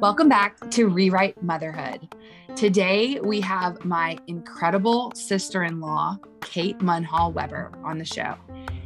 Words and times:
Welcome 0.00 0.28
back 0.28 0.70
to 0.70 0.86
Rewrite 0.86 1.42
Motherhood. 1.42 2.14
Today 2.54 3.18
we 3.20 3.40
have 3.40 3.84
my 3.84 4.16
incredible 4.28 5.10
sister 5.16 5.64
in 5.64 5.80
law, 5.80 6.18
Kate 6.40 6.78
Munhall 6.78 7.32
Weber, 7.32 7.72
on 7.82 7.98
the 7.98 8.04
show. 8.04 8.36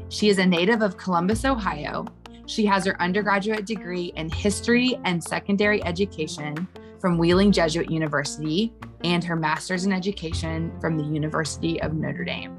She 0.09 0.31
is 0.31 0.39
a 0.39 0.47
native 0.47 0.81
of 0.81 0.97
Columbus, 0.97 1.45
Ohio. 1.45 2.07
She 2.47 2.65
has 2.65 2.87
her 2.87 2.99
undergraduate 3.03 3.67
degree 3.67 4.15
in 4.17 4.31
history 4.31 4.99
and 5.05 5.23
secondary 5.23 5.85
education 5.85 6.67
from 6.99 7.19
Wheeling 7.19 7.53
Jesuit 7.53 7.91
University 7.91 8.73
and 9.05 9.23
her 9.23 9.37
master's 9.37 9.85
in 9.85 9.93
education 9.93 10.73
from 10.81 10.97
the 10.97 11.05
University 11.05 11.79
of 11.83 11.93
Notre 11.93 12.25
Dame. 12.25 12.58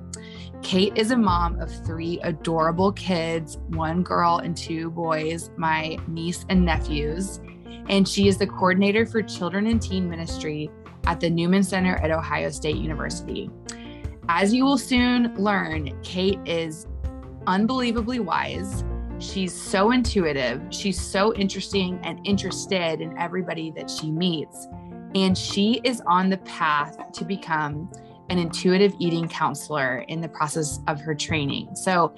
Kate 0.61 0.93
is 0.95 1.11
a 1.11 1.17
mom 1.17 1.59
of 1.59 1.71
three 1.85 2.19
adorable 2.23 2.91
kids 2.91 3.57
one 3.69 4.03
girl 4.03 4.39
and 4.39 4.55
two 4.55 4.91
boys, 4.91 5.51
my 5.57 5.97
niece 6.07 6.45
and 6.49 6.65
nephews 6.65 7.39
and 7.89 8.07
she 8.07 8.27
is 8.27 8.37
the 8.37 8.47
coordinator 8.47 9.05
for 9.05 9.21
children 9.21 9.67
and 9.67 9.81
teen 9.81 10.09
ministry 10.09 10.69
at 11.05 11.19
the 11.19 11.29
Newman 11.29 11.63
Center 11.63 11.95
at 11.97 12.11
Ohio 12.11 12.49
State 12.49 12.77
University. 12.77 13.49
As 14.29 14.53
you 14.53 14.63
will 14.63 14.77
soon 14.77 15.33
learn, 15.35 15.99
Kate 16.03 16.39
is 16.45 16.85
unbelievably 17.47 18.19
wise. 18.19 18.83
She's 19.17 19.53
so 19.53 19.91
intuitive. 19.91 20.61
She's 20.69 21.01
so 21.01 21.33
interesting 21.33 21.99
and 22.03 22.25
interested 22.25 23.01
in 23.01 23.17
everybody 23.17 23.71
that 23.71 23.89
she 23.89 24.11
meets. 24.11 24.67
And 25.15 25.35
she 25.35 25.81
is 25.83 26.01
on 26.05 26.29
the 26.29 26.37
path 26.37 27.11
to 27.13 27.25
become 27.25 27.89
an 28.29 28.37
intuitive 28.37 28.93
eating 28.99 29.27
counselor 29.27 29.99
in 30.07 30.21
the 30.21 30.29
process 30.29 30.79
of 30.87 30.99
her 31.01 31.15
training. 31.15 31.75
So 31.75 32.13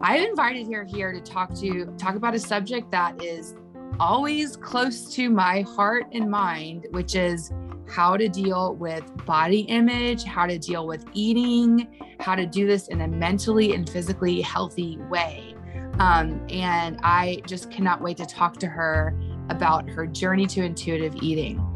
I've 0.00 0.22
invited 0.22 0.72
her 0.72 0.84
here 0.84 1.12
to 1.12 1.20
talk 1.20 1.54
to 1.56 1.86
talk 1.98 2.14
about 2.14 2.34
a 2.34 2.38
subject 2.38 2.90
that 2.92 3.22
is 3.22 3.54
always 3.98 4.56
close 4.56 5.14
to 5.14 5.28
my 5.28 5.62
heart 5.62 6.06
and 6.12 6.30
mind, 6.30 6.86
which 6.92 7.14
is 7.14 7.52
how 7.88 8.16
to 8.16 8.28
deal 8.28 8.76
with 8.76 9.04
body 9.26 9.60
image, 9.62 10.24
how 10.24 10.46
to 10.46 10.58
deal 10.58 10.86
with 10.86 11.04
eating, 11.12 11.88
how 12.20 12.34
to 12.34 12.46
do 12.46 12.66
this 12.66 12.88
in 12.88 13.00
a 13.00 13.08
mentally 13.08 13.74
and 13.74 13.88
physically 13.90 14.40
healthy 14.40 14.96
way. 15.10 15.54
Um, 15.98 16.46
and 16.48 16.98
I 17.02 17.42
just 17.46 17.70
cannot 17.70 18.00
wait 18.00 18.16
to 18.18 18.26
talk 18.26 18.56
to 18.58 18.68
her 18.68 19.14
about 19.50 19.90
her 19.90 20.06
journey 20.06 20.46
to 20.46 20.62
intuitive 20.62 21.16
eating. 21.20 21.66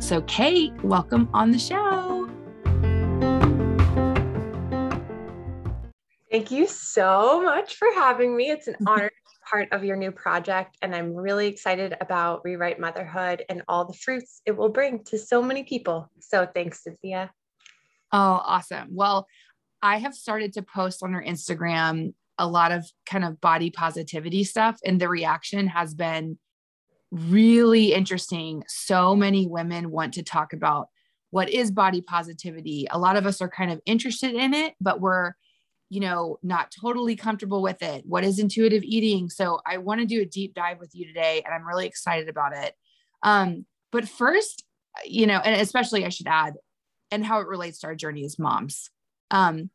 So, 0.00 0.20
Kate, 0.22 0.72
welcome 0.82 1.28
on 1.32 1.52
the 1.52 1.58
show. 1.58 2.31
Thank 6.32 6.50
you 6.50 6.66
so 6.66 7.42
much 7.42 7.76
for 7.76 7.88
having 7.94 8.34
me. 8.34 8.48
It's 8.48 8.66
an 8.66 8.76
honor 8.86 9.10
to 9.10 9.14
be 9.14 9.50
part 9.50 9.68
of 9.70 9.84
your 9.84 9.96
new 9.96 10.10
project. 10.10 10.78
And 10.80 10.96
I'm 10.96 11.14
really 11.14 11.46
excited 11.46 11.94
about 12.00 12.40
Rewrite 12.42 12.80
Motherhood 12.80 13.44
and 13.50 13.60
all 13.68 13.84
the 13.84 13.92
fruits 13.92 14.40
it 14.46 14.56
will 14.56 14.70
bring 14.70 15.04
to 15.04 15.18
so 15.18 15.42
many 15.42 15.62
people. 15.62 16.10
So 16.20 16.46
thanks, 16.46 16.84
Cynthia. 16.84 17.30
Oh, 18.12 18.40
awesome. 18.44 18.88
Well, 18.92 19.26
I 19.82 19.98
have 19.98 20.14
started 20.14 20.54
to 20.54 20.62
post 20.62 21.02
on 21.02 21.12
her 21.12 21.22
Instagram 21.22 22.14
a 22.38 22.46
lot 22.46 22.72
of 22.72 22.86
kind 23.04 23.26
of 23.26 23.38
body 23.42 23.70
positivity 23.70 24.42
stuff, 24.42 24.78
and 24.86 24.98
the 24.98 25.10
reaction 25.10 25.66
has 25.66 25.92
been 25.92 26.38
really 27.10 27.92
interesting. 27.92 28.64
So 28.68 29.14
many 29.14 29.46
women 29.46 29.90
want 29.90 30.14
to 30.14 30.22
talk 30.22 30.54
about 30.54 30.88
what 31.28 31.50
is 31.50 31.70
body 31.70 32.00
positivity. 32.00 32.86
A 32.90 32.98
lot 32.98 33.16
of 33.16 33.26
us 33.26 33.42
are 33.42 33.50
kind 33.50 33.70
of 33.70 33.80
interested 33.84 34.34
in 34.34 34.54
it, 34.54 34.74
but 34.80 35.00
we're 35.00 35.34
you 35.92 36.00
know, 36.00 36.38
not 36.42 36.72
totally 36.80 37.14
comfortable 37.14 37.60
with 37.60 37.82
it. 37.82 38.02
What 38.06 38.24
is 38.24 38.38
intuitive 38.38 38.82
eating? 38.82 39.28
So 39.28 39.60
I 39.66 39.76
want 39.76 40.00
to 40.00 40.06
do 40.06 40.22
a 40.22 40.24
deep 40.24 40.54
dive 40.54 40.80
with 40.80 40.94
you 40.94 41.06
today, 41.06 41.42
and 41.44 41.52
I'm 41.52 41.66
really 41.68 41.86
excited 41.86 42.30
about 42.30 42.56
it. 42.56 42.74
Um, 43.22 43.66
but 43.90 44.08
first, 44.08 44.64
you 45.04 45.26
know, 45.26 45.36
and 45.36 45.60
especially 45.60 46.06
I 46.06 46.08
should 46.08 46.28
add, 46.28 46.54
and 47.10 47.22
how 47.22 47.40
it 47.40 47.46
relates 47.46 47.80
to 47.80 47.88
our 47.88 47.94
journey 47.94 48.24
as 48.24 48.38
moms. 48.38 48.88
Um, 49.30 49.68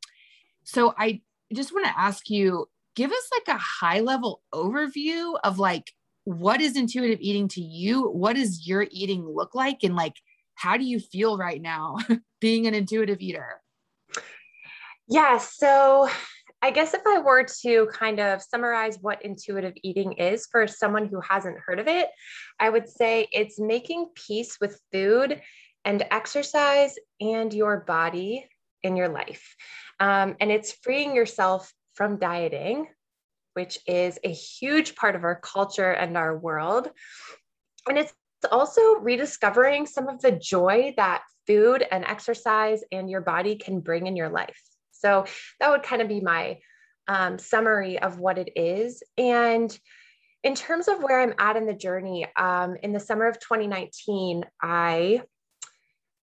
so 0.63 0.95
I 0.97 1.21
just 1.53 1.71
want 1.71 1.85
to 1.85 1.99
ask 1.99 2.31
you, 2.31 2.67
give 2.95 3.11
us 3.11 3.29
like 3.31 3.55
a 3.55 3.59
high 3.59 3.99
level 3.99 4.41
overview 4.51 5.37
of 5.43 5.59
like 5.59 5.91
what 6.23 6.61
is 6.61 6.75
intuitive 6.75 7.19
eating 7.21 7.47
to 7.49 7.61
you? 7.61 8.09
What 8.09 8.37
does 8.37 8.67
your 8.67 8.87
eating 8.89 9.23
look 9.23 9.53
like? 9.53 9.83
And 9.83 9.95
like, 9.95 10.15
how 10.55 10.77
do 10.77 10.83
you 10.83 10.99
feel 10.99 11.37
right 11.37 11.61
now 11.61 11.97
being 12.41 12.65
an 12.65 12.73
intuitive 12.73 13.21
eater? 13.21 13.61
Yeah. 15.07 15.37
So 15.37 16.09
I 16.61 16.71
guess 16.71 16.93
if 16.93 17.01
I 17.07 17.19
were 17.19 17.45
to 17.61 17.87
kind 17.93 18.19
of 18.19 18.41
summarize 18.41 18.97
what 18.99 19.23
intuitive 19.23 19.73
eating 19.83 20.13
is 20.13 20.47
for 20.51 20.67
someone 20.67 21.07
who 21.07 21.21
hasn't 21.21 21.59
heard 21.65 21.79
of 21.79 21.87
it, 21.87 22.09
I 22.59 22.69
would 22.69 22.89
say 22.89 23.27
it's 23.31 23.59
making 23.59 24.07
peace 24.15 24.57
with 24.59 24.81
food 24.91 25.41
and 25.85 26.03
exercise 26.11 26.95
and 27.21 27.53
your 27.53 27.81
body 27.81 28.49
in 28.83 28.95
your 28.95 29.07
life. 29.07 29.55
Um, 29.99 30.35
and 30.39 30.51
it's 30.51 30.73
freeing 30.81 31.15
yourself 31.15 31.71
from 31.93 32.17
dieting, 32.17 32.87
which 33.53 33.79
is 33.87 34.19
a 34.23 34.31
huge 34.31 34.95
part 34.95 35.15
of 35.15 35.23
our 35.23 35.39
culture 35.39 35.91
and 35.91 36.17
our 36.17 36.37
world. 36.37 36.89
And 37.87 37.97
it's 37.97 38.13
also 38.51 38.95
rediscovering 38.95 39.85
some 39.85 40.09
of 40.09 40.21
the 40.21 40.31
joy 40.31 40.93
that 40.97 41.23
food 41.45 41.85
and 41.89 42.03
exercise 42.03 42.81
and 42.91 43.09
your 43.09 43.21
body 43.21 43.55
can 43.55 43.79
bring 43.79 44.07
in 44.07 44.15
your 44.15 44.29
life. 44.29 44.61
So 44.99 45.25
that 45.59 45.69
would 45.69 45.83
kind 45.83 46.01
of 46.01 46.07
be 46.07 46.21
my 46.21 46.59
um, 47.07 47.39
summary 47.39 47.99
of 47.99 48.19
what 48.19 48.37
it 48.37 48.51
is. 48.55 49.01
And 49.17 49.77
in 50.43 50.55
terms 50.55 50.87
of 50.87 51.01
where 51.01 51.21
I'm 51.21 51.33
at 51.39 51.57
in 51.57 51.65
the 51.65 51.73
journey, 51.73 52.27
um, 52.35 52.75
in 52.83 52.93
the 52.93 52.99
summer 52.99 53.27
of 53.27 53.39
2019, 53.39 54.43
I 54.61 55.21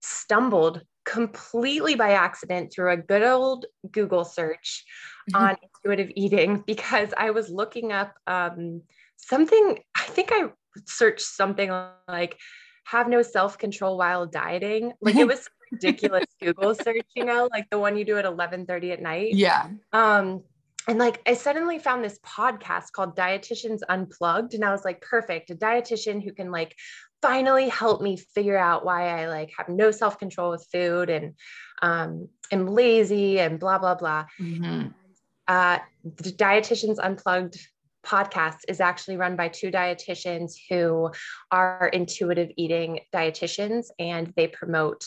stumbled 0.00 0.82
completely 1.04 1.94
by 1.94 2.12
accident 2.12 2.72
through 2.72 2.92
a 2.92 2.97
good 2.97 3.22
old 3.22 3.66
Google 3.91 4.24
search 4.24 4.84
mm-hmm. 5.30 5.44
on 5.44 5.56
intuitive 5.62 6.12
eating 6.14 6.62
because 6.66 7.10
I 7.16 7.30
was 7.30 7.48
looking 7.48 7.92
up 7.92 8.14
um, 8.26 8.82
something, 9.16 9.78
I 9.97 10.02
think 10.02 10.30
I 10.32 10.50
searched 10.86 11.22
something 11.22 11.70
like 12.06 12.38
have 12.84 13.08
no 13.08 13.22
self 13.22 13.58
control 13.58 13.98
while 13.98 14.26
dieting. 14.26 14.92
Like 15.00 15.16
it 15.16 15.26
was 15.26 15.48
ridiculous 15.72 16.26
Google 16.40 16.74
search, 16.74 17.06
you 17.14 17.24
know, 17.24 17.48
like 17.50 17.68
the 17.70 17.78
one 17.78 17.96
you 17.96 18.04
do 18.04 18.16
at 18.18 18.24
11 18.24 18.66
30 18.66 18.92
at 18.92 19.02
night. 19.02 19.34
Yeah. 19.34 19.68
Um, 19.92 20.42
and 20.88 20.98
like 20.98 21.20
I 21.26 21.34
suddenly 21.34 21.78
found 21.78 22.02
this 22.02 22.18
podcast 22.20 22.92
called 22.92 23.14
Dietitians 23.14 23.80
Unplugged. 23.88 24.54
And 24.54 24.64
I 24.64 24.72
was 24.72 24.84
like, 24.84 25.02
perfect, 25.02 25.50
a 25.50 25.54
dietitian 25.54 26.24
who 26.24 26.32
can 26.32 26.50
like 26.50 26.74
finally 27.20 27.68
help 27.68 28.00
me 28.00 28.16
figure 28.16 28.56
out 28.56 28.84
why 28.84 29.08
I 29.08 29.28
like 29.28 29.50
have 29.58 29.68
no 29.68 29.90
self-control 29.90 30.50
with 30.50 30.66
food 30.72 31.10
and 31.10 31.34
um 31.82 32.28
am 32.50 32.66
lazy 32.66 33.38
and 33.38 33.60
blah 33.60 33.78
blah 33.78 33.96
blah. 33.96 34.24
Mm-hmm. 34.40 34.88
Uh 35.46 35.78
the 36.04 36.30
Dietitians 36.30 36.98
Unplugged 36.98 37.58
podcast 38.06 38.60
is 38.68 38.80
actually 38.80 39.16
run 39.16 39.36
by 39.36 39.48
two 39.48 39.70
dietitians 39.70 40.54
who 40.70 41.10
are 41.50 41.90
intuitive 41.92 42.50
eating 42.56 43.00
dietitians 43.12 43.86
and 43.98 44.32
they 44.36 44.46
promote 44.46 45.04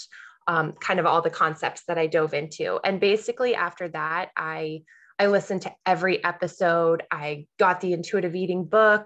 um, 0.51 0.73
kind 0.73 0.99
of 0.99 1.05
all 1.05 1.21
the 1.21 1.29
concepts 1.29 1.83
that 1.87 1.97
I 1.97 2.07
dove 2.07 2.33
into. 2.33 2.77
And 2.83 2.99
basically 2.99 3.55
after 3.55 3.87
that, 3.89 4.31
I 4.35 4.83
I 5.17 5.27
listened 5.27 5.61
to 5.61 5.73
every 5.85 6.21
episode. 6.23 7.03
I 7.09 7.45
got 7.57 7.79
the 7.79 7.93
intuitive 7.93 8.35
eating 8.35 8.65
book, 8.65 9.05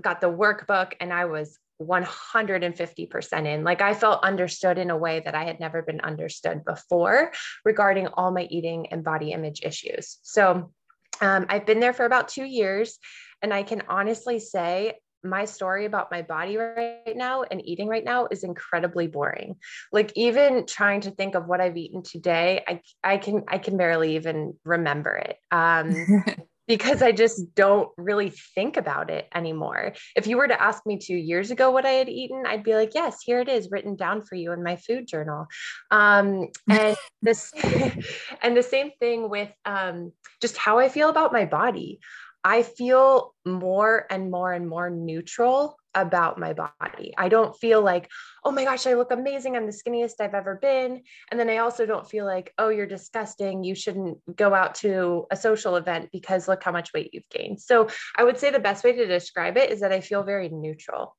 got 0.00 0.20
the 0.20 0.30
workbook, 0.30 0.94
and 1.00 1.12
I 1.12 1.26
was 1.26 1.58
150% 1.80 3.46
in. 3.46 3.62
Like 3.62 3.82
I 3.82 3.94
felt 3.94 4.24
understood 4.24 4.78
in 4.78 4.90
a 4.90 4.96
way 4.96 5.20
that 5.24 5.36
I 5.36 5.44
had 5.44 5.60
never 5.60 5.82
been 5.82 6.00
understood 6.00 6.64
before 6.64 7.30
regarding 7.64 8.08
all 8.08 8.32
my 8.32 8.48
eating 8.50 8.88
and 8.90 9.04
body 9.04 9.30
image 9.30 9.60
issues. 9.62 10.18
So 10.22 10.72
um, 11.20 11.46
I've 11.48 11.66
been 11.66 11.78
there 11.78 11.92
for 11.92 12.06
about 12.06 12.28
two 12.28 12.44
years, 12.44 12.98
and 13.42 13.54
I 13.54 13.62
can 13.62 13.82
honestly 13.88 14.40
say 14.40 14.94
my 15.24 15.44
story 15.44 15.84
about 15.84 16.10
my 16.10 16.22
body 16.22 16.56
right 16.56 17.16
now 17.16 17.42
and 17.42 17.64
eating 17.66 17.88
right 17.88 18.04
now 18.04 18.28
is 18.30 18.44
incredibly 18.44 19.06
boring. 19.06 19.56
Like 19.92 20.12
even 20.16 20.66
trying 20.66 21.02
to 21.02 21.10
think 21.10 21.34
of 21.34 21.46
what 21.46 21.60
I've 21.60 21.76
eaten 21.76 22.02
today, 22.02 22.64
I 22.66 22.80
I 23.02 23.18
can 23.18 23.44
I 23.48 23.58
can 23.58 23.76
barely 23.76 24.16
even 24.16 24.54
remember 24.64 25.16
it. 25.16 25.36
Um 25.50 26.24
because 26.68 27.00
I 27.00 27.12
just 27.12 27.54
don't 27.54 27.88
really 27.96 28.30
think 28.54 28.76
about 28.76 29.08
it 29.08 29.26
anymore. 29.34 29.94
If 30.14 30.26
you 30.26 30.36
were 30.36 30.46
to 30.46 30.62
ask 30.62 30.84
me 30.84 30.98
2 30.98 31.14
years 31.14 31.50
ago 31.50 31.70
what 31.70 31.86
I 31.86 31.92
had 31.92 32.10
eaten, 32.10 32.44
I'd 32.46 32.62
be 32.62 32.74
like, 32.74 32.94
"Yes, 32.94 33.22
here 33.24 33.40
it 33.40 33.48
is 33.48 33.70
written 33.70 33.96
down 33.96 34.22
for 34.22 34.34
you 34.34 34.52
in 34.52 34.62
my 34.62 34.76
food 34.76 35.08
journal." 35.08 35.46
Um 35.90 36.48
and 36.68 36.96
this 37.22 37.52
and 38.42 38.56
the 38.56 38.62
same 38.62 38.92
thing 39.00 39.30
with 39.30 39.50
um 39.64 40.12
just 40.40 40.56
how 40.56 40.78
I 40.78 40.88
feel 40.88 41.08
about 41.08 41.32
my 41.32 41.46
body. 41.46 42.00
I 42.44 42.62
feel 42.62 43.34
more 43.44 44.06
and 44.10 44.30
more 44.30 44.52
and 44.52 44.68
more 44.68 44.90
neutral 44.90 45.76
about 45.94 46.38
my 46.38 46.52
body. 46.52 47.12
I 47.18 47.28
don't 47.28 47.56
feel 47.56 47.82
like, 47.82 48.08
oh 48.44 48.52
my 48.52 48.64
gosh, 48.64 48.86
I 48.86 48.94
look 48.94 49.10
amazing. 49.10 49.56
I'm 49.56 49.66
the 49.66 49.72
skinniest 49.72 50.20
I've 50.20 50.34
ever 50.34 50.56
been. 50.56 51.02
And 51.30 51.40
then 51.40 51.50
I 51.50 51.58
also 51.58 51.86
don't 51.86 52.08
feel 52.08 52.24
like, 52.24 52.52
oh, 52.58 52.68
you're 52.68 52.86
disgusting. 52.86 53.64
You 53.64 53.74
shouldn't 53.74 54.18
go 54.36 54.54
out 54.54 54.76
to 54.76 55.26
a 55.30 55.36
social 55.36 55.76
event 55.76 56.10
because 56.12 56.46
look 56.46 56.62
how 56.62 56.72
much 56.72 56.92
weight 56.92 57.10
you've 57.12 57.28
gained. 57.30 57.60
So 57.60 57.88
I 58.16 58.22
would 58.24 58.38
say 58.38 58.50
the 58.50 58.60
best 58.60 58.84
way 58.84 58.92
to 58.92 59.06
describe 59.06 59.56
it 59.56 59.70
is 59.70 59.80
that 59.80 59.92
I 59.92 60.00
feel 60.00 60.22
very 60.22 60.48
neutral. 60.48 61.16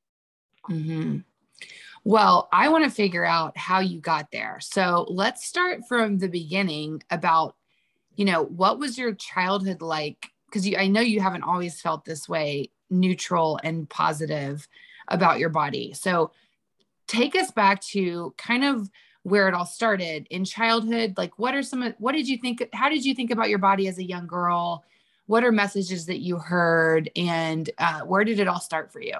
Mm-hmm. 0.70 1.18
Well, 2.02 2.48
I 2.50 2.70
want 2.70 2.84
to 2.84 2.90
figure 2.90 3.24
out 3.24 3.58
how 3.58 3.80
you 3.80 4.00
got 4.00 4.28
there. 4.32 4.58
So 4.62 5.04
let's 5.10 5.44
start 5.44 5.82
from 5.86 6.16
the 6.16 6.28
beginning 6.28 7.02
about, 7.10 7.54
you 8.14 8.24
know, 8.24 8.42
what 8.42 8.78
was 8.78 8.96
your 8.96 9.12
childhood 9.14 9.82
like? 9.82 10.29
Because 10.50 10.68
I 10.76 10.88
know 10.88 11.00
you 11.00 11.20
haven't 11.20 11.44
always 11.44 11.80
felt 11.80 12.04
this 12.04 12.28
way, 12.28 12.70
neutral 12.90 13.60
and 13.62 13.88
positive 13.88 14.66
about 15.08 15.38
your 15.38 15.48
body. 15.48 15.92
So 15.92 16.32
take 17.06 17.34
us 17.36 17.50
back 17.50 17.80
to 17.80 18.34
kind 18.36 18.64
of 18.64 18.90
where 19.22 19.48
it 19.48 19.54
all 19.54 19.66
started 19.66 20.26
in 20.30 20.44
childhood. 20.44 21.14
Like, 21.16 21.38
what 21.38 21.54
are 21.54 21.62
some, 21.62 21.94
what 21.98 22.12
did 22.12 22.28
you 22.28 22.38
think? 22.38 22.66
How 22.72 22.88
did 22.88 23.04
you 23.04 23.14
think 23.14 23.30
about 23.30 23.48
your 23.48 23.58
body 23.58 23.86
as 23.88 23.98
a 23.98 24.04
young 24.04 24.26
girl? 24.26 24.84
What 25.26 25.44
are 25.44 25.52
messages 25.52 26.06
that 26.06 26.20
you 26.20 26.38
heard? 26.38 27.10
And 27.14 27.68
uh, 27.78 28.00
where 28.00 28.24
did 28.24 28.40
it 28.40 28.48
all 28.48 28.60
start 28.60 28.92
for 28.92 29.00
you? 29.00 29.14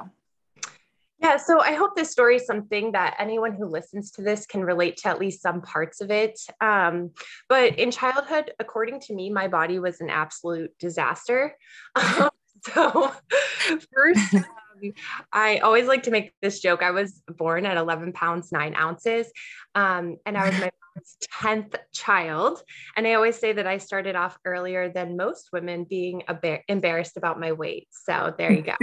Yeah, 1.21 1.37
so 1.37 1.61
I 1.61 1.75
hope 1.75 1.95
this 1.95 2.11
story 2.11 2.37
is 2.37 2.47
something 2.47 2.93
that 2.93 3.17
anyone 3.19 3.53
who 3.53 3.67
listens 3.67 4.11
to 4.13 4.23
this 4.23 4.47
can 4.47 4.63
relate 4.65 4.97
to 4.99 5.09
at 5.09 5.21
least 5.21 5.43
some 5.43 5.61
parts 5.61 6.01
of 6.01 6.11
it. 6.11 6.41
Um, 6.63 7.11
but 7.47 7.79
in 7.79 7.91
childhood, 7.91 8.53
according 8.59 9.01
to 9.01 9.15
me, 9.15 9.29
my 9.29 9.47
body 9.47 9.79
was 9.79 10.01
an 10.01 10.09
absolute 10.11 10.73
disaster. 10.79 11.57
Um, 11.97 12.31
so, 12.63 13.11
first, 13.95 14.35
um, 14.35 14.93
I 15.33 15.59
always 15.59 15.87
like 15.87 16.03
to 16.03 16.11
make 16.11 16.33
this 16.43 16.61
joke. 16.61 16.83
I 16.83 16.91
was 16.91 17.23
born 17.27 17.65
at 17.65 17.79
11 17.79 18.13
pounds, 18.13 18.53
nine 18.53 18.75
ounces, 18.75 19.31
um, 19.75 20.19
and 20.27 20.37
I 20.37 20.51
was 20.51 20.61
my 20.61 20.71
10th 21.41 21.77
child. 21.93 22.63
And 22.97 23.07
I 23.07 23.15
always 23.15 23.37
say 23.37 23.55
that 23.55 23.67
I 23.67 23.79
started 23.79 24.15
off 24.15 24.37
earlier 24.45 24.91
than 24.91 25.17
most 25.17 25.49
women 25.55 25.85
being 25.85 26.23
embarrassed 26.69 27.17
about 27.17 27.41
my 27.41 27.53
weight. 27.53 27.89
So, 27.93 28.35
there 28.37 28.53
you 28.53 28.63
go. 28.63 28.75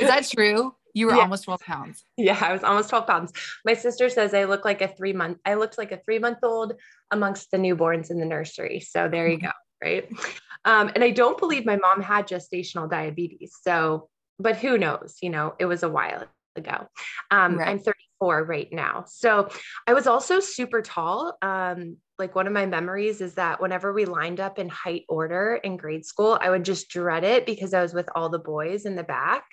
is 0.00 0.08
that 0.08 0.26
true? 0.28 0.74
You 0.96 1.08
were 1.08 1.14
yeah. 1.14 1.24
almost 1.24 1.44
12 1.44 1.60
pounds. 1.60 2.04
Yeah, 2.16 2.38
I 2.40 2.52
was 2.52 2.64
almost 2.64 2.88
12 2.88 3.06
pounds. 3.06 3.32
My 3.66 3.74
sister 3.74 4.08
says 4.08 4.32
I 4.32 4.44
look 4.44 4.64
like 4.64 4.80
a 4.80 4.88
three 4.88 5.12
month, 5.12 5.36
I 5.44 5.52
looked 5.52 5.76
like 5.76 5.92
a 5.92 5.98
three 5.98 6.18
month 6.18 6.38
old 6.42 6.72
amongst 7.10 7.50
the 7.50 7.58
newborns 7.58 8.10
in 8.10 8.18
the 8.18 8.24
nursery. 8.24 8.80
So 8.80 9.06
there 9.06 9.28
you 9.28 9.38
go. 9.38 9.50
Right. 9.84 10.08
Um, 10.64 10.90
and 10.94 11.04
I 11.04 11.10
don't 11.10 11.38
believe 11.38 11.66
my 11.66 11.76
mom 11.76 12.00
had 12.00 12.26
gestational 12.26 12.90
diabetes. 12.90 13.52
So, 13.60 14.08
but 14.38 14.56
who 14.56 14.78
knows? 14.78 15.18
You 15.20 15.28
know, 15.28 15.54
it 15.60 15.66
was 15.66 15.82
a 15.82 15.88
while 15.88 16.24
ago. 16.56 16.88
Um, 17.30 17.58
right. 17.58 17.68
I'm 17.68 17.78
34 17.78 18.44
right 18.44 18.68
now. 18.72 19.04
So 19.06 19.50
I 19.86 19.92
was 19.92 20.06
also 20.06 20.40
super 20.40 20.80
tall. 20.80 21.36
Um, 21.42 21.98
like 22.18 22.34
one 22.34 22.46
of 22.46 22.52
my 22.52 22.64
memories 22.64 23.20
is 23.20 23.34
that 23.34 23.60
whenever 23.60 23.92
we 23.92 24.06
lined 24.06 24.40
up 24.40 24.58
in 24.58 24.68
height 24.68 25.04
order 25.08 25.60
in 25.62 25.76
grade 25.76 26.04
school, 26.04 26.38
I 26.40 26.48
would 26.48 26.64
just 26.64 26.88
dread 26.88 27.24
it 27.24 27.44
because 27.44 27.74
I 27.74 27.82
was 27.82 27.92
with 27.92 28.08
all 28.14 28.30
the 28.30 28.38
boys 28.38 28.86
in 28.86 28.96
the 28.96 29.02
back. 29.02 29.44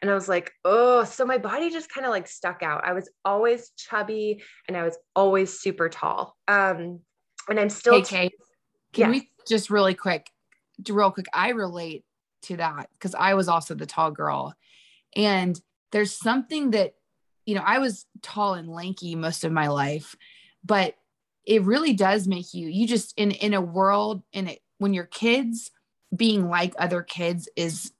And 0.00 0.10
I 0.10 0.14
was 0.14 0.28
like, 0.28 0.50
oh, 0.64 1.04
so 1.04 1.26
my 1.26 1.36
body 1.36 1.70
just 1.70 1.92
kind 1.92 2.06
of 2.06 2.10
like 2.10 2.26
stuck 2.26 2.62
out. 2.62 2.84
I 2.84 2.94
was 2.94 3.10
always 3.24 3.70
chubby 3.76 4.42
and 4.66 4.76
I 4.76 4.84
was 4.84 4.96
always 5.14 5.60
super 5.60 5.90
tall. 5.90 6.34
Um, 6.48 7.00
and 7.48 7.60
I'm 7.60 7.68
still. 7.68 7.94
Hey, 7.94 8.02
Kate, 8.02 8.34
can 8.94 9.10
we 9.10 9.30
just 9.46 9.68
really 9.68 9.94
quick, 9.94 10.30
real 10.88 11.10
quick? 11.10 11.26
I 11.34 11.50
relate 11.50 12.04
to 12.42 12.56
that 12.56 12.88
because 12.94 13.14
I 13.14 13.34
was 13.34 13.48
also 13.48 13.74
the 13.74 13.86
tall 13.86 14.10
girl. 14.10 14.54
And 15.14 15.60
there's 15.92 16.12
something 16.12 16.70
that, 16.70 16.94
you 17.44 17.54
know, 17.54 17.62
I 17.64 17.78
was 17.80 18.06
tall 18.22 18.54
and 18.54 18.68
lanky 18.68 19.14
most 19.14 19.44
of 19.44 19.52
my 19.52 19.68
life, 19.68 20.16
but 20.64 20.94
it 21.48 21.62
really 21.62 21.94
does 21.94 22.28
make 22.28 22.52
you 22.52 22.68
you 22.68 22.86
just 22.86 23.14
in 23.16 23.30
in 23.32 23.54
a 23.54 23.60
world 23.60 24.22
in 24.32 24.48
it 24.48 24.60
when 24.76 24.92
your 24.94 25.06
kids 25.06 25.70
being 26.14 26.48
like 26.48 26.74
other 26.78 27.02
kids 27.02 27.48
is 27.56 27.90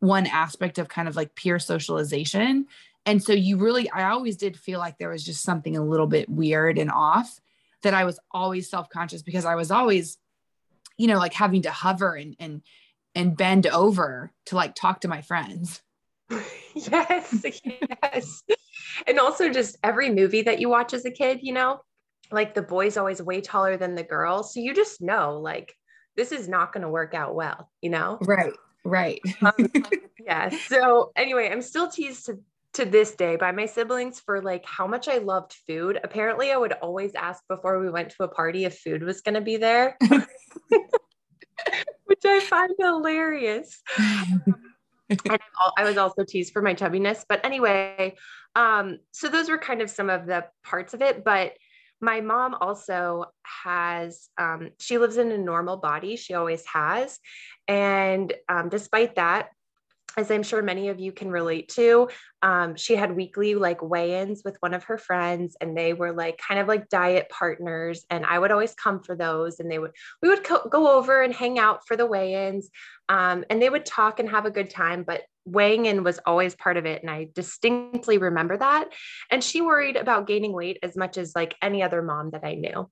one 0.00 0.26
aspect 0.26 0.78
of 0.78 0.88
kind 0.88 1.08
of 1.08 1.16
like 1.16 1.34
peer 1.34 1.58
socialization. 1.58 2.66
And 3.06 3.22
so 3.22 3.32
you 3.32 3.56
really 3.58 3.88
i 3.90 4.10
always 4.10 4.36
did 4.36 4.58
feel 4.58 4.80
like 4.80 4.98
there 4.98 5.10
was 5.10 5.24
just 5.24 5.44
something 5.44 5.76
a 5.76 5.84
little 5.84 6.08
bit 6.08 6.28
weird 6.28 6.76
and 6.76 6.90
off 6.90 7.40
that 7.82 7.94
i 7.94 8.04
was 8.04 8.18
always 8.32 8.68
self-conscious 8.68 9.22
because 9.22 9.44
i 9.44 9.54
was 9.54 9.70
always 9.70 10.18
you 10.98 11.06
know 11.06 11.18
like 11.18 11.32
having 11.32 11.62
to 11.62 11.70
hover 11.70 12.16
and 12.16 12.34
and 12.40 12.62
and 13.14 13.36
bend 13.36 13.68
over 13.68 14.32
to 14.46 14.56
like 14.56 14.74
talk 14.74 15.00
to 15.02 15.08
my 15.08 15.22
friends. 15.22 15.80
Yes 16.74 17.42
yes. 18.02 18.42
And 19.06 19.18
also 19.18 19.48
just 19.48 19.78
every 19.82 20.10
movie 20.10 20.42
that 20.42 20.60
you 20.60 20.68
watch 20.68 20.92
as 20.92 21.06
a 21.06 21.10
kid 21.10 21.38
you 21.40 21.54
know 21.54 21.80
like 22.30 22.54
the 22.54 22.62
boy's 22.62 22.96
always 22.96 23.22
way 23.22 23.40
taller 23.40 23.76
than 23.76 23.94
the 23.94 24.02
girl. 24.02 24.42
So 24.42 24.60
you 24.60 24.74
just 24.74 25.00
know, 25.00 25.38
like, 25.40 25.74
this 26.16 26.32
is 26.32 26.48
not 26.48 26.72
going 26.72 26.82
to 26.82 26.88
work 26.88 27.14
out 27.14 27.34
well, 27.34 27.70
you 27.82 27.90
know? 27.90 28.18
Right, 28.22 28.54
right. 28.84 29.20
um, 29.42 29.70
yeah. 30.24 30.48
So, 30.48 31.12
anyway, 31.14 31.50
I'm 31.50 31.62
still 31.62 31.88
teased 31.88 32.26
to, 32.26 32.40
to 32.74 32.84
this 32.84 33.14
day 33.14 33.36
by 33.36 33.52
my 33.52 33.66
siblings 33.66 34.20
for 34.20 34.42
like 34.42 34.64
how 34.64 34.86
much 34.86 35.08
I 35.08 35.18
loved 35.18 35.54
food. 35.66 36.00
Apparently, 36.02 36.52
I 36.52 36.56
would 36.56 36.72
always 36.72 37.14
ask 37.14 37.42
before 37.48 37.78
we 37.80 37.90
went 37.90 38.10
to 38.10 38.24
a 38.24 38.28
party 38.28 38.64
if 38.64 38.78
food 38.78 39.02
was 39.02 39.20
going 39.20 39.34
to 39.34 39.40
be 39.40 39.56
there, 39.56 39.96
which 42.04 42.24
I 42.24 42.40
find 42.40 42.72
hilarious. 42.78 43.82
and 45.08 45.38
I 45.76 45.84
was 45.84 45.96
also 45.96 46.24
teased 46.24 46.52
for 46.52 46.62
my 46.62 46.74
chubbiness. 46.74 47.24
But 47.28 47.44
anyway, 47.44 48.16
um, 48.54 48.98
so 49.12 49.28
those 49.28 49.48
were 49.48 49.58
kind 49.58 49.82
of 49.82 49.90
some 49.90 50.10
of 50.10 50.26
the 50.26 50.46
parts 50.64 50.94
of 50.94 51.02
it. 51.02 51.24
But 51.24 51.52
my 52.00 52.20
mom 52.20 52.54
also 52.54 53.26
has 53.64 54.28
um, 54.38 54.70
she 54.78 54.98
lives 54.98 55.16
in 55.16 55.32
a 55.32 55.38
normal 55.38 55.78
body. 55.78 56.16
She 56.16 56.34
always 56.34 56.64
has. 56.66 57.18
And 57.68 58.32
um, 58.48 58.68
despite 58.68 59.16
that 59.16 59.48
as 60.16 60.30
i'm 60.30 60.42
sure 60.42 60.62
many 60.62 60.88
of 60.88 61.00
you 61.00 61.12
can 61.12 61.30
relate 61.30 61.68
to 61.68 62.08
um, 62.42 62.76
she 62.76 62.94
had 62.94 63.16
weekly 63.16 63.54
like 63.54 63.82
weigh-ins 63.82 64.42
with 64.44 64.56
one 64.60 64.74
of 64.74 64.84
her 64.84 64.98
friends 64.98 65.56
and 65.60 65.76
they 65.76 65.92
were 65.92 66.12
like 66.12 66.38
kind 66.38 66.60
of 66.60 66.68
like 66.68 66.88
diet 66.88 67.28
partners 67.28 68.04
and 68.10 68.24
i 68.26 68.38
would 68.38 68.50
always 68.50 68.74
come 68.74 69.02
for 69.02 69.16
those 69.16 69.60
and 69.60 69.70
they 69.70 69.78
would 69.78 69.92
we 70.22 70.28
would 70.28 70.44
co- 70.44 70.68
go 70.68 70.96
over 70.96 71.22
and 71.22 71.34
hang 71.34 71.58
out 71.58 71.86
for 71.86 71.96
the 71.96 72.06
weigh-ins 72.06 72.70
um, 73.08 73.44
and 73.50 73.62
they 73.62 73.70
would 73.70 73.86
talk 73.86 74.18
and 74.18 74.28
have 74.28 74.46
a 74.46 74.50
good 74.50 74.70
time 74.70 75.02
but 75.02 75.22
weighing 75.44 75.86
in 75.86 76.02
was 76.02 76.18
always 76.26 76.56
part 76.56 76.76
of 76.76 76.86
it 76.86 77.02
and 77.02 77.10
i 77.10 77.28
distinctly 77.34 78.18
remember 78.18 78.56
that 78.56 78.88
and 79.30 79.44
she 79.44 79.60
worried 79.60 79.96
about 79.96 80.26
gaining 80.26 80.52
weight 80.52 80.78
as 80.82 80.96
much 80.96 81.16
as 81.16 81.32
like 81.36 81.54
any 81.62 81.82
other 81.82 82.02
mom 82.02 82.30
that 82.30 82.44
i 82.44 82.54
knew 82.54 82.88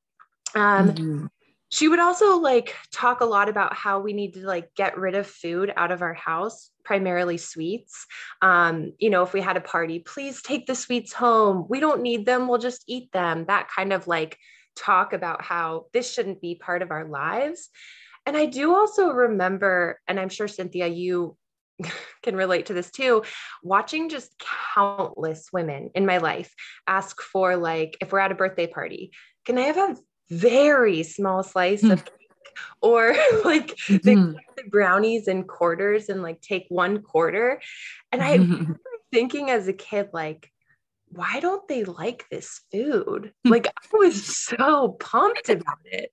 um, 0.56 0.92
mm-hmm. 0.92 1.26
She 1.74 1.88
would 1.88 1.98
also 1.98 2.38
like 2.38 2.76
talk 2.92 3.20
a 3.20 3.24
lot 3.24 3.48
about 3.48 3.74
how 3.74 3.98
we 3.98 4.12
need 4.12 4.34
to 4.34 4.46
like 4.46 4.72
get 4.76 4.96
rid 4.96 5.16
of 5.16 5.26
food 5.26 5.72
out 5.76 5.90
of 5.90 6.02
our 6.02 6.14
house 6.14 6.70
primarily 6.84 7.36
sweets. 7.36 8.06
Um, 8.42 8.92
you 9.00 9.10
know 9.10 9.24
if 9.24 9.32
we 9.32 9.40
had 9.40 9.56
a 9.56 9.60
party 9.60 9.98
please 9.98 10.40
take 10.40 10.66
the 10.66 10.76
sweets 10.76 11.12
home. 11.12 11.66
We 11.68 11.80
don't 11.80 12.02
need 12.02 12.26
them. 12.26 12.46
We'll 12.46 12.58
just 12.58 12.84
eat 12.86 13.10
them. 13.10 13.46
That 13.48 13.68
kind 13.74 13.92
of 13.92 14.06
like 14.06 14.38
talk 14.76 15.12
about 15.12 15.42
how 15.42 15.86
this 15.92 16.12
shouldn't 16.12 16.40
be 16.40 16.54
part 16.54 16.80
of 16.80 16.92
our 16.92 17.08
lives. 17.08 17.70
And 18.24 18.36
I 18.36 18.46
do 18.46 18.72
also 18.72 19.10
remember, 19.10 20.00
and 20.06 20.20
I'm 20.20 20.28
sure 20.28 20.46
Cynthia, 20.46 20.86
you 20.86 21.36
can 22.22 22.36
relate 22.36 22.66
to 22.66 22.72
this 22.72 22.92
too 22.92 23.24
watching 23.64 24.08
just 24.08 24.40
countless 24.76 25.48
women 25.52 25.90
in 25.96 26.06
my 26.06 26.18
life 26.18 26.54
ask 26.86 27.20
for 27.20 27.56
like 27.56 27.96
if 28.00 28.12
we're 28.12 28.20
at 28.20 28.30
a 28.30 28.36
birthday 28.36 28.68
party 28.68 29.10
can 29.44 29.58
i 29.58 29.62
have 29.62 29.76
a 29.76 29.96
very 30.30 31.02
small 31.02 31.42
slice 31.42 31.82
of 31.82 32.00
hmm. 32.00 32.06
cake 32.06 32.58
or 32.80 33.08
like 33.44 33.76
mm-hmm. 33.88 34.32
the 34.56 34.70
brownies 34.70 35.28
in 35.28 35.44
quarters 35.44 36.08
and 36.08 36.22
like 36.22 36.40
take 36.40 36.66
one 36.68 37.02
quarter 37.02 37.60
and 38.12 38.22
i 38.22 38.30
am 38.34 38.78
thinking 39.12 39.50
as 39.50 39.68
a 39.68 39.72
kid 39.72 40.08
like 40.12 40.50
why 41.14 41.38
don't 41.40 41.66
they 41.68 41.84
like 41.84 42.24
this 42.30 42.60
food? 42.72 43.32
Like 43.44 43.66
I 43.66 43.96
was 43.96 44.24
so 44.24 44.96
pumped 45.00 45.48
about 45.48 45.78
it. 45.84 46.10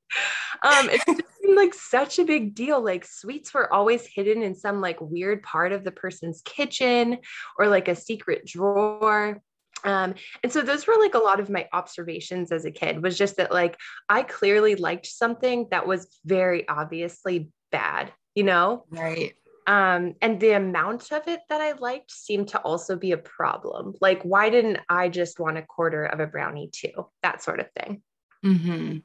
Um, 0.63 0.89
it 0.89 1.01
seemed 1.41 1.57
like 1.57 1.73
such 1.73 2.19
a 2.19 2.23
big 2.23 2.53
deal. 2.53 2.83
Like 2.83 3.05
sweets 3.05 3.53
were 3.53 3.71
always 3.73 4.05
hidden 4.05 4.43
in 4.43 4.55
some 4.55 4.79
like 4.79 4.97
weird 5.01 5.41
part 5.43 5.71
of 5.71 5.83
the 5.83 5.91
person's 5.91 6.41
kitchen 6.43 7.17
or 7.57 7.67
like 7.67 7.87
a 7.87 7.95
secret 7.95 8.45
drawer. 8.45 9.41
Um, 9.83 10.15
and 10.43 10.51
so 10.51 10.61
those 10.61 10.87
were 10.87 10.97
like 10.99 11.15
a 11.15 11.19
lot 11.19 11.39
of 11.39 11.49
my 11.49 11.67
observations 11.73 12.51
as 12.51 12.65
a 12.65 12.71
kid 12.71 13.01
was 13.01 13.17
just 13.17 13.37
that 13.37 13.51
like 13.51 13.77
I 14.09 14.23
clearly 14.23 14.75
liked 14.75 15.05
something 15.05 15.67
that 15.71 15.87
was 15.87 16.19
very 16.25 16.67
obviously 16.67 17.49
bad, 17.71 18.11
you 18.35 18.43
know? 18.43 18.85
Right. 18.89 19.33
Um, 19.67 20.15
and 20.21 20.39
the 20.39 20.51
amount 20.51 21.11
of 21.11 21.27
it 21.27 21.41
that 21.49 21.61
I 21.61 21.73
liked 21.73 22.11
seemed 22.11 22.49
to 22.49 22.59
also 22.59 22.95
be 22.95 23.11
a 23.11 23.17
problem. 23.17 23.93
Like, 24.01 24.21
why 24.23 24.49
didn't 24.49 24.79
I 24.89 25.07
just 25.07 25.39
want 25.39 25.57
a 25.57 25.61
quarter 25.61 26.05
of 26.05 26.19
a 26.19 26.27
brownie 26.27 26.69
too? 26.73 27.07
That 27.21 27.43
sort 27.43 27.59
of 27.59 27.67
thing. 27.79 28.01
Mm-hmm. 28.43 28.97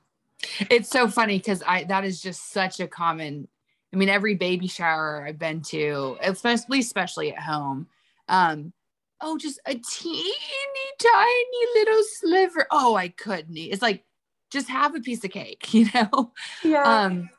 It's 0.71 0.89
so 0.89 1.09
funny 1.09 1.39
because 1.39 1.63
I 1.67 1.85
that 1.85 2.05
is 2.05 2.21
just 2.21 2.51
such 2.53 2.81
a 2.81 2.89
common. 2.89 3.49
I 3.93 3.97
mean, 3.97 4.09
every 4.09 4.35
baby 4.35 4.67
shower 4.67 5.25
I've 5.27 5.39
been 5.39 5.63
to, 5.69 6.19
especially 6.21 6.81
especially 6.81 7.33
at 7.33 7.43
home, 7.43 7.87
Um, 8.29 8.73
oh, 9.21 9.39
just 9.39 9.61
a 9.67 9.75
teeny 9.75 10.33
tiny 11.01 11.67
little 11.75 12.03
sliver. 12.21 12.67
Oh, 12.71 12.95
I 12.95 13.09
couldn't 13.09 13.57
eat. 13.57 13.73
It's 13.73 13.83
like 13.83 14.05
just 14.51 14.69
have 14.69 14.95
a 14.95 15.01
piece 15.01 15.25
of 15.25 15.31
cake, 15.31 15.73
you 15.75 15.89
know? 15.95 16.33
Yeah. 16.63 16.83
Um, 16.83 17.31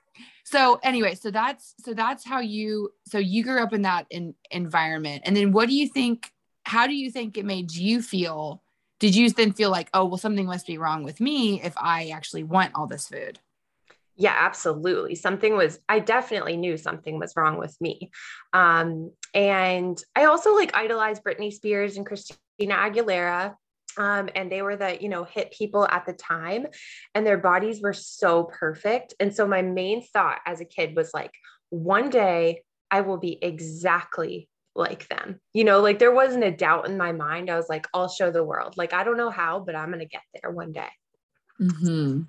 so 0.43 0.79
anyway, 0.81 1.15
so 1.15 1.29
that's 1.29 1.73
so 1.79 1.93
that's 1.93 2.25
how 2.25 2.39
you 2.39 2.91
so 3.05 3.17
you 3.17 3.43
grew 3.43 3.61
up 3.61 3.73
in 3.73 3.81
that 3.81 4.07
in, 4.09 4.33
environment. 4.49 5.23
And 5.25 5.35
then 5.35 5.51
what 5.51 5.67
do 5.67 5.75
you 5.75 5.87
think? 5.87 6.31
How 6.63 6.87
do 6.87 6.93
you 6.93 7.11
think 7.11 7.37
it 7.37 7.45
made 7.45 7.71
you 7.71 8.01
feel? 8.01 8.61
Did 8.99 9.15
you 9.15 9.29
then 9.29 9.53
feel 9.53 9.69
like, 9.69 9.89
oh, 9.93 10.05
well, 10.05 10.17
something 10.17 10.45
must 10.45 10.65
be 10.65 10.77
wrong 10.77 11.03
with 11.03 11.21
me 11.21 11.61
if 11.61 11.73
I 11.77 12.09
actually 12.09 12.43
want 12.43 12.73
all 12.75 12.87
this 12.87 13.07
food? 13.07 13.39
Yeah, 14.15 14.35
absolutely. 14.35 15.13
Something 15.13 15.55
was, 15.55 15.79
I 15.87 15.99
definitely 15.99 16.57
knew 16.57 16.75
something 16.75 17.19
was 17.19 17.33
wrong 17.37 17.59
with 17.59 17.79
me. 17.79 18.09
Um, 18.51 19.11
and 19.37 20.03
I 20.15 20.25
also 20.25 20.55
like 20.55 20.75
idolized 20.75 21.23
Britney 21.23 21.53
Spears 21.53 21.95
and 21.95 22.05
Christina 22.07 22.73
Aguilera. 22.73 23.53
Um, 23.95 24.29
and 24.35 24.51
they 24.51 24.63
were 24.63 24.75
the, 24.75 25.01
you 25.01 25.09
know, 25.09 25.25
hit 25.25 25.51
people 25.51 25.87
at 25.87 26.07
the 26.07 26.13
time 26.13 26.65
and 27.13 27.25
their 27.25 27.37
bodies 27.37 27.81
were 27.81 27.93
so 27.93 28.45
perfect. 28.45 29.13
And 29.19 29.33
so 29.33 29.47
my 29.47 29.61
main 29.61 30.01
thought 30.01 30.39
as 30.45 30.59
a 30.59 30.65
kid 30.65 30.95
was 30.95 31.11
like, 31.13 31.31
one 31.69 32.09
day 32.09 32.63
I 32.89 33.01
will 33.01 33.17
be 33.17 33.37
exactly 33.43 34.49
like 34.75 35.07
them. 35.07 35.39
You 35.53 35.65
know, 35.65 35.81
like 35.81 35.99
there 35.99 36.13
wasn't 36.13 36.43
a 36.43 36.51
doubt 36.51 36.87
in 36.87 36.97
my 36.97 37.11
mind. 37.11 37.51
I 37.51 37.57
was 37.57 37.69
like, 37.69 37.85
I'll 37.93 38.09
show 38.09 38.31
the 38.31 38.43
world. 38.43 38.73
Like, 38.75 38.93
I 38.93 39.03
don't 39.03 39.17
know 39.17 39.29
how, 39.29 39.59
but 39.59 39.75
I'm 39.75 39.89
going 39.89 39.99
to 39.99 40.05
get 40.05 40.21
there 40.41 40.51
one 40.51 40.71
day. 40.71 40.89
Mm-hmm. 41.61 42.21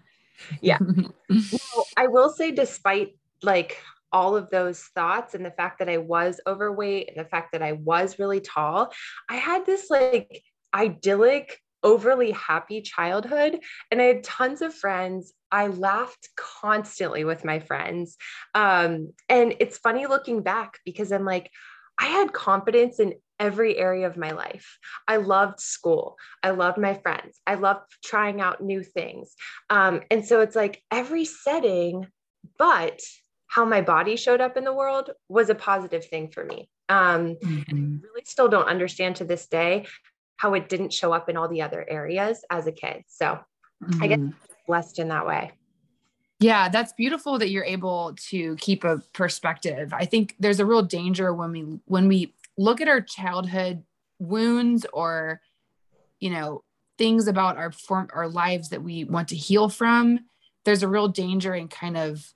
Yeah. 0.60 0.78
well, 1.30 1.86
I 1.96 2.08
will 2.08 2.30
say, 2.30 2.50
despite 2.50 3.16
like 3.42 3.78
all 4.12 4.36
of 4.36 4.50
those 4.50 4.80
thoughts 4.94 5.34
and 5.34 5.44
the 5.44 5.50
fact 5.50 5.78
that 5.78 5.88
I 5.88 5.98
was 5.98 6.40
overweight 6.46 7.08
and 7.08 7.24
the 7.24 7.28
fact 7.28 7.52
that 7.52 7.62
I 7.62 7.72
was 7.72 8.18
really 8.18 8.40
tall, 8.40 8.92
I 9.28 9.36
had 9.36 9.66
this 9.66 9.90
like 9.90 10.42
idyllic, 10.74 11.58
overly 11.82 12.32
happy 12.32 12.80
childhood. 12.82 13.60
And 13.90 14.00
I 14.00 14.04
had 14.04 14.24
tons 14.24 14.62
of 14.62 14.74
friends. 14.74 15.32
I 15.50 15.68
laughed 15.68 16.28
constantly 16.36 17.24
with 17.24 17.44
my 17.44 17.60
friends. 17.60 18.16
Um, 18.54 19.12
and 19.28 19.54
it's 19.60 19.78
funny 19.78 20.06
looking 20.06 20.42
back 20.42 20.78
because 20.84 21.12
I'm 21.12 21.24
like, 21.24 21.50
I 21.98 22.06
had 22.06 22.32
confidence 22.32 23.00
in 23.00 23.14
every 23.40 23.76
area 23.76 24.06
of 24.06 24.16
my 24.16 24.32
life. 24.32 24.78
I 25.06 25.16
loved 25.16 25.60
school. 25.60 26.16
I 26.42 26.50
loved 26.50 26.78
my 26.78 26.94
friends. 26.94 27.40
I 27.46 27.54
loved 27.54 27.84
trying 28.04 28.40
out 28.40 28.62
new 28.62 28.82
things. 28.82 29.34
Um, 29.70 30.00
and 30.10 30.24
so 30.24 30.40
it's 30.40 30.56
like 30.56 30.82
every 30.90 31.24
setting, 31.24 32.06
but 32.58 33.00
how 33.48 33.64
my 33.64 33.80
body 33.80 34.16
showed 34.16 34.40
up 34.40 34.56
in 34.56 34.64
the 34.64 34.72
world 34.72 35.10
was 35.28 35.50
a 35.50 35.54
positive 35.54 36.04
thing 36.04 36.28
for 36.28 36.44
me. 36.44 36.68
Um, 36.88 37.36
mm-hmm. 37.42 37.96
really 38.02 38.22
still 38.24 38.48
don't 38.48 38.68
understand 38.68 39.16
to 39.16 39.24
this 39.24 39.46
day 39.46 39.86
how 40.36 40.54
it 40.54 40.68
didn't 40.68 40.92
show 40.92 41.12
up 41.12 41.28
in 41.28 41.36
all 41.36 41.48
the 41.48 41.62
other 41.62 41.84
areas 41.88 42.44
as 42.50 42.66
a 42.66 42.72
kid. 42.72 43.02
So 43.08 43.38
mm-hmm. 43.82 44.02
I 44.02 44.06
get 44.06 44.20
mm-hmm. 44.20 44.38
blessed 44.66 44.98
in 44.98 45.08
that 45.08 45.26
way. 45.26 45.52
Yeah, 46.40 46.68
that's 46.68 46.92
beautiful 46.92 47.38
that 47.38 47.50
you're 47.50 47.64
able 47.64 48.14
to 48.28 48.54
keep 48.56 48.84
a 48.84 49.02
perspective. 49.12 49.92
I 49.92 50.04
think 50.04 50.36
there's 50.38 50.60
a 50.60 50.66
real 50.66 50.82
danger 50.82 51.34
when 51.34 51.50
we 51.50 51.80
when 51.86 52.06
we 52.06 52.34
look 52.56 52.80
at 52.80 52.86
our 52.86 53.00
childhood 53.00 53.82
wounds 54.20 54.86
or 54.92 55.40
you 56.20 56.30
know 56.30 56.62
things 56.96 57.26
about 57.26 57.56
our 57.56 57.72
form 57.72 58.08
our 58.12 58.28
lives 58.28 58.68
that 58.68 58.82
we 58.82 59.02
want 59.04 59.28
to 59.28 59.36
heal 59.36 59.68
from. 59.68 60.20
There's 60.64 60.84
a 60.84 60.88
real 60.88 61.08
danger 61.08 61.54
in 61.54 61.66
kind 61.66 61.96
of 61.96 62.32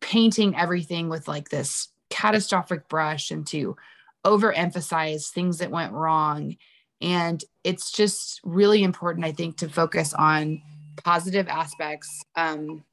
painting 0.00 0.56
everything 0.56 1.08
with 1.08 1.28
like 1.28 1.48
this 1.48 1.88
catastrophic 2.08 2.88
brush 2.88 3.30
and 3.30 3.46
to 3.46 3.76
overemphasize 4.24 5.30
things 5.30 5.58
that 5.58 5.70
went 5.70 5.92
wrong. 5.92 6.56
And 7.00 7.42
it's 7.64 7.90
just 7.90 8.40
really 8.44 8.82
important, 8.82 9.24
I 9.24 9.32
think, 9.32 9.58
to 9.58 9.68
focus 9.68 10.12
on 10.12 10.60
positive 11.02 11.48
aspects, 11.48 12.24
um, 12.36 12.84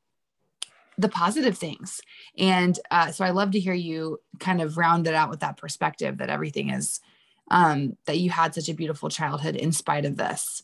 the 0.97 1.09
positive 1.09 1.57
things. 1.57 2.01
And 2.37 2.79
uh, 2.89 3.11
so 3.11 3.25
I 3.25 3.31
love 3.31 3.51
to 3.51 3.59
hear 3.59 3.73
you 3.73 4.19
kind 4.39 4.61
of 4.61 4.77
round 4.77 5.07
it 5.07 5.13
out 5.13 5.29
with 5.29 5.41
that 5.41 5.57
perspective 5.57 6.17
that 6.17 6.29
everything 6.29 6.69
is, 6.69 7.01
um, 7.51 7.97
that 8.05 8.17
you 8.17 8.29
had 8.29 8.55
such 8.55 8.69
a 8.69 8.73
beautiful 8.73 9.09
childhood 9.09 9.55
in 9.55 9.71
spite 9.71 10.05
of 10.05 10.17
this. 10.17 10.63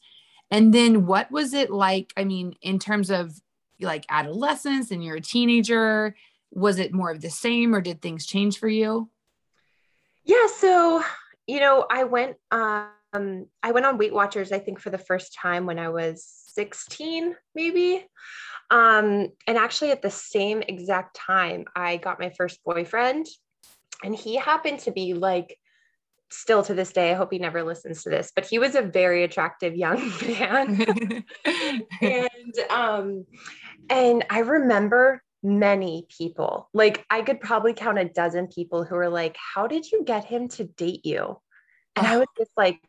And 0.50 0.74
then 0.74 1.06
what 1.06 1.32
was 1.32 1.54
it 1.54 1.70
like? 1.70 2.14
I 2.16 2.24
mean, 2.24 2.56
in 2.62 2.80
terms 2.80 3.10
of 3.10 3.42
like 3.80 4.06
adolescence 4.10 4.92
and 4.92 5.04
you're 5.04 5.18
a 5.18 5.22
teenager, 5.22 6.16
was 6.54 6.80
it 6.80 6.94
more 6.94 7.12
of 7.12 7.22
the 7.22 7.30
same 7.30 7.74
or 7.76 7.82
did 7.82 8.02
things 8.02 8.26
change 8.26 8.60
for 8.60 8.68
you? 8.68 9.10
Yeah. 10.24 10.48
So, 10.56 11.04
you 11.48 11.60
know, 11.60 11.86
I 11.90 12.04
went, 12.06 12.38
um, 12.52 12.90
I 13.62 13.72
went 13.72 13.86
on 13.86 13.98
Weight 13.98 14.14
Watchers, 14.14 14.52
I 14.52 14.60
think 14.60 14.80
for 14.80 14.90
the 14.90 14.98
first 14.98 15.36
time 15.40 15.66
when 15.66 15.80
I 15.80 15.90
was 15.90 16.26
16, 16.54 17.36
maybe. 17.56 18.06
Um, 18.70 19.30
and 19.46 19.58
actually, 19.58 19.92
at 19.92 20.02
the 20.02 20.10
same 20.10 20.62
exact 20.62 21.16
time, 21.16 21.66
I 21.76 21.98
got 21.98 22.20
my 22.20 22.32
first 22.32 22.64
boyfriend, 22.64 23.28
and 24.04 24.16
he 24.16 24.36
happened 24.36 24.80
to 24.80 24.92
be 24.92 25.14
like, 25.14 25.58
still 26.32 26.64
to 26.64 26.74
this 26.74 26.92
day, 26.92 27.12
I 27.12 27.16
hope 27.16 27.32
he 27.32 27.38
never 27.38 27.62
listens 27.64 28.04
to 28.04 28.10
this, 28.10 28.32
but 28.36 28.46
he 28.46 28.58
was 28.58 28.74
a 28.76 28.82
very 28.82 29.24
attractive 29.24 29.76
young 29.76 30.12
man. 30.28 31.24
and 32.02 32.60
um, 32.70 33.26
and 33.90 34.26
I 34.30 34.40
remember 34.40 35.22
many 35.44 36.08
people, 36.10 36.70
like 36.74 37.06
I 37.10 37.22
could 37.22 37.42
probably 37.42 37.74
count 37.74 38.00
a 38.00 38.06
dozen 38.06 38.48
people 38.48 38.84
who 38.84 38.96
were 38.96 39.10
like, 39.10 39.38
How 39.38 39.68
did 39.68 39.92
you 39.92 40.04
get 40.04 40.26
him 40.26 40.48
to 40.50 40.64
date 40.64 41.06
you? 41.06 41.38
And 41.96 42.08
I 42.08 42.18
was 42.18 42.28
just 42.38 42.52
like 42.58 42.80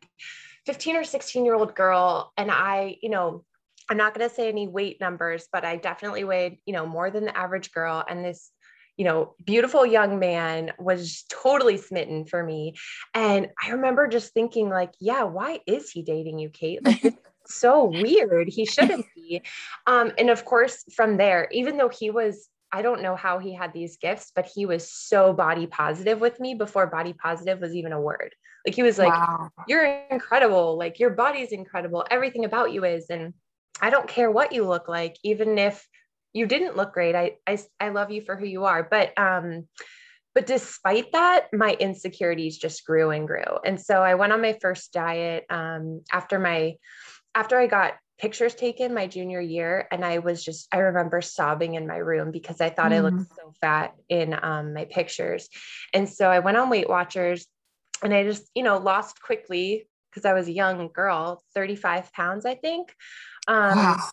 15 0.65 0.95
or 0.95 1.03
16 1.03 1.45
year 1.45 1.55
old 1.55 1.75
girl. 1.75 2.31
And 2.37 2.49
I, 2.49 2.97
you 3.01 3.09
know, 3.09 3.43
I'm 3.89 3.97
not 3.97 4.15
going 4.15 4.27
to 4.27 4.33
say 4.33 4.47
any 4.47 4.67
weight 4.67 4.99
numbers, 4.99 5.47
but 5.51 5.63
I 5.63 5.75
definitely 5.75 6.23
weighed, 6.23 6.57
you 6.65 6.73
know, 6.73 6.87
more 6.87 7.11
than 7.11 7.25
the 7.25 7.37
average 7.37 7.71
girl. 7.71 8.03
And 8.07 8.25
this, 8.25 8.49
you 8.97 9.05
know, 9.05 9.35
beautiful 9.43 9.85
young 9.85 10.17
man 10.17 10.71
was 10.79 11.23
totally 11.29 11.77
smitten 11.77 12.25
for 12.25 12.43
me. 12.43 12.75
And 13.13 13.49
I 13.61 13.71
remember 13.71 14.07
just 14.07 14.33
thinking, 14.33 14.69
like, 14.69 14.93
yeah, 14.99 15.23
why 15.23 15.59
is 15.67 15.91
he 15.91 16.01
dating 16.01 16.39
you, 16.39 16.49
Kate? 16.49 16.83
Like, 16.83 17.15
so 17.47 17.85
weird. 17.85 18.47
He 18.49 18.65
shouldn't 18.65 19.05
be. 19.15 19.41
Um, 19.87 20.11
and 20.17 20.29
of 20.29 20.45
course, 20.45 20.83
from 20.95 21.17
there, 21.17 21.47
even 21.51 21.77
though 21.77 21.89
he 21.89 22.09
was 22.11 22.49
I 22.71 22.81
don't 22.81 23.01
know 23.01 23.15
how 23.15 23.39
he 23.39 23.53
had 23.53 23.71
these 23.71 23.95
gifts, 23.95 24.33
but 24.35 24.47
he 24.53 24.65
was 24.65 24.91
so 24.91 25.31
body 25.31 25.65
positive 25.65 26.19
with 26.19 26.41
me 26.41 26.55
before 26.55 26.87
body 26.87 27.13
positive 27.13 27.61
was 27.61 27.73
even 27.73 27.93
a 27.93 28.01
word. 28.01 28.35
Like 28.65 28.75
he 28.75 28.83
was 28.83 28.97
like, 28.97 29.13
wow. 29.13 29.49
You're 29.65 29.85
incredible. 30.11 30.77
Like 30.77 30.99
your 30.99 31.11
body's 31.11 31.53
incredible. 31.53 32.05
Everything 32.11 32.43
about 32.43 32.73
you 32.73 32.83
is. 32.83 33.05
And 33.09 33.33
I 33.81 33.91
don't 33.91 34.09
care 34.09 34.29
what 34.29 34.51
you 34.51 34.67
look 34.67 34.89
like, 34.89 35.15
even 35.23 35.57
if 35.57 35.87
you 36.33 36.47
didn't 36.47 36.75
look 36.75 36.93
great. 36.93 37.15
I, 37.15 37.37
I, 37.47 37.59
I 37.79 37.89
love 37.89 38.11
you 38.11 38.21
for 38.21 38.35
who 38.35 38.45
you 38.45 38.65
are. 38.65 38.83
But, 38.83 39.17
um, 39.17 39.69
but 40.33 40.45
despite 40.45 41.13
that, 41.13 41.47
my 41.53 41.77
insecurities 41.79 42.57
just 42.57 42.85
grew 42.85 43.11
and 43.11 43.25
grew. 43.25 43.59
And 43.63 43.79
so 43.79 44.03
I 44.03 44.15
went 44.15 44.33
on 44.33 44.41
my 44.41 44.57
first 44.59 44.91
diet 44.91 45.45
um, 45.49 46.01
after 46.11 46.39
my, 46.39 46.75
after 47.35 47.59
I 47.59 47.67
got 47.67 47.93
pictures 48.17 48.55
taken 48.55 48.93
my 48.93 49.05
junior 49.05 49.41
year 49.41 49.89
and 49.91 50.05
i 50.05 50.19
was 50.19 50.41
just 50.41 50.69
i 50.71 50.77
remember 50.77 51.21
sobbing 51.21 51.73
in 51.73 51.85
my 51.85 51.97
room 51.97 52.31
because 52.31 52.61
i 52.61 52.69
thought 52.69 52.91
mm. 52.91 52.95
i 52.95 52.99
looked 53.01 53.17
mm. 53.17 53.35
so 53.35 53.51
fat 53.59 53.93
in 54.07 54.33
um, 54.41 54.73
my 54.73 54.85
pictures 54.85 55.49
and 55.93 56.07
so 56.07 56.29
i 56.29 56.39
went 56.39 56.55
on 56.55 56.69
weight 56.69 56.87
watchers 56.87 57.45
and 58.01 58.13
i 58.13 58.23
just 58.23 58.49
you 58.55 58.63
know 58.63 58.77
lost 58.77 59.21
quickly 59.21 59.85
because 60.09 60.23
i 60.23 60.31
was 60.31 60.47
a 60.47 60.53
young 60.53 60.89
girl 60.93 61.43
35 61.55 62.13
pounds 62.13 62.45
i 62.45 62.55
think 62.55 62.95
um, 63.49 63.77
wow. 63.77 64.09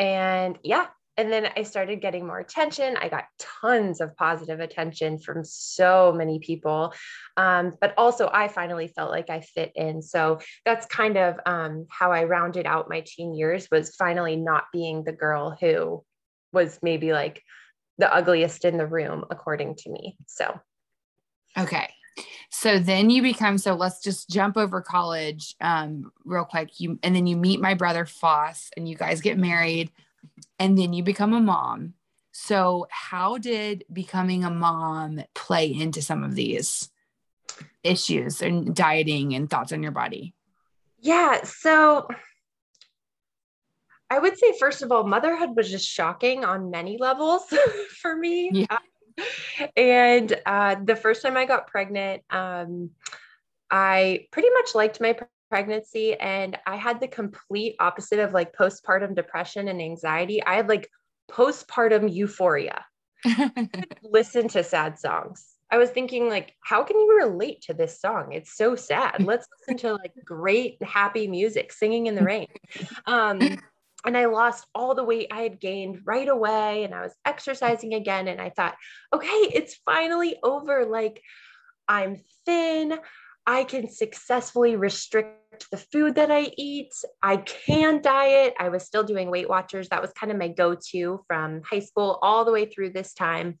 And 0.00 0.58
yeah, 0.62 0.86
and 1.20 1.30
then 1.30 1.50
I 1.54 1.64
started 1.64 2.00
getting 2.00 2.26
more 2.26 2.38
attention. 2.38 2.96
I 2.96 3.10
got 3.10 3.24
tons 3.38 4.00
of 4.00 4.16
positive 4.16 4.58
attention 4.58 5.18
from 5.18 5.44
so 5.44 6.14
many 6.16 6.38
people. 6.38 6.94
Um, 7.36 7.74
but 7.78 7.92
also, 7.98 8.30
I 8.32 8.48
finally 8.48 8.88
felt 8.88 9.10
like 9.10 9.28
I 9.28 9.42
fit 9.42 9.70
in. 9.74 10.00
So 10.00 10.38
that's 10.64 10.86
kind 10.86 11.18
of 11.18 11.38
um, 11.44 11.84
how 11.90 12.10
I 12.10 12.24
rounded 12.24 12.64
out 12.64 12.88
my 12.88 13.04
teen 13.06 13.34
years 13.34 13.68
was 13.70 13.94
finally 13.96 14.36
not 14.36 14.64
being 14.72 15.04
the 15.04 15.12
girl 15.12 15.54
who 15.60 16.02
was 16.54 16.78
maybe 16.82 17.12
like 17.12 17.42
the 17.98 18.10
ugliest 18.10 18.64
in 18.64 18.78
the 18.78 18.86
room, 18.86 19.26
according 19.30 19.74
to 19.80 19.90
me. 19.90 20.16
So, 20.26 20.58
okay. 21.58 21.90
So 22.48 22.78
then 22.78 23.10
you 23.10 23.20
become 23.20 23.58
so 23.58 23.74
let's 23.74 24.02
just 24.02 24.30
jump 24.30 24.56
over 24.56 24.80
college 24.80 25.54
um, 25.60 26.12
real 26.24 26.46
quick. 26.46 26.80
You 26.80 26.98
and 27.02 27.14
then 27.14 27.26
you 27.26 27.36
meet 27.36 27.60
my 27.60 27.74
brother 27.74 28.06
Foss 28.06 28.70
and 28.74 28.88
you 28.88 28.96
guys 28.96 29.20
get 29.20 29.36
married 29.36 29.90
and 30.58 30.76
then 30.78 30.92
you 30.92 31.02
become 31.02 31.32
a 31.32 31.40
mom. 31.40 31.94
So 32.32 32.86
how 32.90 33.38
did 33.38 33.84
becoming 33.92 34.44
a 34.44 34.50
mom 34.50 35.22
play 35.34 35.72
into 35.72 36.00
some 36.00 36.22
of 36.22 36.34
these 36.34 36.90
issues 37.82 38.40
and 38.40 38.74
dieting 38.74 39.34
and 39.34 39.50
thoughts 39.50 39.72
on 39.72 39.82
your 39.82 39.92
body? 39.92 40.34
Yeah, 40.98 41.42
so 41.44 42.08
I 44.10 44.18
would 44.18 44.38
say 44.38 44.54
first 44.58 44.82
of 44.82 44.92
all 44.92 45.06
motherhood 45.06 45.56
was 45.56 45.70
just 45.70 45.88
shocking 45.88 46.44
on 46.44 46.70
many 46.70 46.98
levels 46.98 47.42
for 48.00 48.14
me. 48.14 48.50
Yeah 48.52 48.78
and 49.76 50.40
uh, 50.46 50.76
the 50.82 50.96
first 50.96 51.22
time 51.22 51.36
I 51.36 51.46
got 51.46 51.66
pregnant, 51.66 52.22
um, 52.30 52.90
I 53.70 54.26
pretty 54.30 54.50
much 54.50 54.74
liked 54.74 55.00
my 55.00 55.16
pregnancy 55.50 56.14
and 56.14 56.56
I 56.66 56.76
had 56.76 57.00
the 57.00 57.08
complete 57.08 57.76
opposite 57.80 58.20
of 58.20 58.32
like 58.32 58.54
postpartum 58.54 59.14
depression 59.14 59.68
and 59.68 59.82
anxiety. 59.82 60.42
I 60.42 60.54
had 60.54 60.68
like 60.68 60.88
postpartum 61.30 62.12
euphoria. 62.12 62.84
listen 64.02 64.48
to 64.48 64.64
sad 64.64 64.98
songs. 64.98 65.46
I 65.70 65.76
was 65.76 65.90
thinking 65.90 66.28
like 66.28 66.54
how 66.64 66.82
can 66.84 66.98
you 66.98 67.18
relate 67.18 67.62
to 67.62 67.74
this 67.74 68.00
song? 68.00 68.32
It's 68.32 68.56
so 68.56 68.76
sad. 68.76 69.22
Let's 69.24 69.46
listen 69.60 69.78
to 69.88 69.94
like 69.94 70.12
great 70.24 70.82
happy 70.82 71.28
music 71.28 71.72
singing 71.72 72.06
in 72.06 72.14
the 72.14 72.24
rain. 72.24 72.48
Um 73.06 73.58
and 74.06 74.16
I 74.16 74.26
lost 74.26 74.66
all 74.74 74.94
the 74.94 75.04
weight 75.04 75.28
I 75.30 75.42
had 75.42 75.60
gained 75.60 76.00
right 76.04 76.28
away 76.28 76.84
and 76.84 76.94
I 76.94 77.02
was 77.02 77.14
exercising 77.26 77.92
again 77.92 78.28
and 78.28 78.40
I 78.40 78.48
thought, 78.50 78.76
okay, 79.12 79.26
it's 79.26 79.78
finally 79.84 80.36
over 80.42 80.86
like 80.86 81.20
I'm 81.86 82.18
thin. 82.46 82.98
I 83.46 83.64
can 83.64 83.90
successfully 83.90 84.76
restrict 84.76 85.70
the 85.70 85.76
food 85.76 86.14
that 86.14 86.30
I 86.30 86.52
eat. 86.56 86.92
I 87.22 87.38
can 87.38 88.00
diet. 88.00 88.54
I 88.58 88.68
was 88.68 88.84
still 88.84 89.02
doing 89.02 89.30
Weight 89.30 89.48
Watchers. 89.48 89.88
That 89.88 90.02
was 90.02 90.12
kind 90.12 90.30
of 90.30 90.38
my 90.38 90.48
go 90.48 90.76
to 90.92 91.20
from 91.26 91.62
high 91.62 91.80
school 91.80 92.18
all 92.22 92.44
the 92.44 92.52
way 92.52 92.66
through 92.66 92.90
this 92.90 93.12
time. 93.14 93.58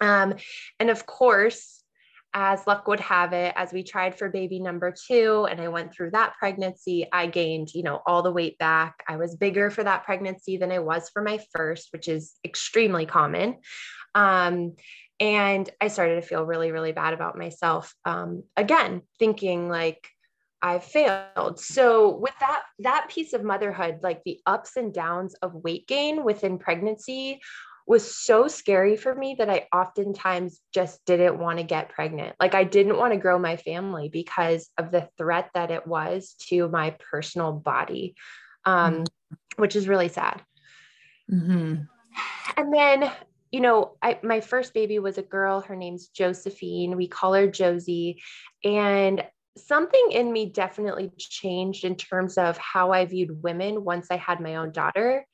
Um, 0.00 0.34
and 0.78 0.90
of 0.90 1.06
course, 1.06 1.82
as 2.34 2.66
luck 2.66 2.88
would 2.88 3.00
have 3.00 3.32
it, 3.32 3.54
as 3.56 3.72
we 3.72 3.84
tried 3.84 4.18
for 4.18 4.28
baby 4.28 4.58
number 4.58 4.92
two 5.06 5.46
and 5.48 5.60
I 5.60 5.68
went 5.68 5.94
through 5.94 6.10
that 6.10 6.34
pregnancy, 6.36 7.06
I 7.12 7.28
gained, 7.28 7.72
you 7.72 7.84
know, 7.84 8.02
all 8.06 8.22
the 8.22 8.32
weight 8.32 8.58
back. 8.58 9.04
I 9.08 9.16
was 9.16 9.36
bigger 9.36 9.70
for 9.70 9.84
that 9.84 10.04
pregnancy 10.04 10.56
than 10.56 10.72
I 10.72 10.80
was 10.80 11.08
for 11.10 11.22
my 11.22 11.38
first, 11.52 11.88
which 11.92 12.08
is 12.08 12.34
extremely 12.44 13.06
common. 13.06 13.58
Um, 14.16 14.74
and 15.20 15.68
I 15.80 15.88
started 15.88 16.16
to 16.16 16.22
feel 16.22 16.44
really, 16.44 16.72
really 16.72 16.92
bad 16.92 17.14
about 17.14 17.38
myself. 17.38 17.94
Um, 18.04 18.44
again, 18.56 19.02
thinking 19.18 19.68
like 19.68 20.08
I 20.60 20.78
failed. 20.78 21.60
So 21.60 22.16
with 22.16 22.34
that, 22.40 22.62
that 22.80 23.10
piece 23.10 23.32
of 23.32 23.44
motherhood, 23.44 24.00
like 24.02 24.22
the 24.24 24.40
ups 24.46 24.76
and 24.76 24.92
downs 24.92 25.34
of 25.34 25.54
weight 25.54 25.86
gain 25.86 26.24
within 26.24 26.58
pregnancy 26.58 27.40
was 27.86 28.16
so 28.16 28.48
scary 28.48 28.96
for 28.96 29.14
me 29.14 29.36
that 29.38 29.50
I 29.50 29.66
oftentimes 29.72 30.60
just 30.72 31.04
didn't 31.04 31.38
want 31.38 31.58
to 31.58 31.64
get 31.64 31.90
pregnant. 31.90 32.34
Like 32.40 32.54
I 32.54 32.64
didn't 32.64 32.96
want 32.96 33.12
to 33.12 33.18
grow 33.18 33.38
my 33.38 33.56
family 33.58 34.08
because 34.08 34.70
of 34.78 34.90
the 34.90 35.08
threat 35.18 35.50
that 35.52 35.70
it 35.70 35.86
was 35.86 36.34
to 36.48 36.68
my 36.68 36.96
personal 37.10 37.52
body, 37.52 38.14
um, 38.64 38.94
mm-hmm. 38.94 39.62
which 39.62 39.76
is 39.76 39.86
really 39.86 40.08
sad. 40.08 40.42
Mm-hmm. 41.30 41.82
And 42.56 42.72
then 42.72 43.12
you 43.54 43.60
know, 43.60 43.96
I, 44.02 44.18
my 44.24 44.40
first 44.40 44.74
baby 44.74 44.98
was 44.98 45.16
a 45.16 45.22
girl. 45.22 45.60
Her 45.60 45.76
name's 45.76 46.08
Josephine. 46.08 46.96
We 46.96 47.06
call 47.06 47.34
her 47.34 47.46
Josie. 47.46 48.20
And 48.64 49.22
something 49.56 50.08
in 50.10 50.32
me 50.32 50.46
definitely 50.46 51.12
changed 51.16 51.84
in 51.84 51.94
terms 51.94 52.36
of 52.36 52.58
how 52.58 52.90
I 52.90 53.06
viewed 53.06 53.44
women 53.44 53.84
once 53.84 54.08
I 54.10 54.16
had 54.16 54.40
my 54.40 54.56
own 54.56 54.72
daughter. 54.72 55.24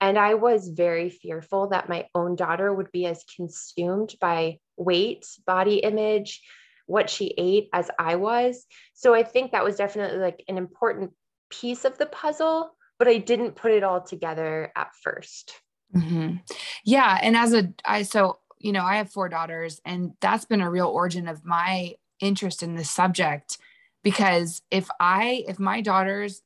And 0.00 0.16
I 0.16 0.34
was 0.34 0.68
very 0.68 1.10
fearful 1.10 1.70
that 1.70 1.88
my 1.88 2.06
own 2.14 2.36
daughter 2.36 2.72
would 2.72 2.92
be 2.92 3.06
as 3.06 3.24
consumed 3.34 4.14
by 4.20 4.58
weight, 4.76 5.26
body 5.44 5.78
image, 5.78 6.42
what 6.86 7.10
she 7.10 7.34
ate 7.36 7.70
as 7.72 7.90
I 7.98 8.14
was. 8.14 8.66
So 8.92 9.14
I 9.14 9.24
think 9.24 9.50
that 9.50 9.64
was 9.64 9.74
definitely 9.74 10.18
like 10.18 10.44
an 10.46 10.58
important 10.58 11.10
piece 11.50 11.84
of 11.84 11.98
the 11.98 12.06
puzzle, 12.06 12.76
but 13.00 13.08
I 13.08 13.18
didn't 13.18 13.56
put 13.56 13.72
it 13.72 13.82
all 13.82 14.00
together 14.00 14.70
at 14.76 14.90
first. 15.02 15.60
Mm-hmm. 15.94 16.36
Yeah. 16.84 17.18
And 17.22 17.36
as 17.36 17.52
a, 17.52 17.72
I, 17.84 18.02
so, 18.02 18.38
you 18.58 18.72
know, 18.72 18.84
I 18.84 18.96
have 18.96 19.10
four 19.10 19.28
daughters, 19.28 19.80
and 19.84 20.12
that's 20.20 20.44
been 20.44 20.60
a 20.60 20.70
real 20.70 20.88
origin 20.88 21.28
of 21.28 21.44
my 21.44 21.94
interest 22.20 22.62
in 22.62 22.74
this 22.74 22.90
subject. 22.90 23.58
Because 24.02 24.62
if 24.70 24.88
I, 25.00 25.44
if 25.48 25.58
my 25.58 25.80
daughters 25.80 26.42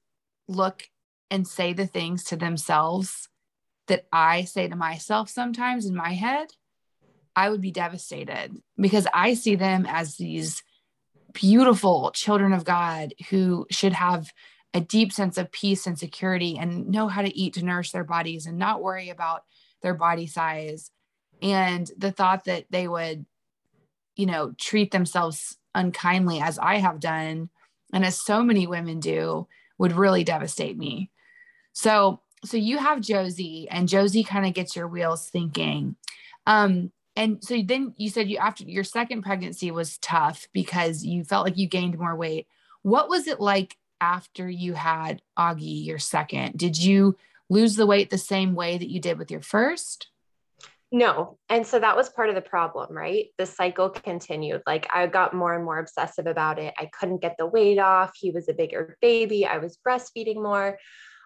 look 0.48 0.88
and 1.30 1.46
say 1.46 1.72
the 1.72 1.86
things 1.86 2.24
to 2.24 2.36
themselves 2.36 3.28
that 3.88 4.06
I 4.12 4.44
say 4.44 4.68
to 4.68 4.76
myself 4.76 5.28
sometimes 5.28 5.86
in 5.86 5.94
my 5.94 6.12
head, 6.12 6.48
I 7.34 7.50
would 7.50 7.60
be 7.60 7.70
devastated 7.70 8.56
because 8.76 9.06
I 9.14 9.34
see 9.34 9.54
them 9.54 9.86
as 9.88 10.16
these 10.16 10.62
beautiful 11.32 12.10
children 12.12 12.52
of 12.52 12.64
God 12.64 13.14
who 13.30 13.66
should 13.70 13.92
have 13.92 14.32
a 14.74 14.80
deep 14.80 15.12
sense 15.12 15.38
of 15.38 15.50
peace 15.50 15.86
and 15.86 15.98
security 15.98 16.58
and 16.58 16.88
know 16.88 17.08
how 17.08 17.22
to 17.22 17.36
eat 17.36 17.54
to 17.54 17.64
nourish 17.64 17.90
their 17.90 18.04
bodies 18.04 18.46
and 18.46 18.58
not 18.58 18.82
worry 18.82 19.08
about 19.08 19.44
their 19.82 19.94
body 19.94 20.26
size. 20.26 20.90
And 21.40 21.90
the 21.96 22.12
thought 22.12 22.44
that 22.44 22.66
they 22.70 22.88
would 22.88 23.24
you 24.18 24.26
know 24.26 24.52
treat 24.58 24.90
themselves 24.90 25.56
unkindly 25.74 26.40
as 26.40 26.58
i 26.58 26.76
have 26.76 27.00
done 27.00 27.48
and 27.94 28.04
as 28.04 28.20
so 28.20 28.42
many 28.42 28.66
women 28.66 29.00
do 29.00 29.46
would 29.78 29.92
really 29.92 30.24
devastate 30.24 30.76
me. 30.76 31.10
So 31.72 32.20
so 32.44 32.56
you 32.56 32.76
have 32.78 33.00
josie 33.00 33.66
and 33.70 33.88
josie 33.88 34.24
kind 34.24 34.44
of 34.44 34.52
gets 34.52 34.76
your 34.76 34.88
wheels 34.88 35.30
thinking. 35.30 35.96
Um 36.46 36.92
and 37.16 37.42
so 37.42 37.62
then 37.64 37.94
you 37.96 38.10
said 38.10 38.28
you 38.28 38.36
after 38.36 38.64
your 38.64 38.84
second 38.84 39.22
pregnancy 39.22 39.70
was 39.70 39.98
tough 39.98 40.48
because 40.52 41.04
you 41.04 41.24
felt 41.24 41.46
like 41.46 41.56
you 41.56 41.66
gained 41.66 41.98
more 41.98 42.14
weight. 42.14 42.46
What 42.82 43.08
was 43.08 43.26
it 43.26 43.40
like 43.40 43.76
after 44.00 44.48
you 44.48 44.74
had 44.74 45.22
Augie, 45.38 45.84
your 45.84 45.98
second? 45.98 46.56
Did 46.56 46.78
you 46.78 47.16
lose 47.50 47.76
the 47.76 47.86
weight 47.86 48.10
the 48.10 48.18
same 48.18 48.54
way 48.54 48.78
that 48.78 48.90
you 48.90 49.00
did 49.00 49.18
with 49.18 49.30
your 49.30 49.42
first? 49.42 50.08
No. 50.90 51.38
And 51.50 51.66
so 51.66 51.78
that 51.78 51.96
was 51.96 52.08
part 52.08 52.30
of 52.30 52.34
the 52.34 52.40
problem, 52.40 52.96
right? 52.96 53.26
The 53.36 53.44
cycle 53.44 53.90
continued. 53.90 54.62
Like 54.66 54.88
I 54.92 55.06
got 55.06 55.34
more 55.34 55.54
and 55.54 55.64
more 55.64 55.78
obsessive 55.78 56.26
about 56.26 56.58
it. 56.58 56.72
I 56.78 56.88
couldn't 56.98 57.20
get 57.20 57.36
the 57.38 57.46
weight 57.46 57.78
off. 57.78 58.12
He 58.14 58.30
was 58.30 58.48
a 58.48 58.54
bigger 58.54 58.96
baby. 59.02 59.44
I 59.46 59.58
was 59.58 59.78
breastfeeding 59.86 60.36
more. 60.36 60.78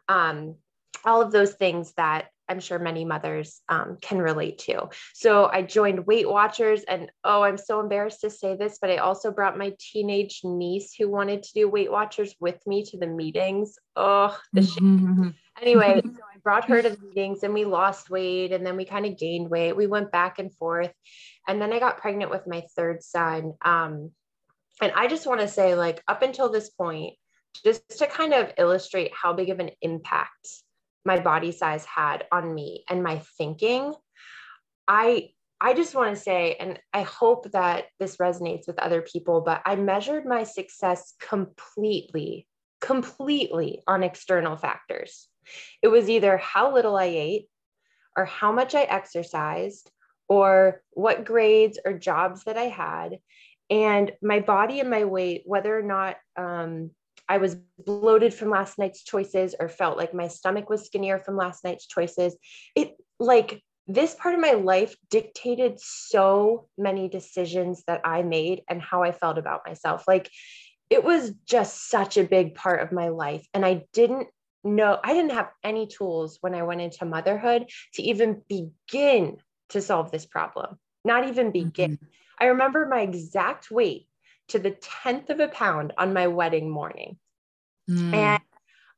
Um, 0.09 0.57
all 1.05 1.23
of 1.23 1.31
those 1.31 1.55
things 1.55 1.93
that 1.97 2.27
I'm 2.49 2.61
sure 2.61 2.79
many 2.79 3.05
mothers 3.05 3.61
um, 3.69 3.99
can 4.01 4.19
relate 4.19 4.59
to. 4.61 4.89
So 5.15 5.47
I 5.47 5.63
joined 5.63 6.07
Weight 6.07 6.29
Watchers, 6.29 6.83
and 6.85 7.11
oh, 7.25 7.43
I'm 7.43 7.57
so 7.57 7.81
embarrassed 7.81 8.21
to 8.23 8.31
say 8.31 8.57
this, 8.57 8.79
but 8.81 8.91
I 8.91 8.97
also 8.97 9.31
brought 9.31 9.57
my 9.59 9.75
teenage 9.79 10.41
niece 10.45 10.95
who 10.95 11.09
wanted 11.09 11.43
to 11.45 11.53
do 11.55 11.69
Weight 11.69 11.91
Watchers 11.91 12.35
with 12.41 12.59
me 12.67 12.85
to 12.87 12.99
the 12.99 13.07
meetings. 13.07 13.79
Oh, 13.97 14.37
the 14.53 14.63
mm-hmm. 14.63 15.29
Anyway, 15.61 16.01
so 16.05 16.11
I 16.35 16.39
brought 16.43 16.69
her 16.69 16.83
to 16.83 16.91
the 16.91 16.99
meetings, 17.01 17.43
and 17.43 17.55
we 17.55 17.65
lost 17.65 18.11
weight, 18.11 18.53
and 18.53 18.67
then 18.67 18.77
we 18.77 18.85
kind 18.85 19.07
of 19.07 19.19
gained 19.19 19.49
weight. 19.49 19.77
We 19.77 19.87
went 19.87 20.13
back 20.13 20.39
and 20.39 20.55
forth, 20.55 20.93
and 21.47 21.61
then 21.61 21.73
I 21.73 21.79
got 21.79 21.99
pregnant 21.99 22.31
with 22.31 22.47
my 22.47 22.63
third 22.77 23.03
son. 23.03 23.55
Um, 23.65 24.11
and 24.81 24.93
I 24.97 25.07
just 25.07 25.27
want 25.27 25.41
to 25.41 25.49
say, 25.49 25.75
like, 25.75 26.03
up 26.09 26.23
until 26.23 26.49
this 26.49 26.71
point, 26.71 27.15
just 27.65 27.99
to 27.99 28.07
kind 28.07 28.33
of 28.33 28.53
illustrate 28.59 29.13
how 29.15 29.33
big 29.33 29.51
of 29.51 29.61
an 29.61 29.71
impact 29.81 30.49
my 31.05 31.19
body 31.19 31.53
size 31.53 31.85
had 31.85 32.25
on 32.33 32.55
me 32.55 32.85
and 32.89 33.03
my 33.03 33.21
thinking 33.37 33.95
i 34.87 35.29
i 35.61 35.75
just 35.75 35.95
want 35.95 36.15
to 36.15 36.21
say 36.21 36.57
and 36.59 36.79
i 36.93 37.03
hope 37.03 37.51
that 37.53 37.85
this 37.99 38.17
resonates 38.17 38.67
with 38.67 38.79
other 38.79 39.03
people 39.03 39.41
but 39.41 39.63
i 39.65 39.75
measured 39.77 40.25
my 40.25 40.45
success 40.45 41.15
completely 41.21 42.47
completely 42.83 43.81
on 43.87 44.03
external 44.03 44.57
factors. 44.57 45.29
It 45.81 45.89
was 45.89 46.11
either 46.11 46.37
how 46.37 46.75
little 46.75 46.97
i 46.97 47.05
ate 47.05 47.49
or 48.17 48.27
how 48.27 48.53
much 48.53 48.75
i 48.75 48.83
exercised 48.83 49.91
or 50.29 50.83
what 50.91 51.25
grades 51.25 51.79
or 51.85 51.95
jobs 51.95 52.45
that 52.45 52.59
i 52.59 52.65
had 52.65 53.19
and 53.71 54.13
my 54.21 54.41
body 54.41 54.81
and 54.81 54.91
my 54.91 55.05
weight 55.05 55.43
whether 55.47 55.77
or 55.77 55.83
not 55.83 56.17
um, 56.37 56.91
I 57.33 57.39
was 57.39 57.57
bloated 57.79 58.35
from 58.35 58.51
last 58.51 58.79
night's 58.79 59.03
choices 59.03 59.55
or 59.59 59.71
felt 59.71 59.97
like 59.97 60.13
my 60.13 60.29
stomach 60.29 60.69
was 60.69 60.85
skinnier 60.85 61.19
from 61.19 61.39
last 61.39 61.65
night's 61.65 61.87
choices. 61.87 62.37
It 62.77 62.95
like 63.19 63.63
this 63.87 64.15
part 64.15 64.35
of 64.35 64.41
my 64.43 64.53
life 64.53 64.95
dictated 65.09 65.81
so 65.81 66.69
many 66.77 67.09
decisions 67.09 67.85
that 67.87 68.03
I 68.05 68.21
made 68.21 68.61
and 68.69 68.83
how 68.83 69.03
I 69.03 69.13
felt 69.13 69.39
about 69.39 69.63
myself. 69.67 70.05
Like 70.07 70.29
it 70.91 71.03
was 71.03 71.33
just 71.47 71.89
such 71.89 72.19
a 72.19 72.25
big 72.25 72.55
part 72.55 72.83
of 72.83 72.93
my 72.93 73.09
life. 73.09 73.47
And 73.55 73.65
I 73.65 73.87
didn't 73.95 74.29
know, 74.63 74.99
I 75.03 75.15
didn't 75.15 75.33
have 75.33 75.49
any 75.65 75.87
tools 75.87 76.37
when 76.43 76.55
I 76.55 76.65
went 76.65 76.83
into 76.83 77.07
motherhood 77.07 77.71
to 77.95 78.03
even 78.03 78.43
begin 78.47 79.39
to 79.71 79.81
solve 79.81 80.11
this 80.11 80.27
problem, 80.27 80.79
not 81.03 81.27
even 81.27 81.51
begin. 81.51 81.93
Mm-hmm. 81.93 82.07
I 82.41 82.45
remember 82.49 82.87
my 82.87 83.01
exact 83.01 83.71
weight 83.71 84.07
to 84.49 84.59
the 84.59 84.73
10th 84.73 85.31
of 85.31 85.41
a 85.41 85.49
pound 85.49 85.95
on 85.97 86.13
my 86.13 86.27
wedding 86.27 86.69
morning. 86.69 87.17
Mm. 87.93 88.15
And 88.15 88.43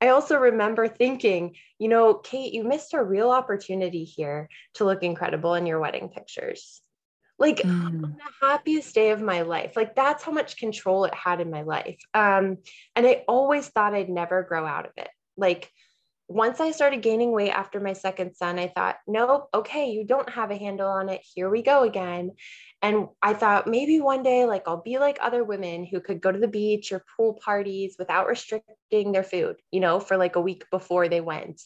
I 0.01 0.09
also 0.09 0.37
remember 0.37 0.89
thinking, 0.89 1.57
you 1.79 1.89
know, 1.89 2.15
Kate, 2.15 2.53
you 2.53 2.65
missed 2.65 2.95
a 2.95 3.03
real 3.03 3.31
opportunity 3.31 4.05
here 4.05 4.49
to 4.75 4.85
look 4.85 5.03
incredible 5.03 5.55
in 5.55 5.67
your 5.67 5.81
wedding 5.81 6.09
pictures. 6.09 6.83
Like 7.39 7.59
mm. 7.59 7.87
on 7.87 8.01
the 8.03 8.47
happiest 8.47 8.95
day 8.95 9.11
of 9.11 9.21
my 9.21 9.43
life. 9.43 9.73
Like 9.77 9.97
that's 9.97 10.23
how 10.23 10.33
much 10.33 10.57
control 10.57 11.05
it 11.05 11.15
had 11.15 11.41
in 11.41 11.51
my 11.51 11.63
life. 11.63 11.99
Um, 12.13 12.59
and 12.95 13.07
I 13.07 13.25
always 13.27 13.69
thought 13.69 13.95
I'd 13.95 14.09
never 14.09 14.43
grow 14.43 14.67
out 14.67 14.87
of 14.87 14.93
it. 14.97 15.09
Like 15.37 15.71
once 16.27 16.59
I 16.59 16.71
started 16.71 17.03
gaining 17.03 17.33
weight 17.33 17.51
after 17.51 17.81
my 17.81 17.93
second 17.93 18.35
son, 18.35 18.59
I 18.59 18.69
thought, 18.69 18.97
nope, 19.07 19.49
okay, 19.53 19.91
you 19.91 20.05
don't 20.05 20.29
have 20.31 20.51
a 20.51 20.57
handle 20.57 20.89
on 20.89 21.09
it. 21.11 21.21
Here 21.35 21.51
we 21.51 21.63
go 21.63 21.83
again. 21.83 22.33
And 22.81 23.09
I 23.23 23.35
thought 23.35 23.67
maybe 23.67 24.01
one 24.01 24.23
day, 24.23 24.47
like, 24.47 24.63
I'll 24.67 24.83
be 24.83 24.99
like 24.99 25.19
other 25.21 25.45
women 25.45 25.85
who 25.85 26.01
could 26.01 26.23
go 26.23 26.33
to 26.33 26.39
the 26.39 26.49
beach 26.49 26.93
or 26.93 27.05
pool 27.17 27.39
parties 27.45 27.97
without 27.99 28.27
restricting 28.27 29.13
their 29.13 29.23
food, 29.23 29.57
you 29.71 29.81
know, 29.81 30.01
for 30.01 30.17
like 30.17 30.37
a 30.37 30.41
week 30.41 30.65
before 30.71 31.09
they 31.09 31.21
went. 31.21 31.61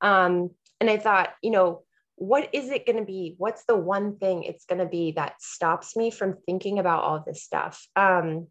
Um, 0.00 0.50
and 0.80 0.88
I 0.88 0.96
thought, 0.96 1.30
you 1.42 1.50
know, 1.50 1.82
what 2.16 2.48
is 2.52 2.70
it 2.70 2.86
going 2.86 2.98
to 2.98 3.04
be? 3.04 3.34
What's 3.38 3.64
the 3.64 3.76
one 3.76 4.18
thing 4.18 4.44
it's 4.44 4.64
going 4.64 4.78
to 4.78 4.86
be 4.86 5.12
that 5.12 5.40
stops 5.40 5.96
me 5.96 6.10
from 6.12 6.38
thinking 6.46 6.78
about 6.78 7.02
all 7.02 7.24
this 7.26 7.42
stuff? 7.42 7.84
Um, 7.96 8.46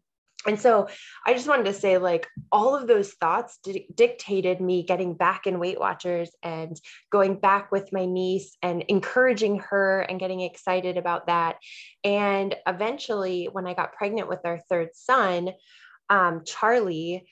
and 0.46 0.60
so 0.60 0.88
I 1.26 1.32
just 1.32 1.48
wanted 1.48 1.64
to 1.66 1.72
say, 1.72 1.98
like, 1.98 2.26
all 2.52 2.76
of 2.76 2.86
those 2.86 3.12
thoughts 3.12 3.58
di- 3.62 3.86
dictated 3.94 4.60
me 4.60 4.82
getting 4.82 5.14
back 5.14 5.46
in 5.46 5.58
Weight 5.58 5.80
Watchers 5.80 6.30
and 6.42 6.78
going 7.10 7.38
back 7.38 7.72
with 7.72 7.92
my 7.92 8.04
niece 8.04 8.56
and 8.62 8.82
encouraging 8.88 9.60
her 9.60 10.00
and 10.00 10.20
getting 10.20 10.40
excited 10.40 10.96
about 10.96 11.26
that. 11.28 11.56
And 12.02 12.54
eventually, 12.66 13.48
when 13.50 13.66
I 13.66 13.74
got 13.74 13.94
pregnant 13.94 14.28
with 14.28 14.40
our 14.44 14.60
third 14.68 14.90
son, 14.94 15.50
um, 16.10 16.42
Charlie, 16.44 17.26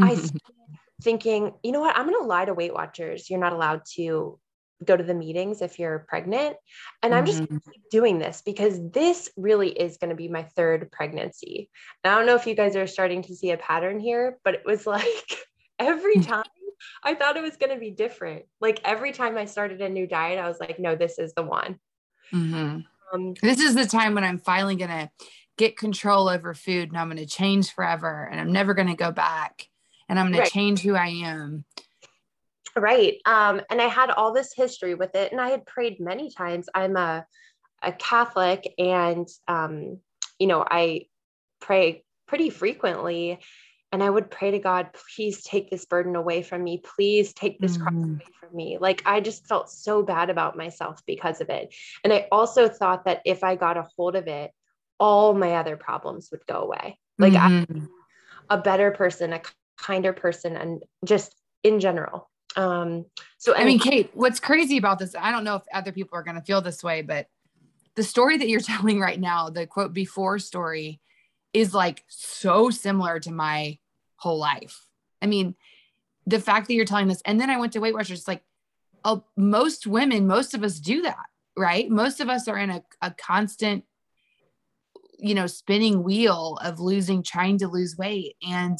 I 0.00 0.14
started 0.14 0.78
thinking, 1.02 1.52
you 1.62 1.72
know 1.72 1.80
what? 1.80 1.96
I'm 1.96 2.08
going 2.08 2.20
to 2.20 2.26
lie 2.26 2.46
to 2.46 2.54
Weight 2.54 2.74
Watchers. 2.74 3.28
You're 3.28 3.40
not 3.40 3.52
allowed 3.52 3.82
to 3.96 4.38
go 4.84 4.96
to 4.96 5.04
the 5.04 5.14
meetings 5.14 5.62
if 5.62 5.78
you're 5.78 6.00
pregnant. 6.08 6.56
And 7.02 7.14
I'm 7.14 7.26
just 7.26 7.42
mm-hmm. 7.42 7.56
doing 7.90 8.18
this 8.18 8.42
because 8.44 8.78
this 8.90 9.30
really 9.36 9.70
is 9.70 9.96
going 9.96 10.10
to 10.10 10.16
be 10.16 10.28
my 10.28 10.42
third 10.42 10.90
pregnancy. 10.90 11.70
And 12.02 12.12
I 12.12 12.16
don't 12.16 12.26
know 12.26 12.36
if 12.36 12.46
you 12.46 12.54
guys 12.54 12.76
are 12.76 12.86
starting 12.86 13.22
to 13.22 13.34
see 13.34 13.50
a 13.50 13.56
pattern 13.56 14.00
here, 14.00 14.38
but 14.44 14.54
it 14.54 14.62
was 14.64 14.86
like 14.86 15.38
every 15.78 16.16
mm. 16.16 16.26
time 16.26 16.44
I 17.02 17.14
thought 17.14 17.36
it 17.36 17.42
was 17.42 17.56
going 17.56 17.72
to 17.72 17.78
be 17.78 17.90
different. 17.90 18.44
Like 18.60 18.80
every 18.84 19.12
time 19.12 19.36
I 19.36 19.44
started 19.44 19.80
a 19.80 19.88
new 19.88 20.06
diet, 20.06 20.38
I 20.38 20.48
was 20.48 20.58
like, 20.60 20.78
no, 20.78 20.96
this 20.96 21.18
is 21.18 21.32
the 21.34 21.42
one. 21.42 21.78
Mm-hmm. 22.32 22.80
Um, 23.12 23.34
this 23.42 23.60
is 23.60 23.74
the 23.74 23.86
time 23.86 24.14
when 24.14 24.24
I'm 24.24 24.38
finally 24.38 24.76
going 24.76 24.90
to 24.90 25.10
get 25.58 25.76
control 25.76 26.28
over 26.28 26.54
food 26.54 26.88
and 26.88 26.98
I'm 26.98 27.08
going 27.08 27.18
to 27.18 27.26
change 27.26 27.72
forever 27.72 28.28
and 28.30 28.40
I'm 28.40 28.52
never 28.52 28.74
going 28.74 28.88
to 28.88 28.94
go 28.94 29.12
back 29.12 29.68
and 30.08 30.18
I'm 30.18 30.26
going 30.26 30.38
right. 30.38 30.46
to 30.46 30.52
change 30.52 30.80
who 30.80 30.94
I 30.94 31.08
am. 31.08 31.64
Right. 32.76 33.18
Um, 33.26 33.60
and 33.70 33.80
I 33.80 33.86
had 33.86 34.10
all 34.10 34.32
this 34.32 34.52
history 34.54 34.94
with 34.94 35.14
it, 35.14 35.32
and 35.32 35.40
I 35.40 35.50
had 35.50 35.66
prayed 35.66 36.00
many 36.00 36.30
times. 36.30 36.68
I'm 36.74 36.96
a, 36.96 37.26
a 37.82 37.92
Catholic, 37.92 38.72
and 38.78 39.28
um, 39.46 39.98
you 40.38 40.46
know, 40.46 40.64
I 40.68 41.06
pray 41.60 42.04
pretty 42.26 42.50
frequently. 42.50 43.40
And 43.92 44.02
I 44.02 44.08
would 44.08 44.30
pray 44.30 44.52
to 44.52 44.58
God, 44.58 44.88
please 45.14 45.42
take 45.42 45.70
this 45.70 45.84
burden 45.84 46.16
away 46.16 46.40
from 46.42 46.64
me. 46.64 46.78
Please 46.96 47.34
take 47.34 47.58
this 47.58 47.76
mm-hmm. 47.76 47.82
cross 47.82 48.04
away 48.04 48.26
from 48.40 48.56
me. 48.56 48.78
Like 48.80 49.02
I 49.04 49.20
just 49.20 49.46
felt 49.46 49.70
so 49.70 50.02
bad 50.02 50.30
about 50.30 50.56
myself 50.56 51.02
because 51.06 51.42
of 51.42 51.50
it. 51.50 51.74
And 52.02 52.10
I 52.10 52.26
also 52.32 52.70
thought 52.70 53.04
that 53.04 53.20
if 53.26 53.44
I 53.44 53.54
got 53.54 53.76
a 53.76 53.86
hold 53.94 54.16
of 54.16 54.28
it, 54.28 54.50
all 54.98 55.34
my 55.34 55.56
other 55.56 55.76
problems 55.76 56.30
would 56.30 56.46
go 56.46 56.62
away. 56.62 56.98
Like 57.18 57.34
mm-hmm. 57.34 57.84
I, 58.48 58.54
a 58.54 58.58
better 58.58 58.92
person, 58.92 59.34
a 59.34 59.42
kinder 59.76 60.14
person, 60.14 60.56
and 60.56 60.82
just 61.04 61.36
in 61.62 61.78
general. 61.78 62.30
Um, 62.56 63.06
so 63.38 63.54
I 63.56 63.64
mean, 63.64 63.78
Kate, 63.78 64.10
what's 64.14 64.40
crazy 64.40 64.76
about 64.76 64.98
this, 64.98 65.14
I 65.18 65.30
don't 65.30 65.44
know 65.44 65.56
if 65.56 65.62
other 65.72 65.92
people 65.92 66.18
are 66.18 66.22
going 66.22 66.36
to 66.36 66.42
feel 66.42 66.60
this 66.60 66.82
way, 66.82 67.02
but 67.02 67.26
the 67.94 68.02
story 68.02 68.36
that 68.38 68.48
you're 68.48 68.60
telling 68.72 69.00
right 69.00 69.20
now, 69.20 69.50
the 69.50 69.66
quote 69.66 69.92
before 69.92 70.38
story, 70.38 71.00
is 71.52 71.74
like 71.74 72.04
so 72.08 72.70
similar 72.70 73.20
to 73.20 73.30
my 73.30 73.78
whole 74.16 74.38
life. 74.38 74.86
I 75.20 75.26
mean, 75.26 75.54
the 76.26 76.40
fact 76.40 76.68
that 76.68 76.74
you're 76.74 76.84
telling 76.84 77.08
this, 77.08 77.22
and 77.26 77.40
then 77.40 77.50
I 77.50 77.58
went 77.58 77.72
to 77.72 77.80
Weight 77.80 77.94
Watchers, 77.94 78.28
like 78.28 78.42
uh, 79.04 79.18
most 79.36 79.86
women, 79.86 80.26
most 80.26 80.54
of 80.54 80.62
us 80.62 80.78
do 80.78 81.02
that, 81.02 81.26
right? 81.56 81.90
Most 81.90 82.20
of 82.20 82.28
us 82.28 82.48
are 82.48 82.56
in 82.56 82.70
a, 82.70 82.82
a 83.02 83.10
constant, 83.10 83.84
you 85.18 85.34
know, 85.34 85.46
spinning 85.46 86.02
wheel 86.02 86.58
of 86.62 86.80
losing, 86.80 87.22
trying 87.22 87.58
to 87.58 87.68
lose 87.68 87.98
weight. 87.98 88.36
And 88.48 88.78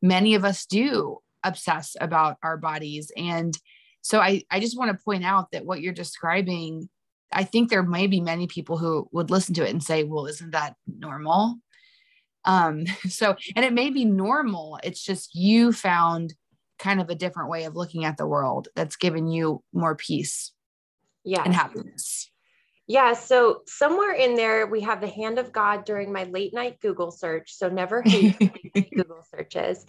many 0.00 0.34
of 0.34 0.44
us 0.44 0.66
do 0.66 1.18
obsess 1.44 1.96
about 2.00 2.36
our 2.42 2.56
bodies. 2.56 3.10
And 3.16 3.56
so 4.00 4.20
I, 4.20 4.42
I 4.50 4.60
just 4.60 4.76
want 4.76 4.96
to 4.96 5.04
point 5.04 5.24
out 5.24 5.52
that 5.52 5.64
what 5.64 5.80
you're 5.80 5.92
describing, 5.92 6.88
I 7.32 7.44
think 7.44 7.70
there 7.70 7.82
may 7.82 8.06
be 8.06 8.20
many 8.20 8.46
people 8.46 8.78
who 8.78 9.08
would 9.12 9.30
listen 9.30 9.54
to 9.54 9.66
it 9.66 9.70
and 9.70 9.82
say, 9.82 10.04
well, 10.04 10.26
isn't 10.26 10.50
that 10.52 10.74
normal? 10.86 11.56
Um, 12.44 12.86
so, 13.08 13.36
and 13.56 13.64
it 13.64 13.72
may 13.72 13.90
be 13.90 14.04
normal. 14.04 14.78
It's 14.82 15.02
just 15.02 15.34
you 15.34 15.72
found 15.72 16.34
kind 16.78 17.00
of 17.00 17.10
a 17.10 17.14
different 17.14 17.48
way 17.48 17.64
of 17.64 17.76
looking 17.76 18.04
at 18.04 18.16
the 18.16 18.26
world 18.26 18.68
that's 18.74 18.96
given 18.96 19.28
you 19.28 19.62
more 19.72 19.94
peace 19.94 20.52
yeah. 21.24 21.42
and 21.44 21.54
happiness. 21.54 22.30
Yeah. 22.88 23.12
So 23.12 23.62
somewhere 23.66 24.12
in 24.12 24.34
there, 24.34 24.66
we 24.66 24.80
have 24.80 25.00
the 25.00 25.08
hand 25.08 25.38
of 25.38 25.52
God 25.52 25.84
during 25.84 26.12
my 26.12 26.24
late 26.24 26.52
night 26.52 26.80
Google 26.80 27.12
search. 27.12 27.54
So 27.54 27.68
never 27.68 28.02
hate 28.02 28.36
Google 28.94 29.24
searches. 29.30 29.86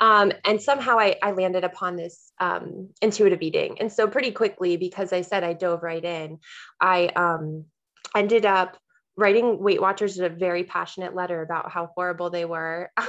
Um, 0.00 0.32
and 0.44 0.60
somehow 0.60 0.98
I, 0.98 1.16
I, 1.22 1.32
landed 1.32 1.64
upon 1.64 1.96
this 1.96 2.32
um, 2.40 2.90
intuitive 3.00 3.42
eating. 3.42 3.80
And 3.80 3.90
so 3.92 4.06
pretty 4.08 4.32
quickly, 4.32 4.76
because 4.76 5.12
I 5.12 5.22
said 5.22 5.44
I 5.44 5.52
dove 5.52 5.82
right 5.82 6.04
in, 6.04 6.38
I 6.80 7.06
um, 7.08 7.64
ended 8.14 8.44
up 8.44 8.76
writing 9.16 9.58
Weight 9.58 9.80
Watchers 9.80 10.18
a 10.18 10.28
very 10.28 10.64
passionate 10.64 11.14
letter 11.14 11.42
about 11.42 11.70
how 11.70 11.90
horrible 11.94 12.30
they 12.30 12.44
were. 12.44 12.90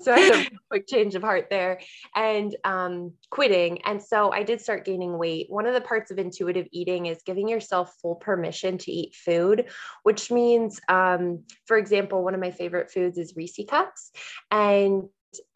so 0.00 0.12
I 0.12 0.18
had 0.18 0.46
a 0.46 0.50
quick 0.70 0.86
change 0.86 1.14
of 1.14 1.22
heart 1.22 1.46
there 1.50 1.80
and 2.14 2.54
um, 2.64 3.12
quitting. 3.30 3.82
And 3.82 4.02
so 4.02 4.32
I 4.32 4.42
did 4.42 4.60
start 4.60 4.84
gaining 4.84 5.16
weight. 5.16 5.46
One 5.48 5.66
of 5.66 5.74
the 5.74 5.80
parts 5.80 6.10
of 6.10 6.18
intuitive 6.18 6.66
eating 6.72 7.06
is 7.06 7.22
giving 7.24 7.48
yourself 7.48 7.94
full 8.02 8.16
permission 8.16 8.78
to 8.78 8.92
eat 8.92 9.14
food, 9.14 9.66
which 10.02 10.30
means, 10.30 10.80
um, 10.88 11.44
for 11.66 11.76
example, 11.76 12.24
one 12.24 12.34
of 12.34 12.40
my 12.40 12.50
favorite 12.50 12.90
foods 12.90 13.18
is 13.18 13.34
Reese 13.36 13.60
cups. 13.68 14.10
And 14.50 15.04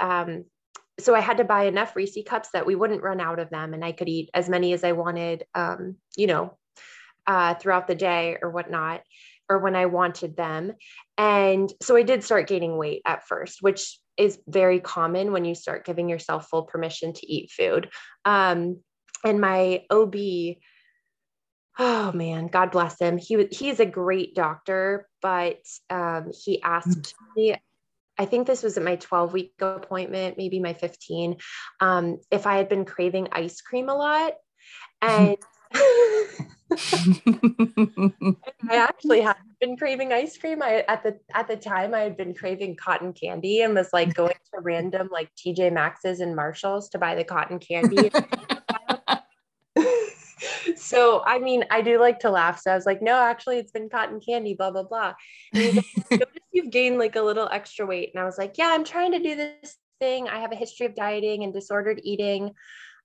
um, 0.00 0.44
so 1.00 1.14
I 1.14 1.20
had 1.20 1.36
to 1.38 1.44
buy 1.44 1.64
enough 1.64 1.94
Reese 1.94 2.18
cups 2.26 2.50
that 2.52 2.66
we 2.66 2.74
wouldn't 2.74 3.02
run 3.02 3.20
out 3.20 3.38
of 3.38 3.50
them 3.50 3.72
and 3.72 3.84
I 3.84 3.92
could 3.92 4.08
eat 4.08 4.30
as 4.34 4.48
many 4.48 4.72
as 4.72 4.82
I 4.82 4.92
wanted, 4.92 5.44
um, 5.54 5.96
you 6.16 6.26
know, 6.26 6.58
uh, 7.26 7.54
throughout 7.54 7.86
the 7.86 7.94
day 7.94 8.38
or 8.42 8.50
whatnot, 8.50 9.02
or 9.48 9.58
when 9.58 9.76
I 9.76 9.86
wanted 9.86 10.36
them. 10.36 10.72
And 11.16 11.72
so 11.82 11.96
I 11.96 12.02
did 12.02 12.24
start 12.24 12.48
gaining 12.48 12.76
weight 12.76 13.02
at 13.06 13.26
first, 13.26 13.58
which 13.60 13.98
is 14.16 14.38
very 14.48 14.80
common 14.80 15.30
when 15.30 15.44
you 15.44 15.54
start 15.54 15.86
giving 15.86 16.08
yourself 16.08 16.48
full 16.48 16.64
permission 16.64 17.12
to 17.12 17.32
eat 17.32 17.50
food. 17.50 17.88
Um, 18.24 18.80
and 19.24 19.40
my 19.40 19.84
OB, 19.90 20.14
oh 21.78 22.12
man, 22.12 22.48
God 22.48 22.72
bless 22.72 23.00
him. 23.00 23.18
He 23.18 23.46
he's 23.50 23.80
a 23.80 23.86
great 23.86 24.34
doctor, 24.34 25.08
but 25.22 25.60
um, 25.90 26.30
he 26.44 26.62
asked 26.62 27.14
me 27.36 27.56
I 28.18 28.24
think 28.24 28.46
this 28.46 28.62
was 28.62 28.76
at 28.76 28.82
my 28.82 28.96
12 28.96 29.32
week 29.32 29.52
appointment, 29.60 30.36
maybe 30.36 30.60
my 30.60 30.74
15, 30.74 31.36
um, 31.80 32.18
if 32.30 32.46
I 32.46 32.56
had 32.56 32.68
been 32.68 32.84
craving 32.84 33.28
ice 33.32 33.60
cream 33.60 33.88
a 33.88 33.94
lot. 33.94 34.34
And 35.00 35.36
I 38.70 38.76
actually 38.76 39.20
had 39.20 39.36
been 39.60 39.76
craving 39.76 40.12
ice 40.12 40.36
cream. 40.36 40.62
I 40.62 40.84
at 40.88 41.02
the 41.02 41.18
at 41.34 41.48
the 41.48 41.56
time 41.56 41.94
I 41.94 42.00
had 42.00 42.16
been 42.16 42.34
craving 42.34 42.76
cotton 42.76 43.12
candy 43.12 43.62
and 43.62 43.74
was 43.74 43.90
like 43.92 44.14
going 44.14 44.34
to 44.54 44.60
random 44.60 45.08
like 45.12 45.30
TJ 45.36 45.72
Maxx's 45.72 46.20
and 46.20 46.34
Marshalls 46.34 46.88
to 46.90 46.98
buy 46.98 47.14
the 47.14 47.24
cotton 47.24 47.58
candy. 47.58 48.10
so 50.76 51.22
I 51.24 51.38
mean, 51.38 51.64
I 51.70 51.82
do 51.82 51.98
like 52.00 52.20
to 52.20 52.30
laugh. 52.30 52.60
So 52.60 52.70
I 52.70 52.74
was 52.74 52.86
like, 52.86 53.02
no, 53.02 53.14
actually, 53.14 53.58
it's 53.58 53.72
been 53.72 53.88
cotton 53.88 54.20
candy, 54.20 54.54
blah 54.54 54.70
blah 54.70 54.82
blah. 54.82 55.14
Like, 55.52 55.84
Notice 56.10 56.28
you've 56.52 56.70
gained 56.70 56.98
like 56.98 57.16
a 57.16 57.22
little 57.22 57.48
extra 57.50 57.86
weight, 57.86 58.10
and 58.14 58.22
I 58.22 58.24
was 58.24 58.38
like, 58.38 58.58
yeah, 58.58 58.68
I'm 58.68 58.84
trying 58.84 59.12
to 59.12 59.18
do 59.18 59.36
this 59.36 59.76
thing. 60.00 60.28
I 60.28 60.40
have 60.40 60.52
a 60.52 60.56
history 60.56 60.86
of 60.86 60.94
dieting 60.94 61.44
and 61.44 61.52
disordered 61.52 62.00
eating. 62.02 62.52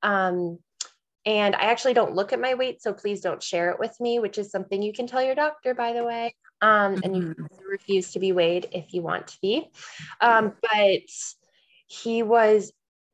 Um, 0.01 0.59
and 1.25 1.55
I 1.55 1.65
actually 1.65 1.93
don't 1.93 2.15
look 2.15 2.33
at 2.33 2.41
my 2.41 2.53
weight, 2.53 2.81
so 2.81 2.93
please 2.93 3.21
don't 3.21 3.41
share 3.41 3.71
it 3.71 3.79
with 3.79 3.97
me, 4.01 4.19
which 4.19 4.37
is 4.37 4.51
something 4.51 4.81
you 4.81 4.91
can 4.91 5.07
tell 5.07 5.23
your 5.23 5.35
doctor, 5.35 5.73
by 5.73 5.93
the 5.93 6.03
way. 6.03 6.35
Um, 6.61 6.99
and 7.03 7.15
you 7.15 7.23
mm-hmm. 7.23 7.45
refuse 7.69 8.11
to 8.11 8.19
be 8.19 8.31
weighed 8.31 8.67
if 8.71 8.93
you 8.93 9.01
want 9.01 9.27
to 9.27 9.37
be. 9.41 9.69
Um, 10.19 10.53
but 10.61 11.01
he 11.87 12.23
was, 12.23 12.73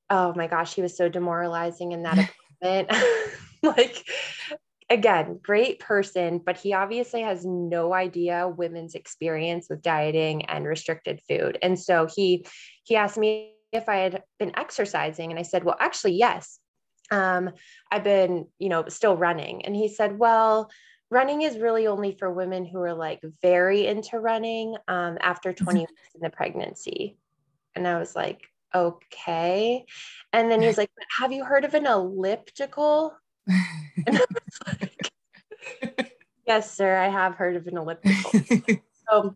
oh 0.09 0.33
my 0.35 0.47
gosh, 0.47 0.73
he 0.73 0.81
was 0.81 0.97
so 0.97 1.07
demoralizing 1.07 1.91
in 1.91 2.03
that 2.03 2.31
appointment. 2.61 2.91
like 3.63 4.05
again, 4.89 5.39
great 5.43 5.79
person, 5.79 6.41
but 6.43 6.57
he 6.57 6.73
obviously 6.73 7.21
has 7.21 7.45
no 7.45 7.93
idea 7.93 8.47
women's 8.47 8.95
experience 8.95 9.67
with 9.69 9.83
dieting 9.83 10.45
and 10.45 10.65
restricted 10.65 11.21
food. 11.27 11.57
And 11.61 11.79
so 11.79 12.07
he 12.13 12.45
he 12.83 12.95
asked 12.95 13.17
me 13.17 13.53
if 13.71 13.87
I 13.87 13.97
had 13.97 14.23
been 14.39 14.57
exercising 14.57 15.31
and 15.31 15.39
I 15.39 15.43
said, 15.43 15.63
"Well, 15.63 15.77
actually, 15.79 16.13
yes. 16.13 16.59
Um, 17.11 17.51
I've 17.91 18.03
been, 18.03 18.47
you 18.59 18.69
know, 18.69 18.85
still 18.87 19.17
running." 19.17 19.65
And 19.65 19.75
he 19.75 19.87
said, 19.87 20.17
"Well, 20.17 20.69
running 21.11 21.43
is 21.43 21.57
really 21.57 21.87
only 21.87 22.15
for 22.17 22.31
women 22.31 22.65
who 22.65 22.79
are 22.79 22.93
like 22.93 23.21
very 23.41 23.85
into 23.87 24.19
running 24.19 24.75
um, 24.87 25.17
after 25.21 25.53
20 25.53 25.79
mm-hmm. 25.79 25.81
weeks 25.81 26.09
in 26.15 26.21
the 26.21 26.29
pregnancy." 26.29 27.17
And 27.75 27.87
I 27.87 27.99
was 27.99 28.15
like, 28.15 28.41
okay. 28.73 29.85
And 30.33 30.51
then 30.51 30.61
he's 30.61 30.77
like, 30.77 30.89
have 31.17 31.31
you 31.31 31.43
heard 31.43 31.65
of 31.65 31.73
an 31.73 31.85
elliptical? 31.85 33.15
Like, 34.07 35.11
yes, 36.47 36.71
sir, 36.71 36.97
I 36.97 37.09
have 37.09 37.35
heard 37.35 37.55
of 37.55 37.67
an 37.67 37.77
elliptical. 37.77 38.41
so 39.09 39.35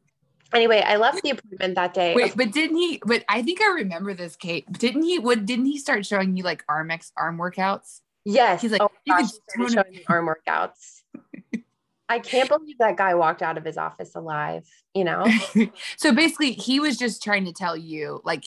anyway, 0.54 0.84
I 0.86 0.98
left 0.98 1.22
the 1.22 1.32
appointment 1.32 1.76
that 1.76 1.94
day. 1.94 2.16
Wait, 2.16 2.36
but 2.36 2.52
didn't 2.52 2.78
he? 2.78 3.02
But 3.06 3.24
I 3.30 3.42
think 3.42 3.62
I 3.62 3.74
remember 3.74 4.14
this, 4.14 4.36
Kate. 4.36 4.72
Didn't 4.72 5.04
he? 5.04 5.20
What 5.20 5.46
didn't 5.46 5.66
he 5.66 5.78
start 5.78 6.06
showing 6.06 6.36
you 6.38 6.44
like 6.44 6.64
arm 6.68 6.92
ex 6.92 7.12
arm 7.18 7.38
workouts? 7.38 8.02
Yes. 8.26 8.62
He's 8.62 8.72
like, 8.72 8.82
oh 8.82 8.90
you 9.06 9.14
gosh, 9.14 9.30
can 9.50 9.70
showing 9.70 9.92
me 9.92 10.04
arm 10.08 10.28
workouts. 10.28 11.02
I 12.10 12.20
can't 12.20 12.50
believe 12.50 12.78
that 12.80 12.98
guy 12.98 13.16
walked 13.16 13.42
out 13.42 13.58
of 13.58 13.66
his 13.66 13.78
office 13.78 14.14
alive, 14.16 14.68
you 14.94 15.04
know? 15.04 15.26
so 15.98 16.14
basically, 16.14 16.52
he 16.52 16.80
was 16.80 16.98
just 16.98 17.24
trying 17.24 17.46
to 17.46 17.54
tell 17.54 17.76
you, 17.76 18.22
like, 18.24 18.44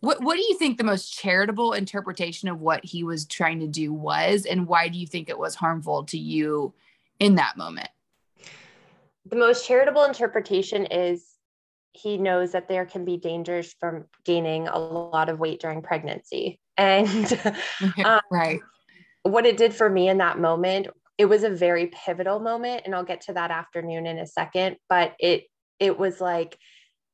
what 0.00 0.22
what 0.22 0.36
do 0.36 0.42
you 0.42 0.56
think 0.56 0.78
the 0.78 0.84
most 0.84 1.12
charitable 1.12 1.72
interpretation 1.72 2.48
of 2.48 2.60
what 2.60 2.84
he 2.84 3.04
was 3.04 3.26
trying 3.26 3.60
to 3.60 3.66
do 3.66 3.92
was, 3.92 4.46
and 4.46 4.66
why 4.66 4.88
do 4.88 4.98
you 4.98 5.06
think 5.06 5.28
it 5.28 5.38
was 5.38 5.54
harmful 5.54 6.04
to 6.04 6.18
you 6.18 6.74
in 7.18 7.34
that 7.36 7.56
moment? 7.56 7.88
The 9.26 9.36
most 9.36 9.66
charitable 9.66 10.04
interpretation 10.04 10.86
is 10.86 11.26
he 11.92 12.18
knows 12.18 12.52
that 12.52 12.68
there 12.68 12.86
can 12.86 13.04
be 13.04 13.16
dangers 13.16 13.74
from 13.78 14.06
gaining 14.24 14.68
a 14.68 14.78
lot 14.78 15.28
of 15.28 15.38
weight 15.38 15.60
during 15.60 15.82
pregnancy. 15.82 16.60
And 16.76 17.40
um, 18.04 18.20
right. 18.30 18.60
What 19.22 19.44
it 19.44 19.56
did 19.56 19.74
for 19.74 19.90
me 19.90 20.08
in 20.08 20.18
that 20.18 20.38
moment, 20.38 20.86
it 21.18 21.26
was 21.26 21.42
a 21.42 21.50
very 21.50 21.88
pivotal 21.88 22.40
moment. 22.40 22.82
And 22.86 22.94
I'll 22.94 23.04
get 23.04 23.22
to 23.22 23.34
that 23.34 23.50
afternoon 23.50 24.06
in 24.06 24.18
a 24.18 24.26
second. 24.26 24.76
But 24.88 25.14
it 25.18 25.44
it 25.78 25.98
was 25.98 26.20
like 26.20 26.56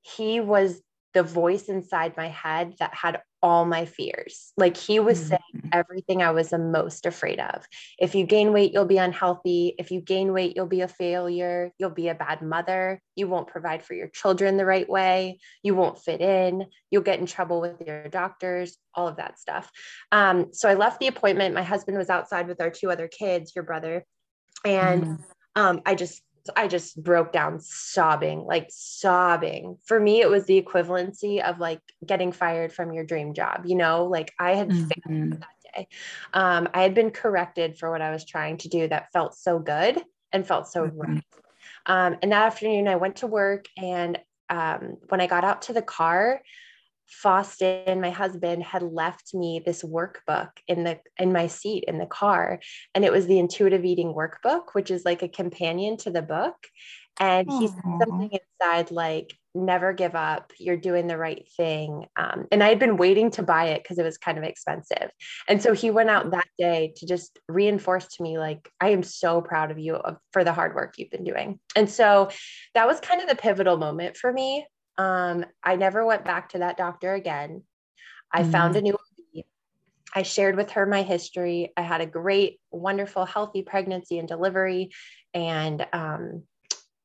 he 0.02 0.40
was 0.40 0.80
the 1.16 1.22
voice 1.22 1.70
inside 1.70 2.14
my 2.14 2.28
head 2.28 2.74
that 2.78 2.94
had 2.94 3.22
all 3.42 3.64
my 3.64 3.86
fears. 3.86 4.52
Like 4.58 4.76
he 4.76 5.00
was 5.00 5.18
mm-hmm. 5.18 5.28
saying 5.28 5.70
everything 5.72 6.22
I 6.22 6.32
was 6.32 6.50
the 6.50 6.58
most 6.58 7.06
afraid 7.06 7.40
of. 7.40 7.66
If 7.98 8.14
you 8.14 8.26
gain 8.26 8.52
weight, 8.52 8.74
you'll 8.74 8.84
be 8.84 8.98
unhealthy. 8.98 9.74
If 9.78 9.90
you 9.90 10.02
gain 10.02 10.34
weight, 10.34 10.56
you'll 10.56 10.66
be 10.66 10.82
a 10.82 10.88
failure. 10.88 11.70
You'll 11.78 11.88
be 11.88 12.08
a 12.08 12.14
bad 12.14 12.42
mother. 12.42 13.00
You 13.14 13.28
won't 13.28 13.46
provide 13.48 13.82
for 13.82 13.94
your 13.94 14.08
children 14.08 14.58
the 14.58 14.66
right 14.66 14.86
way. 14.86 15.38
You 15.62 15.74
won't 15.74 15.98
fit 15.98 16.20
in. 16.20 16.66
You'll 16.90 17.00
get 17.00 17.18
in 17.18 17.24
trouble 17.24 17.62
with 17.62 17.80
your 17.80 18.08
doctors, 18.08 18.76
all 18.94 19.08
of 19.08 19.16
that 19.16 19.38
stuff. 19.38 19.70
Um, 20.12 20.52
so 20.52 20.68
I 20.68 20.74
left 20.74 21.00
the 21.00 21.06
appointment. 21.06 21.54
My 21.54 21.62
husband 21.62 21.96
was 21.96 22.10
outside 22.10 22.46
with 22.46 22.60
our 22.60 22.68
two 22.68 22.90
other 22.90 23.08
kids, 23.08 23.52
your 23.56 23.64
brother. 23.64 24.04
And 24.66 25.02
mm-hmm. 25.02 25.22
um, 25.54 25.80
I 25.86 25.94
just 25.94 26.20
I 26.56 26.68
just 26.68 27.02
broke 27.02 27.32
down 27.32 27.60
sobbing, 27.60 28.44
like 28.44 28.68
sobbing. 28.70 29.78
For 29.84 29.98
me, 29.98 30.20
it 30.20 30.30
was 30.30 30.44
the 30.44 30.60
equivalency 30.60 31.42
of 31.42 31.58
like 31.58 31.80
getting 32.04 32.32
fired 32.32 32.72
from 32.72 32.92
your 32.92 33.04
dream 33.04 33.34
job. 33.34 33.64
You 33.66 33.76
know, 33.76 34.04
like 34.04 34.32
I 34.38 34.54
had 34.54 34.68
mm-hmm. 34.68 35.10
failed 35.10 35.32
that 35.32 35.74
day. 35.74 35.88
Um, 36.32 36.68
I 36.74 36.82
had 36.82 36.94
been 36.94 37.10
corrected 37.10 37.78
for 37.78 37.90
what 37.90 38.02
I 38.02 38.10
was 38.10 38.24
trying 38.24 38.58
to 38.58 38.68
do 38.68 38.88
that 38.88 39.12
felt 39.12 39.34
so 39.34 39.58
good 39.58 40.02
and 40.32 40.46
felt 40.46 40.68
so 40.68 40.86
mm-hmm. 40.86 41.00
right. 41.00 41.24
Um, 41.86 42.16
and 42.22 42.32
that 42.32 42.46
afternoon, 42.46 42.88
I 42.88 42.96
went 42.96 43.16
to 43.16 43.26
work. 43.26 43.66
And 43.76 44.18
um, 44.48 44.96
when 45.08 45.20
I 45.20 45.26
got 45.26 45.44
out 45.44 45.62
to 45.62 45.72
the 45.72 45.82
car, 45.82 46.42
Faustin, 47.06 48.00
my 48.00 48.10
husband, 48.10 48.62
had 48.62 48.82
left 48.82 49.34
me 49.34 49.62
this 49.64 49.82
workbook 49.82 50.50
in 50.66 50.84
the 50.84 50.98
in 51.18 51.32
my 51.32 51.46
seat 51.46 51.84
in 51.86 51.98
the 51.98 52.06
car, 52.06 52.60
and 52.94 53.04
it 53.04 53.12
was 53.12 53.26
the 53.26 53.38
intuitive 53.38 53.84
eating 53.84 54.12
workbook, 54.12 54.74
which 54.74 54.90
is 54.90 55.04
like 55.04 55.22
a 55.22 55.28
companion 55.28 55.96
to 55.98 56.10
the 56.10 56.22
book. 56.22 56.56
And 57.18 57.50
he 57.50 57.68
said 57.68 57.82
something 57.98 58.38
inside 58.60 58.90
like, 58.90 59.32
"Never 59.54 59.94
give 59.94 60.14
up. 60.14 60.52
You're 60.58 60.76
doing 60.76 61.06
the 61.06 61.16
right 61.16 61.48
thing." 61.56 62.06
Um, 62.16 62.46
and 62.52 62.62
I 62.62 62.68
had 62.68 62.78
been 62.78 62.98
waiting 62.98 63.30
to 63.32 63.42
buy 63.42 63.68
it 63.68 63.82
because 63.82 63.98
it 63.98 64.04
was 64.04 64.18
kind 64.18 64.36
of 64.36 64.44
expensive. 64.44 65.10
And 65.48 65.62
so 65.62 65.72
he 65.72 65.90
went 65.90 66.10
out 66.10 66.30
that 66.32 66.48
day 66.58 66.92
to 66.96 67.06
just 67.06 67.38
reinforce 67.48 68.06
to 68.08 68.22
me, 68.22 68.38
like, 68.38 68.68
"I 68.80 68.90
am 68.90 69.02
so 69.02 69.40
proud 69.40 69.70
of 69.70 69.78
you 69.78 69.98
for 70.32 70.44
the 70.44 70.52
hard 70.52 70.74
work 70.74 70.94
you've 70.98 71.10
been 71.10 71.24
doing." 71.24 71.58
And 71.74 71.88
so 71.88 72.28
that 72.74 72.86
was 72.86 73.00
kind 73.00 73.22
of 73.22 73.28
the 73.28 73.36
pivotal 73.36 73.78
moment 73.78 74.18
for 74.18 74.30
me 74.30 74.66
um, 74.98 75.44
I 75.62 75.76
never 75.76 76.04
went 76.04 76.24
back 76.24 76.50
to 76.50 76.58
that 76.58 76.76
doctor 76.76 77.14
again. 77.14 77.62
I 78.32 78.42
mm-hmm. 78.42 78.50
found 78.50 78.76
a 78.76 78.82
new 78.82 78.96
I 80.14 80.22
shared 80.22 80.56
with 80.56 80.70
her 80.70 80.86
my 80.86 81.02
history. 81.02 81.74
I 81.76 81.82
had 81.82 82.00
a 82.00 82.06
great, 82.06 82.58
wonderful, 82.70 83.26
healthy 83.26 83.60
pregnancy 83.60 84.18
and 84.18 84.26
delivery, 84.26 84.90
and 85.34 85.86
um, 85.92 86.44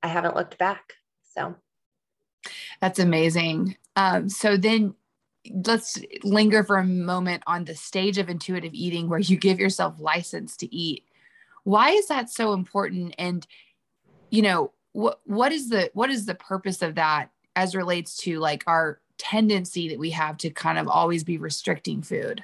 I 0.01 0.07
haven't 0.07 0.37
looked 0.37 0.57
back. 0.57 0.93
So 1.35 1.55
that's 2.79 2.99
amazing. 2.99 3.75
Um, 3.97 4.29
so 4.29 4.55
then 4.55 4.95
let's 5.49 5.99
linger 6.23 6.63
for 6.63 6.77
a 6.77 6.85
moment 6.85 7.43
on 7.47 7.65
the 7.65 7.75
stage 7.75 8.17
of 8.17 8.29
intuitive 8.29 8.73
eating 8.73 9.09
where 9.09 9.19
you 9.19 9.35
give 9.35 9.59
yourself 9.59 9.95
license 9.99 10.55
to 10.57 10.73
eat. 10.73 11.03
Why 11.65 11.89
is 11.89 12.07
that 12.07 12.29
so 12.29 12.53
important? 12.53 13.15
And 13.17 13.45
you 14.29 14.41
know 14.41 14.71
what 14.93 15.19
what 15.25 15.51
is 15.51 15.67
the 15.67 15.91
what 15.93 16.09
is 16.09 16.25
the 16.25 16.35
purpose 16.35 16.81
of 16.81 16.95
that 16.95 17.29
as 17.55 17.75
relates 17.75 18.17
to 18.17 18.39
like 18.39 18.63
our 18.67 18.99
tendency 19.17 19.89
that 19.89 19.99
we 19.99 20.11
have 20.11 20.37
to 20.37 20.49
kind 20.49 20.77
of 20.77 20.87
always 20.87 21.23
be 21.23 21.37
restricting 21.37 22.01
food? 22.01 22.43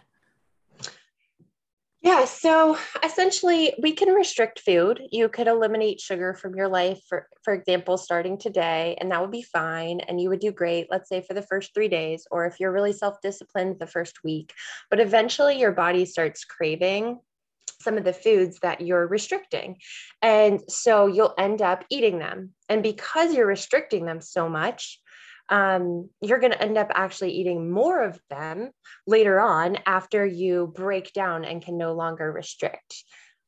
Yeah, 2.02 2.24
so 2.26 2.78
essentially, 3.04 3.74
we 3.82 3.92
can 3.92 4.14
restrict 4.14 4.60
food. 4.60 5.02
You 5.12 5.28
could 5.28 5.48
eliminate 5.48 6.00
sugar 6.00 6.34
from 6.34 6.56
your 6.56 6.70
life, 6.70 7.02
for, 7.10 7.28
for 7.44 7.54
example, 7.54 7.98
starting 7.98 8.38
today, 8.38 8.96
and 9.02 9.12
that 9.12 9.20
would 9.20 9.32
be 9.32 9.42
fine. 9.42 10.00
And 10.02 10.22
you 10.22 10.30
would 10.30 10.40
do 10.40 10.52
great, 10.52 10.88
let's 10.90 11.10
say, 11.10 11.22
for 11.22 11.34
the 11.34 11.42
first 11.42 11.74
three 11.74 11.90
days, 11.90 12.26
or 12.32 12.46
if 12.46 12.60
you're 12.60 12.72
really 12.72 12.94
self 12.94 13.20
disciplined, 13.22 13.80
the 13.80 13.88
first 13.88 14.24
week. 14.24 14.54
But 14.90 15.00
eventually, 15.00 15.60
your 15.60 15.74
body 15.74 16.06
starts 16.06 16.46
craving 16.46 17.20
some 17.82 17.98
of 17.98 18.04
the 18.04 18.14
foods 18.14 18.60
that 18.62 18.82
you're 18.82 19.08
restricting. 19.08 19.78
And 20.22 20.62
so 20.70 21.08
you'll 21.08 21.34
end 21.38 21.62
up 21.62 21.86
eating 21.90 22.20
them. 22.20 22.52
And 22.70 22.84
because 22.84 23.34
you're 23.34 23.48
restricting 23.48 24.06
them 24.06 24.22
so 24.22 24.50
much, 24.50 25.00
um, 25.50 26.10
you're 26.22 26.40
going 26.40 26.52
to 26.52 26.62
end 26.62 26.78
up 26.78 26.92
actually 26.94 27.32
eating 27.32 27.72
more 27.72 28.04
of 28.04 28.20
them 28.30 28.72
later 29.06 29.40
on 29.40 29.78
after 29.86 30.26
you 30.26 30.72
break 30.76 31.14
down 31.14 31.46
and 31.46 31.64
can 31.64 31.78
no 31.78 31.94
longer 31.94 32.32
restrict. 32.32 33.04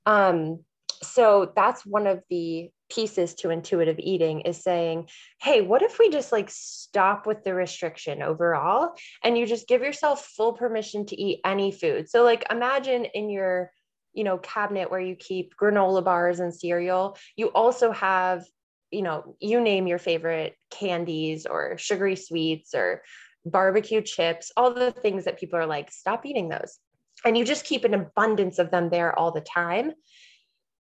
Um, 0.05 0.59
so 1.01 1.51
that's 1.55 1.85
one 1.85 2.07
of 2.07 2.23
the 2.29 2.69
pieces 2.89 3.35
to 3.35 3.49
intuitive 3.49 3.99
eating 3.99 4.41
is 4.41 4.63
saying, 4.63 5.07
hey, 5.41 5.61
what 5.61 5.81
if 5.81 5.99
we 5.99 6.09
just 6.09 6.31
like 6.31 6.49
stop 6.49 7.27
with 7.27 7.43
the 7.43 7.53
restriction 7.53 8.21
overall 8.21 8.93
and 9.23 9.37
you 9.37 9.45
just 9.45 9.67
give 9.67 9.81
yourself 9.81 10.25
full 10.25 10.53
permission 10.53 11.05
to 11.05 11.21
eat 11.21 11.39
any 11.45 11.71
food? 11.71 12.09
So, 12.09 12.23
like, 12.23 12.45
imagine 12.49 13.05
in 13.05 13.29
your 13.29 13.71
you 14.13 14.23
know 14.23 14.37
cabinet 14.37 14.91
where 14.91 14.99
you 14.99 15.15
keep 15.15 15.55
granola 15.55 16.03
bars 16.03 16.39
and 16.39 16.53
cereal. 16.53 17.17
You 17.35 17.47
also 17.47 17.91
have 17.91 18.45
you 18.91 19.01
know 19.01 19.35
you 19.39 19.61
name 19.61 19.87
your 19.87 19.99
favorite 19.99 20.55
candies 20.71 21.45
or 21.45 21.77
sugary 21.77 22.15
sweets 22.15 22.73
or 22.73 23.03
barbecue 23.45 24.01
chips 24.01 24.51
all 24.57 24.73
the 24.73 24.91
things 24.91 25.25
that 25.25 25.39
people 25.39 25.57
are 25.57 25.65
like 25.65 25.91
stop 25.91 26.25
eating 26.25 26.49
those. 26.49 26.79
And 27.25 27.37
you 27.37 27.43
just 27.43 27.65
keep 27.65 27.83
an 27.83 27.93
abundance 27.93 28.59
of 28.59 28.71
them 28.71 28.89
there 28.89 29.17
all 29.17 29.31
the 29.31 29.41
time. 29.41 29.91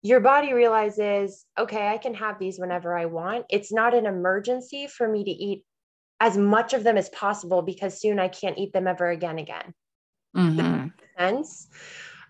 Your 0.02 0.20
body 0.20 0.52
realizes 0.52 1.44
okay 1.58 1.88
i 1.88 1.98
can 1.98 2.14
have 2.14 2.38
these 2.38 2.58
whenever 2.58 2.96
i 2.96 3.06
want. 3.06 3.46
It's 3.50 3.72
not 3.72 3.94
an 3.94 4.06
emergency 4.06 4.86
for 4.86 5.08
me 5.08 5.24
to 5.24 5.30
eat 5.30 5.64
as 6.20 6.36
much 6.36 6.74
of 6.74 6.82
them 6.82 6.96
as 6.96 7.08
possible 7.10 7.62
because 7.62 8.00
soon 8.00 8.18
i 8.18 8.28
can't 8.28 8.58
eat 8.58 8.72
them 8.72 8.86
ever 8.86 9.10
again 9.10 9.38
again. 9.38 9.74
Mm-hmm. 10.36 10.88
sense? 11.16 11.68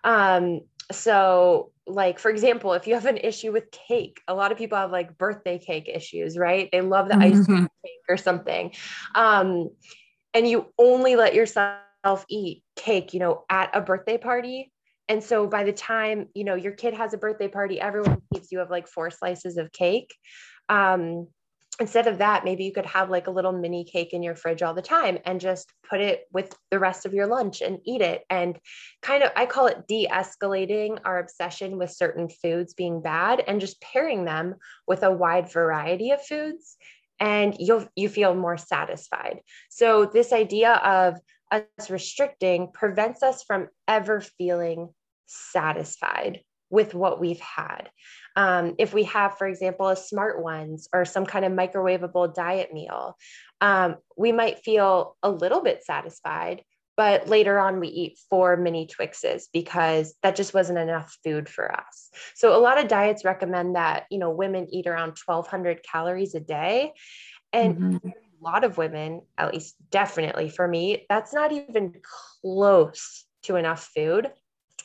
Um 0.05 0.63
so 0.91 1.71
like 1.87 2.19
for 2.19 2.31
example 2.31 2.73
if 2.73 2.87
you 2.87 2.95
have 2.95 3.07
an 3.07 3.17
issue 3.19 3.53
with 3.53 3.71
cake 3.71 4.21
a 4.29 4.35
lot 4.35 4.53
of 4.53 4.59
people 4.59 4.79
have 4.79 4.91
like 4.91 5.19
birthday 5.19 5.59
cake 5.59 5.89
issues 5.93 6.37
right? 6.37 6.69
They 6.73 6.81
love 6.81 7.09
the 7.09 7.15
mm-hmm. 7.15 7.41
ice 7.41 7.47
cream 7.47 7.69
cake 7.85 8.05
or 8.09 8.17
something. 8.17 8.73
Um, 9.15 9.71
and 10.35 10.49
you 10.49 10.67
only 10.79 11.17
let 11.17 11.35
yourself 11.35 12.25
eat 12.29 12.63
cake 12.77 13.13
you 13.15 13.21
know 13.21 13.45
at 13.51 13.75
a 13.75 13.81
birthday 13.81 14.19
party. 14.19 14.73
And 15.11 15.25
so 15.25 15.47
by 15.47 15.65
the 15.65 15.73
time 15.73 16.29
you 16.35 16.45
know 16.45 16.55
your 16.55 16.73
kid 16.73 16.95
has 16.95 17.15
a 17.15 17.19
birthday 17.19 17.49
party 17.49 17.81
everyone 17.81 18.23
keeps 18.33 18.53
you 18.53 18.59
have 18.59 18.71
like 18.71 18.89
four 18.89 19.11
slices 19.11 19.57
of 19.57 19.73
cake. 19.73 20.15
Um, 20.69 21.29
instead 21.81 22.07
of 22.07 22.19
that, 22.19 22.45
maybe 22.45 22.65
you 22.65 22.73
could 22.73 22.87
have 22.87 23.11
like 23.11 23.27
a 23.27 23.31
little 23.31 23.53
mini 23.53 23.85
cake 23.85 24.13
in 24.13 24.23
your 24.23 24.35
fridge 24.35 24.63
all 24.63 24.75
the 24.75 24.83
time 24.83 25.19
and 25.25 25.41
just 25.41 25.73
put 25.89 26.01
it 26.01 26.25
with 26.33 26.57
the 26.71 26.79
rest 26.79 27.07
of 27.07 27.15
your 27.15 27.27
lunch 27.27 27.61
and 27.61 27.79
eat 27.85 28.01
it. 28.01 28.25
And 28.29 28.59
kind 29.01 29.23
of, 29.23 29.31
I 29.37 29.47
call 29.47 29.67
it 29.67 29.87
de 29.87 30.09
escalating 30.09 30.99
our 31.05 31.19
obsession 31.19 31.79
with 31.79 31.91
certain 31.91 32.29
foods 32.29 32.75
being 32.75 33.01
bad 33.01 33.43
and 33.47 33.61
just 33.61 33.81
pairing 33.81 34.25
them 34.25 34.57
with 34.87 35.03
a 35.03 35.13
wide 35.13 35.53
variety 35.53 36.11
of 36.11 36.25
foods. 36.25 36.77
And 37.21 37.57
you'll 37.59 37.87
you 37.97 38.09
feel 38.09 38.35
more 38.35 38.57
satisfied. 38.57 39.41
So 39.71 40.07
this 40.07 40.33
idea 40.33 40.75
of 40.75 41.17
us 41.51 41.91
restricting 41.91 42.71
prevents 42.73 43.23
us 43.23 43.43
from 43.43 43.69
ever 43.87 44.21
feeling 44.21 44.91
satisfied 45.27 46.41
with 46.71 46.95
what 46.95 47.21
we've 47.21 47.41
had. 47.41 47.91
Um, 48.37 48.75
if 48.79 48.95
we 48.95 49.05
have, 49.05 49.37
for 49.37 49.47
example, 49.47 49.89
a 49.89 49.97
smart 49.97 50.43
ones 50.43 50.89
or 50.93 51.05
some 51.05 51.27
kind 51.27 51.45
of 51.45 51.53
microwavable 51.53 52.35
diet 52.35 52.73
meal, 52.73 53.17
um, 53.61 53.97
we 54.17 54.33
might 54.33 54.61
feel 54.61 55.17
a 55.23 55.31
little 55.31 55.63
bit 55.63 55.85
satisfied, 55.85 56.63
but 56.97 57.29
later 57.29 57.59
on 57.59 57.81
we 57.81 57.89
eat 57.89 58.19
four 58.31 58.57
mini 58.57 58.87
Twixes 58.87 59.49
because 59.53 60.15
that 60.23 60.37
just 60.37 60.55
wasn't 60.55 60.79
enough 60.79 61.17
food 61.25 61.49
for 61.49 61.73
us. 61.73 62.11
So 62.35 62.57
a 62.57 62.61
lot 62.61 62.79
of 62.79 62.89
diets 62.89 63.25
recommend 63.25 63.77
that, 63.77 64.05
you 64.11 64.19
know, 64.19 64.31
women 64.31 64.69
eat 64.71 64.87
around 64.87 65.19
1200 65.25 65.83
calories 65.83 66.35
a 66.35 66.41
day. 66.41 66.93
And 67.53 67.77
mm-hmm. 67.77 68.09
a 68.09 68.45
lot 68.45 68.63
of 68.63 68.77
women, 68.77 69.23
at 69.37 69.53
least 69.53 69.75
definitely 69.91 70.49
for 70.49 70.69
me, 70.69 71.07
that's 71.09 71.33
not 71.33 71.51
even 71.51 71.95
close 72.43 73.25
to 73.45 73.57
enough 73.57 73.91
food 73.95 74.31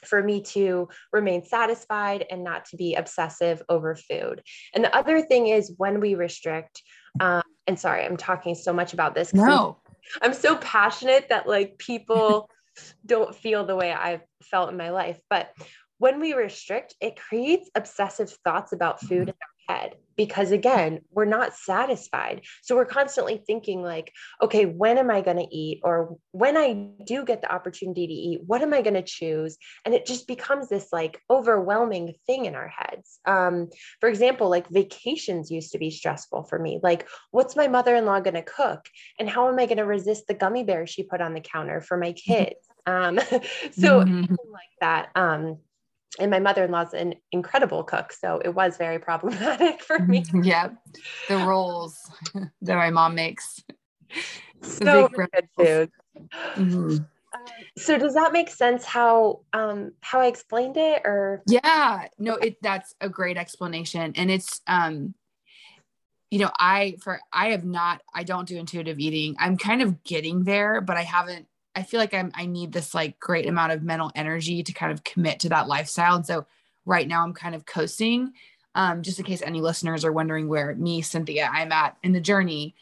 for 0.06 0.22
me 0.22 0.42
to 0.42 0.88
remain 1.12 1.44
satisfied 1.44 2.26
and 2.30 2.44
not 2.44 2.66
to 2.66 2.78
be 2.78 2.96
obsessive 2.96 3.62
over 3.70 3.96
food. 3.96 4.42
And 4.74 4.84
the 4.84 4.96
other 4.96 5.22
thing 5.22 5.48
is 5.48 5.74
when 5.78 6.00
we 6.00 6.16
restrict, 6.16 6.82
um, 7.20 7.44
and 7.68 7.80
sorry, 7.80 8.06
I'm 8.06 8.18
talking 8.18 8.56
so 8.56 8.74
much 8.74 8.94
about 8.94 9.16
this. 9.16 9.34
No. 9.34 9.80
I'm 10.22 10.34
so 10.34 10.58
passionate 10.58 11.30
that 11.30 11.48
like 11.48 11.78
people 11.78 12.50
don't 13.06 13.36
feel 13.36 13.66
the 13.66 13.76
way 13.76 13.92
I've 13.92 14.24
felt 14.44 14.70
in 14.70 14.78
my 14.78 14.90
life. 14.90 15.20
But 15.30 15.54
when 15.98 16.20
we 16.20 16.34
restrict, 16.34 16.96
it 17.00 17.16
creates 17.16 17.70
obsessive 17.76 18.30
thoughts 18.44 18.74
about 18.74 19.00
food 19.00 19.34
head 19.68 19.96
because 20.16 20.52
again, 20.52 21.02
we're 21.12 21.26
not 21.26 21.56
satisfied. 21.56 22.42
So 22.62 22.76
we're 22.76 22.86
constantly 22.86 23.42
thinking 23.46 23.82
like, 23.82 24.12
okay, 24.42 24.66
when 24.66 24.98
am 24.98 25.10
I 25.10 25.22
going 25.22 25.38
to 25.38 25.56
eat 25.56 25.82
or 25.84 26.18
when 26.32 26.58
I 26.58 26.90
do 27.06 27.26
get 27.26 27.42
the 27.42 27.52
opportunity 27.52 28.08
to 28.08 28.14
eat, 28.14 28.42
what 28.46 28.62
am 28.62 28.74
I 28.74 28.82
going 28.82 28.94
to 28.94 29.02
choose? 29.02 29.58
And 29.86 29.94
it 29.94 30.06
just 30.06 30.28
becomes 30.28 30.70
this 30.70 30.90
like 30.92 31.22
overwhelming 31.30 32.14
thing 32.28 32.46
in 32.46 32.56
our 32.56 32.68
heads. 32.68 33.20
Um, 33.26 33.70
for 34.00 34.10
example, 34.10 34.50
like 34.50 34.70
vacations 34.70 35.52
used 35.52 35.72
to 35.72 35.80
be 35.80 35.90
stressful 35.90 36.44
for 36.44 36.60
me. 36.60 36.80
Like, 36.84 37.08
what's 37.32 37.56
my 37.56 37.68
mother-in-law 37.68 38.22
going 38.22 38.36
to 38.36 38.44
cook 38.44 38.88
and 39.20 39.30
how 39.30 39.50
am 39.50 39.60
I 39.60 39.66
going 39.66 39.78
to 39.78 39.86
resist 39.86 40.28
the 40.28 40.34
gummy 40.34 40.64
bear 40.64 40.86
she 40.86 41.04
put 41.04 41.22
on 41.22 41.34
the 41.34 41.42
counter 41.42 41.82
for 41.82 41.98
my 41.98 42.12
kids? 42.14 42.56
Um, 42.86 43.18
so 43.72 44.02
mm-hmm. 44.02 44.36
like 44.52 44.74
that. 44.82 45.10
Um, 45.16 45.58
and 46.20 46.30
my 46.32 46.40
mother-in-law's 46.40 46.94
an 46.94 47.16
incredible 47.32 47.84
cook 47.84 48.12
so 48.14 48.40
it 48.44 48.50
was 48.50 48.78
very 48.78 49.00
problematic 49.10 49.82
for 49.82 50.00
me. 50.00 50.24
Yeah 50.44 50.70
the 51.28 51.38
rolls 51.38 52.12
that 52.62 52.76
my 52.76 52.90
mom 52.90 53.16
makes. 53.16 53.64
So 54.62 55.08
good 55.08 55.48
food. 55.58 55.92
Mm-hmm. 56.58 56.98
uh, 57.34 57.38
so 57.78 57.98
does 57.98 58.14
that 58.14 58.32
make 58.32 58.50
sense 58.50 58.86
how 58.86 59.40
um 59.54 59.94
how 60.02 60.20
i 60.22 60.28
explained 60.28 60.78
it 60.78 61.02
or? 61.04 61.42
Yeah 61.48 62.08
no 62.20 62.36
it 62.36 62.58
that's 62.62 62.94
a 63.02 63.10
great 63.10 63.38
explanation 63.38 64.14
and 64.16 64.30
it's 64.30 64.62
um 64.68 65.16
you 66.30 66.40
know 66.40 66.52
i 66.60 66.96
for 67.02 67.20
i 67.32 67.48
have 67.50 67.66
not 67.66 68.02
i 68.14 68.24
don't 68.24 68.48
do 68.48 68.58
intuitive 68.58 69.00
eating. 69.00 69.36
I'm 69.40 69.58
kind 69.58 69.82
of 69.82 70.04
getting 70.04 70.44
there 70.44 70.80
but 70.82 70.98
i 70.98 71.02
haven't 71.04 71.48
I 71.76 71.84
feel 71.84 72.00
like 72.00 72.14
I'm 72.14 72.32
I 72.36 72.46
need 72.46 72.72
this 72.72 72.94
like 72.94 73.20
great 73.20 73.48
amount 73.48 73.72
of 73.72 73.84
mental 73.84 74.12
energy 74.16 74.64
to 74.64 74.74
kind 74.74 74.92
of 74.92 75.04
commit 75.04 75.40
to 75.42 75.50
that 75.50 75.68
lifestyle. 75.68 76.16
And 76.16 76.26
so 76.26 76.46
right 76.86 77.08
now 77.08 77.24
I'm 77.24 77.34
kind 77.34 77.56
of 77.56 77.66
coasting. 77.66 78.34
Um, 78.76 79.04
just 79.04 79.20
in 79.20 79.26
case 79.26 79.44
any 79.44 79.62
listeners 79.62 80.04
are 80.04 80.12
wondering 80.12 80.48
where 80.48 80.74
me, 80.76 81.02
Cynthia, 81.04 81.50
I'm 81.52 81.72
at 81.72 81.96
in 82.02 82.14
the 82.14 82.20
journey. 82.20 82.74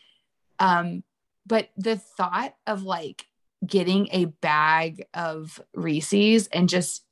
Um, 0.60 1.04
but 1.46 1.70
the 1.76 1.98
thought 1.98 2.56
of 2.66 2.84
like 2.84 3.26
getting 3.66 4.08
a 4.12 4.26
bag 4.26 5.06
of 5.14 5.62
Reese's 5.74 6.48
and 6.48 6.70
just 6.70 7.04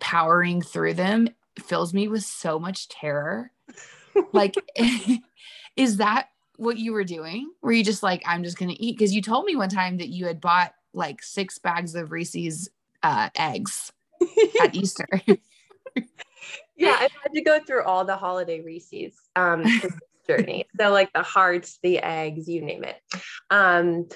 powering 0.00 0.62
through 0.62 0.94
them 0.94 1.28
fills 1.60 1.94
me 1.94 2.08
with 2.08 2.24
so 2.24 2.58
much 2.58 2.88
terror. 2.88 3.52
like, 4.32 4.54
is 5.76 5.98
that 5.98 6.28
what 6.56 6.78
you 6.78 6.92
were 6.92 7.04
doing? 7.04 7.50
Were 7.62 7.72
you 7.72 7.84
just 7.84 8.02
like, 8.02 8.22
I'm 8.26 8.42
just 8.42 8.58
going 8.58 8.70
to 8.70 8.82
eat? 8.82 8.98
Because 8.98 9.14
you 9.14 9.22
told 9.22 9.44
me 9.44 9.56
one 9.56 9.68
time 9.68 9.98
that 9.98 10.08
you 10.08 10.26
had 10.26 10.40
bought 10.40 10.74
like 10.92 11.22
six 11.22 11.58
bags 11.58 11.94
of 11.94 12.12
Reese's 12.12 12.70
uh, 13.02 13.30
eggs 13.36 13.92
at 14.62 14.74
Easter. 14.74 15.08
yeah, 16.76 16.96
I 16.98 17.08
had 17.22 17.32
to 17.34 17.42
go 17.42 17.60
through 17.60 17.84
all 17.84 18.04
the 18.04 18.16
holiday 18.16 18.60
Reese's 18.60 19.14
um, 19.36 19.64
journey. 20.28 20.66
So 20.78 20.90
like 20.90 21.12
the 21.12 21.22
hearts, 21.22 21.78
the 21.82 21.98
eggs, 21.98 22.48
you 22.48 22.62
name 22.62 22.84
it. 22.84 22.96
Um, 23.50 24.06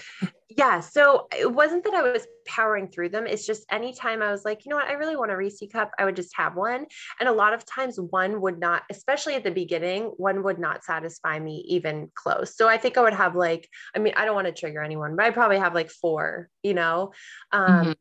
yeah, 0.49 0.81
so 0.81 1.27
it 1.37 1.51
wasn't 1.51 1.83
that 1.85 1.95
I 1.95 2.03
was 2.03 2.27
powering 2.47 2.89
through 2.89 3.09
them. 3.09 3.27
It's 3.27 3.47
just 3.47 3.65
anytime 3.71 4.23
I 4.23 4.31
was 4.31 4.45
like, 4.45 4.65
you 4.65 4.71
know 4.71 4.77
what, 4.77 4.87
I 4.87 4.93
really 4.93 5.17
want 5.17 5.33
a 5.33 5.37
Reese 5.37 5.63
cup, 5.73 5.91
I 5.99 6.05
would 6.05 6.15
just 6.15 6.37
have 6.37 6.55
one. 6.55 6.87
And 7.19 7.29
a 7.29 7.33
lot 7.33 7.53
of 7.53 7.65
times 7.65 7.99
one 7.99 8.41
would 8.43 8.61
not, 8.61 8.83
especially 8.91 9.35
at 9.35 9.45
the 9.45 9.51
beginning, 9.51 10.05
one 10.19 10.43
would 10.45 10.59
not 10.59 10.85
satisfy 10.85 11.39
me 11.39 11.65
even 11.69 12.11
close. 12.15 12.57
So 12.57 12.69
I 12.69 12.79
think 12.79 12.97
I 12.97 13.03
would 13.03 13.15
have 13.15 13.35
like, 13.35 13.69
I 13.97 13.99
mean, 13.99 14.13
I 14.17 14.25
don't 14.25 14.35
want 14.35 14.47
to 14.47 14.53
trigger 14.53 14.83
anyone, 14.83 15.17
but 15.17 15.25
I 15.25 15.31
probably 15.31 15.59
have 15.59 15.75
like 15.75 15.91
four, 15.91 16.49
you 16.63 16.75
know. 16.75 17.13
Um, 17.51 17.71
mm-hmm 17.71 17.93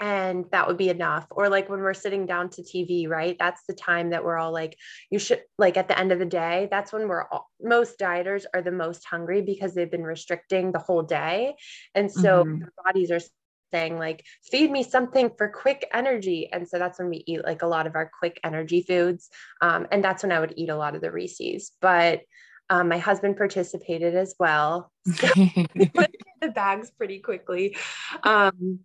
and 0.00 0.44
that 0.52 0.66
would 0.66 0.76
be 0.76 0.88
enough 0.88 1.26
or 1.30 1.48
like 1.48 1.68
when 1.68 1.80
we're 1.80 1.94
sitting 1.94 2.26
down 2.26 2.48
to 2.48 2.62
tv 2.62 3.08
right 3.08 3.36
that's 3.38 3.62
the 3.68 3.74
time 3.74 4.10
that 4.10 4.24
we're 4.24 4.36
all 4.36 4.52
like 4.52 4.76
you 5.10 5.18
should 5.18 5.42
like 5.58 5.76
at 5.76 5.88
the 5.88 5.98
end 5.98 6.12
of 6.12 6.18
the 6.18 6.24
day 6.24 6.68
that's 6.70 6.92
when 6.92 7.08
we're 7.08 7.24
all, 7.28 7.50
most 7.62 7.98
dieters 7.98 8.44
are 8.54 8.62
the 8.62 8.72
most 8.72 9.04
hungry 9.04 9.42
because 9.42 9.74
they've 9.74 9.90
been 9.90 10.04
restricting 10.04 10.72
the 10.72 10.78
whole 10.78 11.02
day 11.02 11.54
and 11.94 12.10
so 12.10 12.44
mm-hmm. 12.44 12.60
their 12.60 12.72
bodies 12.84 13.10
are 13.10 13.20
saying 13.72 13.98
like 13.98 14.24
feed 14.50 14.70
me 14.70 14.82
something 14.82 15.30
for 15.36 15.48
quick 15.48 15.88
energy 15.92 16.48
and 16.52 16.68
so 16.68 16.78
that's 16.78 16.98
when 16.98 17.08
we 17.08 17.24
eat 17.26 17.44
like 17.44 17.62
a 17.62 17.66
lot 17.66 17.86
of 17.86 17.94
our 17.96 18.10
quick 18.18 18.38
energy 18.44 18.82
foods 18.82 19.28
um, 19.60 19.86
and 19.90 20.04
that's 20.04 20.22
when 20.22 20.32
i 20.32 20.40
would 20.40 20.54
eat 20.56 20.68
a 20.68 20.76
lot 20.76 20.94
of 20.94 21.00
the 21.00 21.10
reese's 21.10 21.72
but 21.80 22.20
um, 22.68 22.88
my 22.88 22.98
husband 22.98 23.36
participated 23.36 24.14
as 24.14 24.34
well. 24.38 24.90
the 25.04 26.52
bags 26.54 26.90
pretty 26.90 27.20
quickly. 27.20 27.76
Um, 28.22 28.80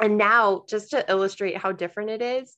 and 0.00 0.16
now, 0.16 0.64
just 0.68 0.90
to 0.90 1.04
illustrate 1.08 1.56
how 1.56 1.72
different 1.72 2.10
it 2.10 2.22
is, 2.22 2.56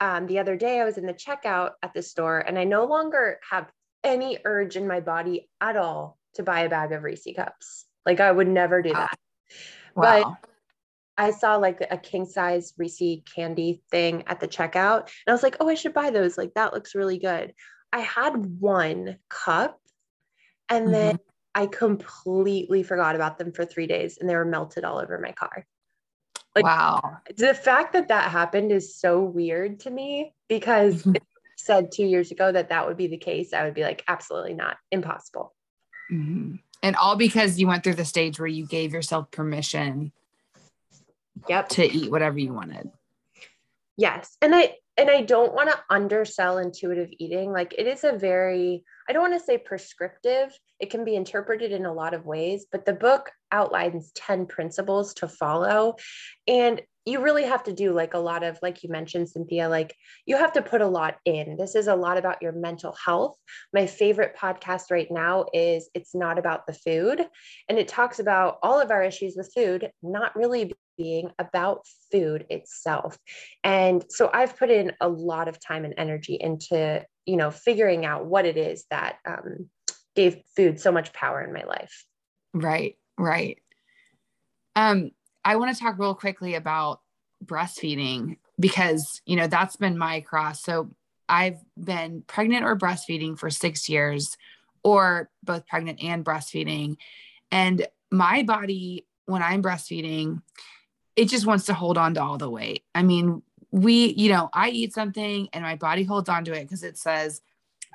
um, 0.00 0.26
the 0.26 0.38
other 0.38 0.56
day 0.56 0.80
I 0.80 0.84
was 0.84 0.98
in 0.98 1.06
the 1.06 1.14
checkout 1.14 1.72
at 1.82 1.94
the 1.94 2.02
store 2.02 2.38
and 2.38 2.58
I 2.58 2.64
no 2.64 2.84
longer 2.84 3.40
have 3.50 3.70
any 4.04 4.38
urge 4.44 4.76
in 4.76 4.86
my 4.86 5.00
body 5.00 5.48
at 5.60 5.76
all 5.76 6.18
to 6.34 6.42
buy 6.42 6.60
a 6.60 6.68
bag 6.68 6.92
of 6.92 7.02
Reese 7.02 7.26
cups. 7.34 7.86
Like 8.04 8.20
I 8.20 8.30
would 8.30 8.48
never 8.48 8.82
do 8.82 8.92
that. 8.92 9.18
Wow. 9.94 10.36
But 10.38 10.50
I 11.16 11.30
saw 11.30 11.56
like 11.56 11.84
a 11.90 11.96
king 11.96 12.26
size 12.26 12.74
Reese 12.76 13.22
candy 13.34 13.82
thing 13.90 14.24
at 14.26 14.38
the 14.38 14.48
checkout 14.48 15.00
and 15.00 15.28
I 15.28 15.32
was 15.32 15.42
like, 15.42 15.56
oh, 15.60 15.68
I 15.68 15.74
should 15.74 15.94
buy 15.94 16.10
those. 16.10 16.36
Like 16.36 16.52
that 16.54 16.74
looks 16.74 16.94
really 16.94 17.18
good. 17.18 17.54
I 17.92 18.00
had 18.00 18.60
one 18.60 19.16
cup 19.30 19.80
and 20.68 20.84
mm-hmm. 20.84 20.92
then 20.92 21.18
I 21.54 21.66
completely 21.66 22.82
forgot 22.82 23.14
about 23.14 23.38
them 23.38 23.52
for 23.52 23.64
three 23.64 23.86
days 23.86 24.18
and 24.18 24.28
they 24.28 24.36
were 24.36 24.44
melted 24.44 24.84
all 24.84 24.98
over 24.98 25.18
my 25.18 25.32
car. 25.32 25.66
Like, 26.56 26.64
wow. 26.64 27.18
The 27.36 27.52
fact 27.52 27.92
that 27.92 28.08
that 28.08 28.30
happened 28.30 28.72
is 28.72 28.96
so 28.96 29.20
weird 29.20 29.80
to 29.80 29.90
me 29.90 30.32
because 30.48 31.02
mm-hmm. 31.02 31.16
said 31.56 31.92
two 31.92 32.06
years 32.06 32.30
ago 32.30 32.50
that 32.50 32.70
that 32.70 32.88
would 32.88 32.96
be 32.96 33.08
the 33.08 33.18
case, 33.18 33.52
I 33.52 33.64
would 33.64 33.74
be 33.74 33.82
like, 33.82 34.02
absolutely 34.08 34.54
not, 34.54 34.78
impossible. 34.90 35.52
Mm-hmm. 36.10 36.54
And 36.82 36.96
all 36.96 37.16
because 37.16 37.58
you 37.58 37.66
went 37.66 37.84
through 37.84 37.96
the 37.96 38.06
stage 38.06 38.40
where 38.40 38.46
you 38.46 38.66
gave 38.66 38.94
yourself 38.94 39.30
permission 39.30 40.12
yep. 41.46 41.68
to 41.70 41.84
eat 41.84 42.10
whatever 42.10 42.38
you 42.38 42.54
wanted. 42.54 42.90
Yes. 43.98 44.34
And 44.40 44.54
I, 44.54 44.76
and 44.96 45.10
I 45.10 45.22
don't 45.22 45.54
want 45.54 45.70
to 45.70 45.78
undersell 45.90 46.58
intuitive 46.58 47.10
eating. 47.18 47.52
Like 47.52 47.74
it 47.76 47.86
is 47.86 48.04
a 48.04 48.12
very, 48.12 48.84
I 49.08 49.12
don't 49.12 49.30
want 49.30 49.38
to 49.40 49.44
say 49.44 49.58
prescriptive. 49.58 50.58
It 50.80 50.90
can 50.90 51.04
be 51.04 51.16
interpreted 51.16 51.72
in 51.72 51.86
a 51.86 51.92
lot 51.92 52.14
of 52.14 52.26
ways, 52.26 52.66
but 52.70 52.84
the 52.84 52.92
book 52.92 53.30
outlines 53.52 54.10
10 54.14 54.46
principles 54.46 55.14
to 55.14 55.28
follow. 55.28 55.96
And 56.48 56.80
you 57.04 57.20
really 57.20 57.44
have 57.44 57.62
to 57.64 57.72
do 57.72 57.92
like 57.92 58.14
a 58.14 58.18
lot 58.18 58.42
of, 58.42 58.58
like 58.62 58.82
you 58.82 58.90
mentioned, 58.90 59.28
Cynthia, 59.28 59.68
like 59.68 59.94
you 60.26 60.36
have 60.36 60.52
to 60.54 60.62
put 60.62 60.80
a 60.80 60.88
lot 60.88 61.18
in. 61.24 61.56
This 61.56 61.76
is 61.76 61.86
a 61.86 61.94
lot 61.94 62.18
about 62.18 62.42
your 62.42 62.52
mental 62.52 62.96
health. 63.04 63.36
My 63.72 63.86
favorite 63.86 64.34
podcast 64.36 64.90
right 64.90 65.08
now 65.08 65.46
is 65.52 65.88
It's 65.94 66.16
Not 66.16 66.38
About 66.38 66.66
the 66.66 66.74
Food. 66.74 67.24
And 67.68 67.78
it 67.78 67.86
talks 67.86 68.18
about 68.18 68.58
all 68.62 68.80
of 68.80 68.90
our 68.90 69.04
issues 69.04 69.34
with 69.36 69.52
food, 69.54 69.90
not 70.02 70.34
really 70.34 70.72
being 70.96 71.30
about 71.38 71.86
food 72.10 72.46
itself. 72.50 73.18
And 73.64 74.04
so 74.08 74.30
I've 74.32 74.56
put 74.56 74.70
in 74.70 74.92
a 75.00 75.08
lot 75.08 75.48
of 75.48 75.60
time 75.60 75.84
and 75.84 75.94
energy 75.96 76.36
into, 76.40 77.04
you 77.24 77.36
know, 77.36 77.50
figuring 77.50 78.04
out 78.04 78.26
what 78.26 78.46
it 78.46 78.56
is 78.56 78.84
that 78.90 79.16
um, 79.26 79.68
gave 80.14 80.38
food 80.56 80.80
so 80.80 80.92
much 80.92 81.12
power 81.12 81.42
in 81.42 81.52
my 81.52 81.64
life. 81.64 82.04
Right, 82.54 82.96
right. 83.18 83.58
Um, 84.74 85.10
I 85.44 85.56
want 85.56 85.74
to 85.74 85.80
talk 85.82 85.98
real 85.98 86.14
quickly 86.14 86.54
about 86.54 87.00
breastfeeding 87.44 88.38
because, 88.58 89.20
you 89.26 89.36
know, 89.36 89.46
that's 89.46 89.76
been 89.76 89.98
my 89.98 90.20
cross. 90.20 90.62
So 90.62 90.90
I've 91.28 91.58
been 91.76 92.22
pregnant 92.26 92.64
or 92.64 92.76
breastfeeding 92.76 93.38
for 93.38 93.50
six 93.50 93.88
years, 93.88 94.36
or 94.84 95.28
both 95.42 95.66
pregnant 95.66 96.00
and 96.02 96.24
breastfeeding. 96.24 96.96
And 97.50 97.86
my 98.12 98.44
body, 98.44 99.04
when 99.24 99.42
I'm 99.42 99.60
breastfeeding, 99.60 100.42
it 101.16 101.28
just 101.28 101.46
wants 101.46 101.64
to 101.66 101.74
hold 101.74 101.98
on 101.98 102.14
to 102.14 102.22
all 102.22 102.38
the 102.38 102.50
weight. 102.50 102.84
I 102.94 103.02
mean, 103.02 103.42
we, 103.70 104.08
you 104.08 104.30
know, 104.30 104.50
I 104.52 104.70
eat 104.70 104.92
something 104.92 105.48
and 105.52 105.64
my 105.64 105.76
body 105.76 106.04
holds 106.04 106.28
on 106.28 106.44
to 106.44 106.52
it 106.52 106.62
because 106.62 106.82
it 106.82 106.96
says, 106.98 107.40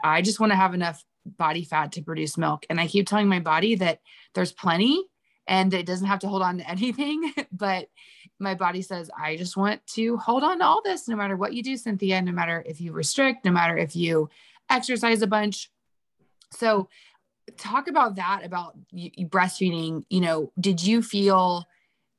I 0.04 0.22
just 0.22 0.40
want 0.40 0.52
to 0.52 0.56
have 0.56 0.74
enough 0.74 1.04
body 1.26 1.64
fat 1.64 1.92
to 1.94 2.02
produce 2.02 2.38
milk. 2.38 2.66
And 2.70 2.80
I 2.82 2.88
keep 2.88 3.08
telling 3.08 3.28
my 3.28 3.40
body 3.40 3.76
that 3.76 4.02
there's 4.34 4.52
plenty 4.52 5.04
and 5.48 5.74
it 5.74 5.86
doesn't 5.86 6.08
have 6.08 6.20
to 6.20 6.28
hold 6.28 6.42
on 6.42 6.58
to 6.58 6.70
anything. 6.70 7.34
but 7.52 7.88
my 8.40 8.56
body 8.56 8.82
says, 8.82 9.10
I 9.18 9.38
just 9.38 9.56
want 9.56 9.86
to 9.94 10.18
hold 10.18 10.44
on 10.44 10.60
to 10.60 10.66
all 10.66 10.82
this, 10.84 11.08
no 11.08 11.16
matter 11.16 11.38
what 11.38 11.54
you 11.54 11.62
do, 11.62 11.78
Cynthia, 11.78 12.22
no 12.22 12.32
matter 12.32 12.64
if 12.66 12.82
you 12.82 12.92
restrict, 12.92 13.46
no 13.46 13.52
matter 13.52 13.78
if 13.78 13.96
you 13.96 14.30
exercise 14.70 15.22
a 15.22 15.28
bunch. 15.28 15.70
So, 16.52 16.90
talk 17.58 17.88
about 17.88 18.16
that 18.16 18.42
about 18.44 18.76
breastfeeding. 18.94 20.06
You 20.10 20.22
know, 20.22 20.52
did 20.60 20.84
you 20.84 21.02
feel 21.02 21.66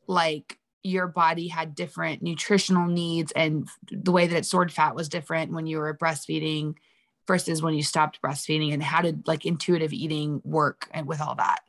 like 0.07 0.59
your 0.83 1.07
body 1.07 1.49
had 1.49 1.75
different 1.75 2.23
nutritional 2.23 2.87
needs 2.87 3.33
and 3.33 3.69
the 3.91 4.13
way 4.13 4.27
that 4.27 4.37
it 4.37 4.47
stored 4.47 4.73
fat 4.73 4.95
was 4.95 5.09
different 5.09 5.53
when 5.53 5.67
you 5.67 5.79
were 5.79 5.97
breastfeeding 5.97 6.75
versus 7.27 7.63
when 7.63 7.75
you 7.75 7.83
stopped 7.83 8.21
breastfeeding 8.21 8.73
and 8.73 8.83
how 8.83 9.01
did 9.01 9.27
like 9.27 9.47
intuitive 9.47 9.93
eating 9.93 10.41
work 10.45 10.89
and 10.93 11.07
with 11.07 11.21
all 11.21 11.37
that? 11.37 11.61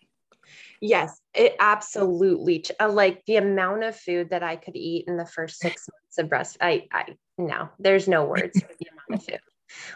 Yes 0.82 1.22
it 1.34 1.56
absolutely 1.60 2.64
uh, 2.80 2.90
like 2.90 3.26
the 3.26 3.38
amount 3.38 3.84
of 3.84 3.96
food 3.96 4.30
that 4.30 4.44
i 4.44 4.56
could 4.56 4.76
eat 4.76 5.06
in 5.08 5.18
the 5.18 5.26
first 5.26 5.60
six 5.60 5.88
months 5.92 6.18
of 6.18 6.30
breast 6.30 6.58
i 6.62 6.88
i 6.92 7.06
no 7.38 7.70
there's 7.80 8.08
no 8.08 8.26
words 8.26 8.60
for 8.60 8.70
the 8.80 8.88
amount 8.92 9.22
of 9.22 9.26
food 9.26 9.40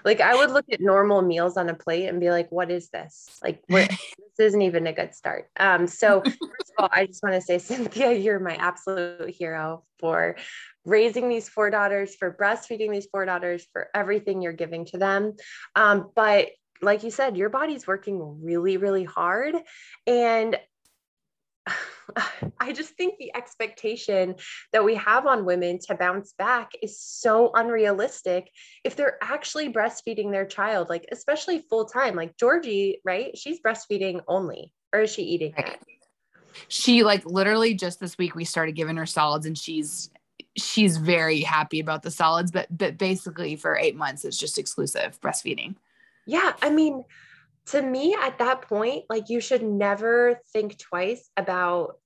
like 0.04 0.22
I 0.22 0.36
would 0.36 0.52
look 0.52 0.66
at 0.72 0.82
normal 0.82 1.22
meals 1.22 1.58
on 1.58 1.70
a 1.70 1.74
plate 1.74 2.08
and 2.08 2.20
be 2.20 2.30
like, 2.30 2.52
what 2.52 2.72
is 2.72 2.90
this? 2.90 3.40
Like 3.44 3.62
this 3.68 3.92
isn't 4.40 4.62
even 4.62 4.88
a 4.88 4.94
good 4.94 5.14
start. 5.14 5.50
Um, 5.60 5.88
so 5.88 6.22
first 6.26 6.74
of 6.78 6.84
all, 6.84 6.90
I 6.92 7.06
just 7.06 7.24
want 7.24 7.36
to 7.36 7.42
say, 7.42 7.58
Cynthia, 7.58 8.12
you're 8.14 8.40
my 8.40 8.56
absolute 8.56 9.30
hero 9.30 9.84
for 10.00 10.38
raising 10.86 11.30
these 11.30 11.50
four 11.50 11.70
daughters, 11.70 12.16
for 12.16 12.34
breastfeeding 12.34 12.92
these 12.92 13.08
four 13.12 13.26
daughters, 13.26 13.66
for 13.74 13.90
everything 13.94 14.42
you're 14.42 14.54
giving 14.54 14.86
to 14.86 14.98
them. 14.98 15.34
Um, 15.76 16.12
but 16.16 16.50
like 16.82 17.04
you 17.04 17.12
said, 17.12 17.38
your 17.38 17.50
body's 17.50 17.88
working 17.88 18.44
really, 18.44 18.78
really 18.78 19.04
hard. 19.04 19.56
And 20.06 20.58
I 22.60 22.72
just 22.74 22.92
think 22.96 23.18
the 23.18 23.36
expectation 23.36 24.36
that 24.74 24.84
we 24.84 24.96
have 24.96 25.26
on 25.26 25.46
women 25.46 25.80
to 25.88 25.96
bounce 25.96 26.34
back 26.34 26.72
is 26.82 27.00
so 27.00 27.52
unrealistic 27.54 28.50
if 28.84 28.96
they're 28.96 29.18
actually 29.22 29.72
breastfeeding 29.72 30.32
their 30.32 30.46
child, 30.46 30.90
like 30.90 31.06
especially 31.12 31.64
full 31.70 31.86
time. 31.86 32.16
Like 32.16 32.38
Georgie, 32.38 33.02
right? 33.04 33.38
She's 33.38 33.62
breastfeeding 33.62 34.22
only, 34.28 34.74
or 34.94 35.02
is 35.02 35.12
she 35.12 35.24
eating 35.24 35.54
right. 35.58 35.80
She 36.68 37.04
like 37.04 37.26
literally 37.26 37.74
just 37.74 38.00
this 38.00 38.18
week 38.18 38.36
we 38.36 38.46
started 38.46 38.76
giving 38.76 38.98
her 38.98 39.06
solids 39.06 39.46
and 39.46 39.58
she's 39.58 40.10
she's 40.56 40.98
very 40.98 41.42
happy 41.42 41.80
about 41.80 42.04
the 42.04 42.12
solids, 42.12 42.52
but 42.52 42.68
but 42.76 42.98
basically 42.98 43.56
for 43.56 43.78
eight 43.78 43.96
months 43.96 44.26
it's 44.26 44.38
just 44.38 44.58
exclusive 44.58 45.20
breastfeeding. 45.22 45.76
Yeah. 46.26 46.54
I 46.62 46.70
mean, 46.70 47.04
to 47.68 47.82
me 47.82 48.16
at 48.20 48.40
that 48.40 48.64
point 48.64 49.06
like 49.10 49.30
you 49.30 49.42
should 49.42 49.64
never 49.64 50.40
think 50.54 50.78
twice 50.78 51.30
about 51.36 52.00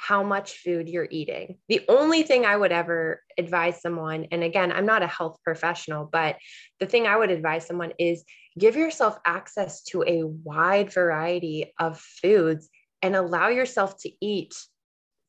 how 0.00 0.22
much 0.22 0.58
food 0.58 0.88
you're 0.88 1.08
eating. 1.10 1.58
The 1.68 1.84
only 1.88 2.22
thing 2.22 2.46
I 2.46 2.56
would 2.56 2.70
ever 2.70 3.20
advise 3.36 3.82
someone, 3.82 4.28
and 4.30 4.44
again, 4.44 4.70
I'm 4.70 4.86
not 4.86 5.02
a 5.02 5.08
health 5.08 5.38
professional, 5.42 6.08
but 6.10 6.36
the 6.78 6.86
thing 6.86 7.08
I 7.08 7.16
would 7.16 7.32
advise 7.32 7.66
someone 7.66 7.92
is 7.98 8.24
give 8.56 8.76
yourself 8.76 9.18
access 9.24 9.82
to 9.84 10.04
a 10.04 10.22
wide 10.24 10.92
variety 10.92 11.74
of 11.80 11.98
foods 11.98 12.68
and 13.02 13.16
allow 13.16 13.48
yourself 13.48 13.98
to 14.02 14.10
eat 14.20 14.54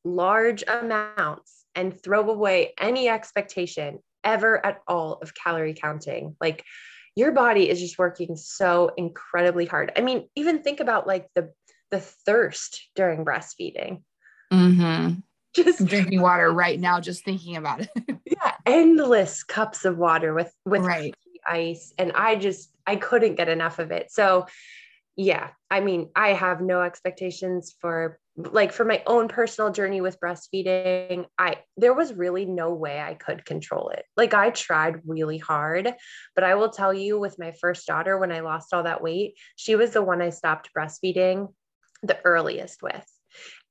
large 0.04 0.64
amounts 0.68 1.66
and 1.74 2.00
throw 2.00 2.30
away 2.30 2.74
any 2.80 3.10
expectation 3.10 3.98
ever 4.24 4.64
at 4.64 4.82
all 4.88 5.14
of 5.14 5.34
calorie 5.34 5.74
counting. 5.74 6.36
Like 6.40 6.64
your 7.20 7.34
body 7.34 7.70
is 7.70 7.80
just 7.80 8.00
working 8.00 8.38
so 8.38 8.92
incredibly 8.96 9.66
hard. 9.66 9.92
I 9.96 10.02
mean, 10.02 10.30
even 10.36 10.64
think 10.64 10.80
about 10.80 11.06
like 11.06 11.28
the 11.36 11.52
the 11.92 12.00
thirst 12.00 12.90
during 12.96 13.26
breastfeeding. 13.26 14.04
Mm-hmm. 14.52 15.20
Just 15.56 15.84
drinking 15.86 16.22
water 16.22 16.52
right 16.52 16.80
now, 16.80 17.00
just 17.00 17.26
thinking 17.26 17.58
about 17.58 17.82
it. 17.82 17.90
yeah, 18.26 18.54
endless 18.68 19.44
cups 19.44 19.84
of 19.84 19.98
water 19.98 20.32
with 20.32 20.54
with 20.64 20.84
right. 20.84 21.14
ice, 21.46 21.92
and 21.98 22.12
I 22.14 22.36
just 22.36 22.72
I 22.86 22.98
couldn't 22.98 23.34
get 23.34 23.50
enough 23.50 23.80
of 23.80 23.92
it. 23.92 24.12
So, 24.12 24.46
yeah, 25.20 25.50
I 25.70 25.82
mean, 25.82 26.12
I 26.16 26.30
have 26.30 26.62
no 26.62 26.82
expectations 26.82 27.76
for 27.82 28.18
like 28.38 28.72
for 28.72 28.86
my 28.86 29.04
own 29.06 29.28
personal 29.28 29.70
journey 29.70 30.00
with 30.00 30.18
breastfeeding 30.22 31.26
i 31.38 31.58
there 31.76 31.94
was 31.94 32.14
really 32.14 32.46
no 32.46 32.74
way 32.74 32.98
i 33.02 33.14
could 33.14 33.44
control 33.44 33.90
it 33.90 34.06
like 34.16 34.34
i 34.34 34.50
tried 34.50 35.02
really 35.06 35.38
hard 35.38 35.94
but 36.36 36.44
i 36.46 36.56
will 36.56 36.70
tell 36.70 36.94
you 36.94 37.20
with 37.20 37.38
my 37.38 37.52
first 37.60 37.86
daughter 37.86 38.18
when 38.18 38.32
i 38.32 38.40
lost 38.40 38.74
all 38.74 38.84
that 38.84 39.04
weight 39.04 39.34
she 39.58 39.76
was 39.76 39.92
the 39.92 40.02
one 40.02 40.22
i 40.22 40.30
stopped 40.30 40.70
breastfeeding 40.74 41.54
the 42.02 42.18
earliest 42.24 42.82
with 42.82 43.06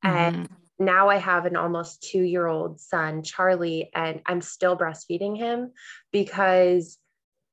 mm-hmm. 0.05 0.15
and 0.15 0.49
now 0.79 1.09
i 1.09 1.17
have 1.17 1.47
an 1.47 1.57
almost 1.57 2.03
2 2.11 2.21
year 2.21 2.47
old 2.47 2.79
son 2.79 3.23
charlie 3.23 3.89
and 3.95 4.21
i'm 4.27 4.43
still 4.43 4.77
breastfeeding 4.77 5.35
him 5.35 5.73
because 6.13 6.99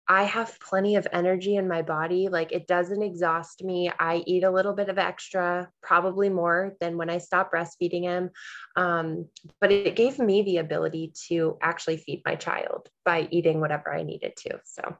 I 0.07 0.23
have 0.23 0.59
plenty 0.59 0.97
of 0.97 1.07
energy 1.11 1.55
in 1.55 1.67
my 1.67 1.81
body. 1.81 2.27
Like 2.29 2.51
it 2.51 2.67
doesn't 2.67 3.01
exhaust 3.01 3.63
me. 3.63 3.91
I 3.99 4.23
eat 4.27 4.43
a 4.43 4.51
little 4.51 4.73
bit 4.73 4.89
of 4.89 4.99
extra, 4.99 5.69
probably 5.81 6.29
more 6.29 6.75
than 6.79 6.97
when 6.97 7.09
I 7.09 7.17
stopped 7.17 7.53
breastfeeding 7.53 8.03
him. 8.03 8.29
Um, 8.75 9.27
but 9.59 9.71
it 9.71 9.95
gave 9.95 10.19
me 10.19 10.43
the 10.43 10.57
ability 10.57 11.13
to 11.27 11.57
actually 11.61 11.97
feed 11.97 12.21
my 12.23 12.35
child 12.35 12.89
by 13.03 13.27
eating 13.31 13.59
whatever 13.59 13.93
I 13.93 14.03
needed 14.03 14.35
to. 14.37 14.59
So. 14.63 14.95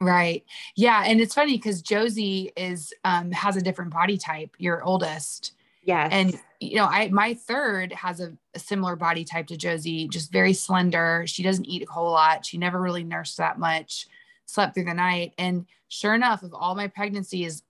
Right. 0.00 0.44
Yeah. 0.76 1.04
And 1.06 1.20
it's 1.20 1.34
funny 1.34 1.56
because 1.56 1.82
Josie 1.82 2.50
is, 2.56 2.92
um, 3.04 3.30
has 3.32 3.56
a 3.56 3.62
different 3.62 3.92
body 3.92 4.18
type, 4.18 4.56
your 4.58 4.82
oldest. 4.82 5.52
Yes. 5.82 6.08
And, 6.12 6.40
you 6.58 6.76
know, 6.76 6.86
I, 6.86 7.08
my 7.08 7.34
third 7.34 7.92
has 7.92 8.20
a, 8.20 8.32
a 8.54 8.58
similar 8.58 8.96
body 8.96 9.24
type 9.24 9.46
to 9.48 9.56
Josie, 9.56 10.08
just 10.08 10.32
very 10.32 10.54
slender. 10.54 11.24
She 11.26 11.42
doesn't 11.42 11.66
eat 11.66 11.86
a 11.88 11.92
whole 11.92 12.10
lot. 12.10 12.44
She 12.44 12.58
never 12.58 12.80
really 12.80 13.04
nursed 13.04 13.36
that 13.36 13.58
much 13.58 14.08
slept 14.50 14.74
through 14.74 14.84
the 14.84 14.94
night. 14.94 15.34
And 15.38 15.66
sure 15.88 16.14
enough, 16.14 16.42
of 16.42 16.54
all 16.54 16.74
my 16.74 16.88
pregnancies, 16.88 17.62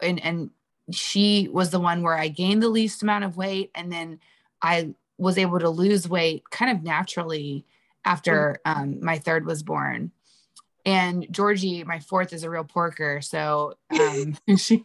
and 0.00 0.22
and 0.22 0.50
she 0.90 1.48
was 1.52 1.70
the 1.70 1.80
one 1.80 2.02
where 2.02 2.16
I 2.16 2.28
gained 2.28 2.62
the 2.62 2.68
least 2.68 3.02
amount 3.02 3.24
of 3.24 3.36
weight, 3.36 3.70
and 3.74 3.92
then 3.92 4.20
I 4.62 4.94
was 5.18 5.36
able 5.36 5.58
to 5.58 5.68
lose 5.68 6.08
weight 6.08 6.48
kind 6.50 6.76
of 6.76 6.82
naturally 6.82 7.66
after 8.04 8.60
mm. 8.64 8.76
um, 8.76 9.04
my 9.04 9.18
third 9.18 9.44
was 9.44 9.62
born. 9.62 10.12
And 10.86 11.26
Georgie, 11.30 11.84
my 11.84 11.98
fourth, 11.98 12.32
is 12.32 12.44
a 12.44 12.50
real 12.50 12.64
porker. 12.64 13.20
So 13.20 13.74
um, 13.90 14.36
she, 14.56 14.80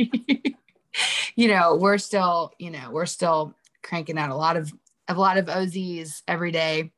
you 1.35 1.47
know, 1.47 1.75
we're 1.75 1.97
still, 1.97 2.51
you 2.59 2.71
know, 2.71 2.89
we're 2.91 3.05
still 3.05 3.53
cranking 3.83 4.17
out 4.17 4.29
a 4.29 4.35
lot 4.35 4.57
of 4.57 4.73
a 5.07 5.13
lot 5.13 5.37
of 5.37 5.45
OZs 5.45 6.23
every 6.27 6.51
day. 6.51 6.91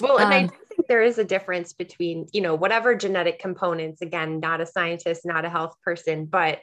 Well, 0.00 0.18
and 0.18 0.32
um, 0.32 0.32
I 0.32 0.67
there 0.88 1.02
is 1.02 1.18
a 1.18 1.24
difference 1.24 1.72
between, 1.72 2.26
you 2.32 2.40
know, 2.40 2.54
whatever 2.54 2.94
genetic 2.94 3.38
components, 3.38 4.00
again, 4.00 4.40
not 4.40 4.60
a 4.60 4.66
scientist, 4.66 5.22
not 5.24 5.44
a 5.44 5.50
health 5.50 5.74
person, 5.84 6.24
but 6.24 6.60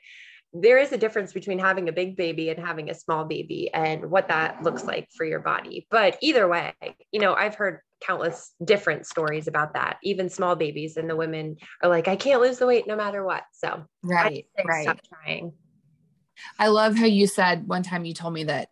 there 0.53 0.77
is 0.77 0.91
a 0.91 0.97
difference 0.97 1.33
between 1.33 1.59
having 1.59 1.89
a 1.89 1.91
big 1.91 2.15
baby 2.15 2.49
and 2.49 2.59
having 2.59 2.89
a 2.89 2.95
small 2.95 3.25
baby 3.25 3.69
and 3.73 4.09
what 4.09 4.29
that 4.29 4.63
looks 4.63 4.85
like 4.85 5.07
for 5.15 5.25
your 5.25 5.41
body. 5.41 5.85
But 5.91 6.17
either 6.21 6.47
way, 6.47 6.73
you 7.11 7.19
know, 7.19 7.33
I've 7.33 7.55
heard 7.55 7.81
countless 8.01 8.53
different 8.63 9.05
stories 9.05 9.47
about 9.47 9.73
that, 9.73 9.97
even 10.01 10.29
small 10.29 10.55
babies, 10.55 10.97
and 10.97 11.09
the 11.09 11.15
women 11.15 11.57
are 11.83 11.89
like, 11.89 12.07
I 12.07 12.15
can't 12.15 12.41
lose 12.41 12.57
the 12.57 12.67
weight 12.67 12.87
no 12.87 12.95
matter 12.95 13.23
what. 13.23 13.43
So, 13.51 13.85
right, 14.01 14.45
right. 14.65 14.83
Stop 14.83 14.99
trying. 15.07 15.53
I 16.57 16.69
love 16.69 16.95
how 16.95 17.05
you 17.05 17.27
said 17.27 17.67
one 17.67 17.83
time 17.83 18.05
you 18.05 18.13
told 18.13 18.33
me 18.33 18.45
that 18.45 18.69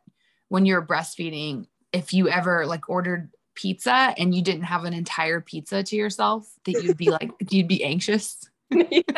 when 0.50 0.66
you're 0.66 0.86
breastfeeding, 0.86 1.68
if 1.92 2.14
you 2.14 2.30
ever 2.30 2.66
like 2.66 2.90
ordered 2.90 3.30
pizza 3.56 4.14
and 4.18 4.34
you 4.34 4.42
didn't 4.42 4.64
have 4.64 4.84
an 4.84 4.94
entire 4.94 5.42
pizza 5.42 5.84
to 5.84 5.96
yourself, 5.96 6.50
that 6.66 6.84
you'd 6.84 6.98
be 6.98 7.10
like, 7.10 7.32
you'd 7.50 7.68
be 7.68 7.84
anxious. 7.84 8.50
yes. 8.70 9.04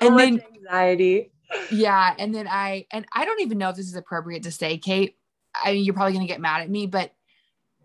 So 0.00 0.08
and 0.08 0.18
then 0.18 0.42
anxiety. 0.56 1.30
Yeah. 1.70 2.14
And 2.18 2.34
then 2.34 2.48
I, 2.48 2.86
and 2.90 3.06
I 3.12 3.24
don't 3.24 3.40
even 3.40 3.58
know 3.58 3.68
if 3.68 3.76
this 3.76 3.86
is 3.86 3.94
appropriate 3.94 4.42
to 4.42 4.50
say, 4.50 4.76
Kate. 4.76 5.16
I 5.64 5.72
mean, 5.72 5.84
you're 5.84 5.94
probably 5.94 6.14
going 6.14 6.26
to 6.26 6.32
get 6.32 6.40
mad 6.40 6.62
at 6.62 6.70
me, 6.70 6.88
but 6.88 7.12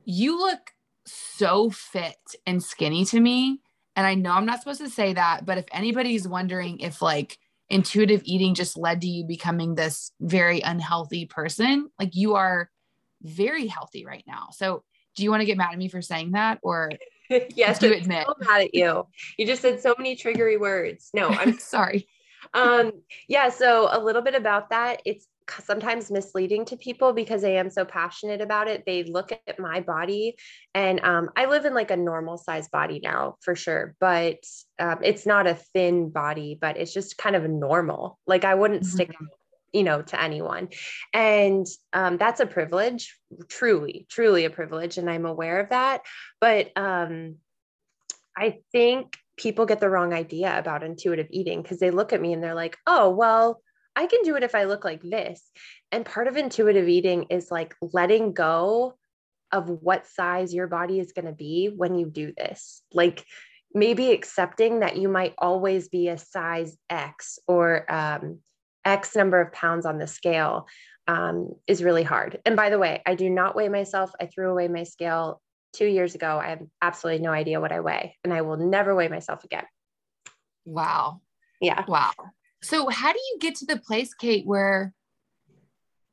you 0.06 0.40
look 0.40 0.72
so 1.06 1.70
fit 1.70 2.18
and 2.48 2.64
skinny 2.64 3.06
to 3.06 3.20
me. 3.20 3.62
And 3.96 4.08
I 4.08 4.16
know 4.16 4.32
I'm 4.32 4.46
not 4.46 4.60
supposed 4.60 4.82
to 4.82 4.90
say 4.90 5.14
that, 5.14 5.46
but 5.46 5.58
if 5.58 5.66
anybody's 5.72 6.28
wondering 6.28 6.80
if 6.80 7.02
like 7.02 7.38
intuitive 7.70 8.22
eating 8.26 8.56
just 8.56 8.78
led 8.78 9.02
to 9.02 9.08
you 9.08 9.24
becoming 9.24 9.76
this 9.76 10.12
very 10.20 10.62
unhealthy 10.62 11.26
person, 11.26 11.90
like 12.00 12.16
you 12.16 12.36
are 12.36 12.70
very 13.22 13.68
healthy 13.68 14.06
right 14.06 14.24
now. 14.28 14.50
So 14.52 14.84
do 15.16 15.24
you 15.24 15.32
want 15.32 15.42
to 15.42 15.46
get 15.46 15.58
mad 15.58 15.74
at 15.74 15.78
me 15.78 15.90
for 15.90 16.02
saying 16.02 16.32
that 16.32 16.60
or 16.62 16.92
yes, 17.56 17.80
do 17.80 17.92
admit? 17.92 18.26
So 18.26 18.36
mad 18.40 18.62
at 18.62 18.76
you. 18.76 19.08
You 19.38 19.46
just 19.46 19.62
said 19.62 19.82
so 19.82 19.96
many 19.98 20.16
triggery 20.16 20.60
words. 20.60 21.10
No, 21.14 21.28
I'm 21.30 21.60
sorry. 21.60 22.08
um, 22.54 22.92
yeah. 23.28 23.50
So 23.50 23.90
a 23.92 24.00
little 24.00 24.22
bit 24.22 24.36
about 24.36 24.70
that. 24.70 25.02
It's 25.06 25.28
sometimes 25.64 26.12
misleading 26.12 26.66
to 26.66 26.78
people 26.78 27.14
because 27.14 27.44
I 27.44 27.50
am 27.50 27.70
so 27.70 27.86
passionate 27.86 28.42
about 28.42 28.68
it. 28.68 28.84
They 28.86 29.04
look 29.04 29.32
at 29.32 29.60
my 29.60 29.82
body 29.82 30.36
and 30.74 31.04
um, 31.04 31.30
I 31.36 31.46
live 31.46 31.66
in 31.66 31.74
like 31.74 31.92
a 31.92 31.98
normal 31.98 32.38
size 32.38 32.68
body 32.70 33.00
now 33.04 33.38
for 33.42 33.56
sure, 33.56 33.96
but 34.00 34.38
um, 34.78 35.00
it's 35.04 35.26
not 35.26 35.48
a 35.48 35.56
thin 35.74 36.10
body, 36.10 36.58
but 36.60 36.78
it's 36.78 36.94
just 36.94 37.18
kind 37.18 37.36
of 37.36 37.50
normal. 37.50 38.20
Like 38.28 38.46
I 38.46 38.56
wouldn't 38.56 38.84
mm-hmm. 38.84 38.96
stick 38.96 39.16
you 39.74 39.84
know 39.84 40.02
to 40.02 40.22
anyone. 40.22 40.70
And 41.14 41.66
um, 41.94 42.18
that's 42.18 42.40
a 42.40 42.46
privilege 42.46 43.18
truly 43.48 44.08
truly 44.10 44.46
a 44.46 44.50
privilege 44.50 44.98
and 44.98 45.10
i'm 45.10 45.26
aware 45.26 45.60
of 45.60 45.70
that. 45.70 46.02
But 46.42 46.72
um, 46.76 47.36
i 48.36 48.60
think 48.72 49.18
people 49.38 49.66
get 49.66 49.80
the 49.80 49.90
wrong 49.90 50.14
idea 50.14 50.58
about 50.58 50.84
intuitive 50.84 51.28
eating 51.32 51.62
because 51.62 51.80
they 51.80 51.92
look 51.92 52.12
at 52.12 52.22
me 52.22 52.34
and 52.34 52.44
they're 52.44 52.56
like 52.56 52.78
oh 52.86 53.10
well 53.10 53.62
i 53.96 54.06
can 54.06 54.22
do 54.24 54.36
it 54.36 54.44
if 54.44 54.56
i 54.56 54.66
look 54.66 54.84
like 54.84 55.02
this. 55.02 55.42
And 55.92 56.06
part 56.06 56.28
of 56.28 56.38
intuitive 56.38 56.88
eating 56.88 57.28
is 57.30 57.52
like 57.52 57.76
letting 57.82 58.34
go 58.34 58.96
of 59.52 59.70
what 59.70 60.08
size 60.08 60.54
your 60.54 60.68
body 60.68 61.00
is 61.00 61.14
going 61.14 61.26
to 61.26 61.32
be 61.32 61.72
when 61.76 61.96
you 61.96 62.10
do 62.10 62.34
this. 62.38 62.82
Like 62.94 63.26
maybe 63.74 64.12
accepting 64.12 64.80
that 64.80 64.98
you 64.98 65.10
might 65.10 65.34
always 65.38 65.90
be 65.90 66.08
a 66.08 66.18
size 66.18 66.78
x 66.90 67.40
or 67.48 67.92
um, 67.92 68.40
X 68.86 69.16
number 69.16 69.42
of 69.42 69.52
pounds 69.52 69.86
on 69.86 69.98
the 69.98 70.08
scale 70.08 70.68
um, 71.08 71.56
is 71.68 71.84
really 71.84 72.04
hard. 72.04 72.40
And 72.46 72.56
by 72.56 72.70
the 72.70 72.80
way, 72.80 73.02
I 73.06 73.16
do 73.16 73.30
not 73.30 73.56
weigh 73.56 73.70
myself. 73.70 74.12
I 74.22 74.28
threw 74.28 74.52
away 74.52 74.68
my 74.68 74.84
scale 74.84 75.42
two 75.74 75.88
years 75.88 76.16
ago. 76.16 76.40
I 76.42 76.50
have 76.50 76.62
absolutely 76.82 77.24
no 77.24 77.32
idea 77.32 77.60
what 77.60 77.72
I 77.72 77.80
weigh, 77.80 78.16
and 78.24 78.34
I 78.34 78.42
will 78.42 78.58
never 78.58 78.96
weigh 78.96 79.08
myself 79.08 79.44
again. 79.44 79.66
Wow. 80.66 81.22
Yeah. 81.60 81.84
Wow. 81.88 82.12
So, 82.62 82.90
how 82.90 83.12
do 83.12 83.20
you 83.20 83.38
get 83.40 83.56
to 83.56 83.66
the 83.66 83.78
place, 83.78 84.14
Kate, 84.14 84.46
where 84.46 84.94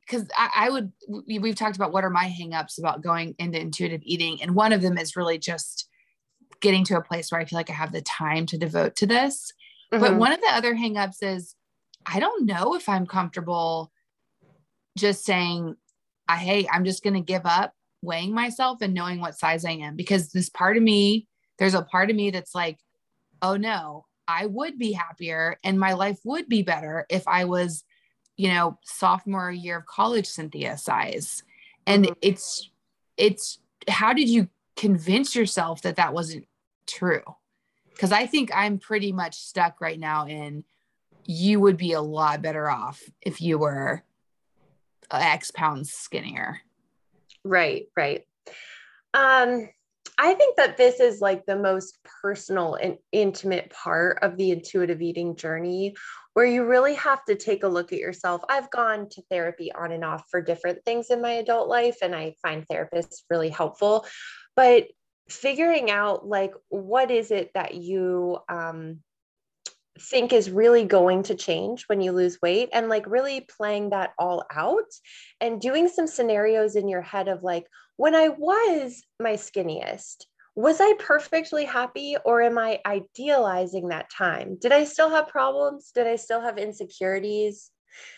because 0.07 0.27
I, 0.35 0.49
I, 0.55 0.69
would 0.69 0.91
we've 1.27 1.55
talked 1.55 1.75
about 1.75 1.91
what 1.91 2.03
are 2.03 2.09
my 2.09 2.25
hangups 2.25 2.79
about 2.79 3.03
going 3.03 3.35
into 3.39 3.59
intuitive 3.59 4.01
eating 4.03 4.41
and 4.41 4.55
one 4.55 4.71
of 4.71 4.81
them 4.81 4.97
is 4.97 5.15
really 5.15 5.37
just 5.37 5.89
getting 6.61 6.85
to 6.85 6.97
a 6.97 7.01
place 7.01 7.29
where 7.29 7.41
i 7.41 7.45
feel 7.45 7.59
like 7.59 7.69
i 7.69 7.73
have 7.73 7.91
the 7.91 8.01
time 8.01 8.45
to 8.45 8.57
devote 8.57 8.95
to 8.95 9.05
this 9.05 9.51
mm-hmm. 9.91 10.01
but 10.01 10.15
one 10.15 10.31
of 10.31 10.39
the 10.39 10.47
other 10.47 10.75
hangups 10.75 11.21
is 11.21 11.55
I 12.07 12.19
don't 12.19 12.45
know 12.45 12.75
if 12.75 12.87
I'm 12.87 13.05
comfortable 13.05 13.91
just 14.97 15.25
saying, 15.25 15.75
hey, 16.29 16.67
I'm 16.71 16.85
just 16.85 17.03
going 17.03 17.15
to 17.15 17.21
give 17.21 17.45
up 17.45 17.73
weighing 18.01 18.33
myself 18.33 18.81
and 18.81 18.93
knowing 18.93 19.19
what 19.19 19.37
size 19.37 19.65
I 19.65 19.71
am 19.71 19.95
because 19.95 20.31
this 20.31 20.49
part 20.49 20.77
of 20.77 20.83
me, 20.83 21.27
there's 21.59 21.73
a 21.73 21.81
part 21.81 22.09
of 22.09 22.15
me 22.15 22.31
that's 22.31 22.55
like, 22.55 22.79
oh 23.41 23.57
no, 23.57 24.05
I 24.27 24.45
would 24.45 24.77
be 24.77 24.93
happier 24.93 25.57
and 25.63 25.79
my 25.79 25.93
life 25.93 26.19
would 26.23 26.47
be 26.47 26.61
better 26.61 27.05
if 27.09 27.27
I 27.27 27.45
was, 27.45 27.83
you 28.37 28.49
know, 28.49 28.79
sophomore 28.83 29.51
year 29.51 29.79
of 29.79 29.85
college 29.85 30.27
Cynthia 30.27 30.77
size. 30.77 31.43
And 31.85 32.05
mm-hmm. 32.05 32.13
it's, 32.21 32.69
it's, 33.17 33.59
how 33.87 34.13
did 34.13 34.29
you 34.29 34.47
convince 34.75 35.35
yourself 35.35 35.81
that 35.81 35.95
that 35.97 36.13
wasn't 36.13 36.45
true? 36.85 37.23
Because 37.89 38.11
I 38.11 38.27
think 38.27 38.51
I'm 38.53 38.77
pretty 38.77 39.11
much 39.11 39.35
stuck 39.35 39.81
right 39.81 39.99
now 39.99 40.27
in, 40.27 40.63
you 41.27 41.59
would 41.59 41.77
be 41.77 41.91
a 41.91 42.01
lot 42.01 42.41
better 42.41 42.69
off 42.69 43.03
if 43.21 43.41
you 43.41 43.59
were 43.59 44.03
X 45.11 45.51
pounds 45.51 45.91
skinnier. 45.91 46.61
Right, 47.43 47.87
right. 47.95 48.23
Um, 49.13 49.69
I 50.17 50.33
think 50.33 50.55
that 50.55 50.77
this 50.77 50.99
is 50.99 51.21
like 51.21 51.45
the 51.45 51.57
most 51.57 51.99
personal 52.21 52.75
and 52.75 52.97
intimate 53.11 53.69
part 53.69 54.19
of 54.21 54.37
the 54.37 54.51
intuitive 54.51 55.01
eating 55.01 55.35
journey 55.35 55.95
where 56.33 56.45
you 56.45 56.65
really 56.65 56.95
have 56.95 57.23
to 57.25 57.35
take 57.35 57.63
a 57.63 57.67
look 57.67 57.91
at 57.91 57.99
yourself. 57.99 58.41
I've 58.49 58.71
gone 58.71 59.09
to 59.09 59.21
therapy 59.29 59.71
on 59.71 59.91
and 59.91 60.03
off 60.03 60.23
for 60.31 60.41
different 60.41 60.83
things 60.85 61.09
in 61.09 61.21
my 61.21 61.33
adult 61.33 61.67
life, 61.67 61.97
and 62.01 62.15
I 62.15 62.35
find 62.41 62.65
therapists 62.67 63.23
really 63.29 63.49
helpful. 63.49 64.05
But 64.55 64.87
figuring 65.29 65.91
out 65.91 66.25
like 66.25 66.53
what 66.69 67.11
is 67.11 67.31
it 67.31 67.51
that 67.53 67.75
you 67.75 68.37
um, 68.47 68.99
think 70.01 70.33
is 70.33 70.49
really 70.49 70.85
going 70.85 71.23
to 71.23 71.35
change 71.35 71.85
when 71.87 72.01
you 72.01 72.11
lose 72.11 72.39
weight 72.41 72.69
and 72.73 72.89
like 72.89 73.05
really 73.07 73.41
playing 73.41 73.89
that 73.89 74.11
all 74.17 74.45
out 74.51 74.91
and 75.41 75.61
doing 75.61 75.87
some 75.87 76.07
scenarios 76.07 76.75
in 76.75 76.87
your 76.87 77.01
head 77.01 77.27
of 77.27 77.43
like 77.43 77.65
when 77.95 78.15
I 78.15 78.29
was 78.29 79.03
my 79.19 79.33
skinniest 79.33 80.25
was 80.57 80.81
I 80.81 80.93
perfectly 80.97 81.65
happy 81.65 82.15
or 82.25 82.41
am 82.41 82.57
I 82.57 82.79
idealizing 82.83 83.89
that 83.89 84.09
time? 84.09 84.57
Did 84.59 84.71
I 84.71 84.85
still 84.85 85.11
have 85.11 85.27
problems? 85.27 85.91
Did 85.93 86.07
I 86.07 86.15
still 86.15 86.41
have 86.41 86.57
insecurities? 86.57 87.69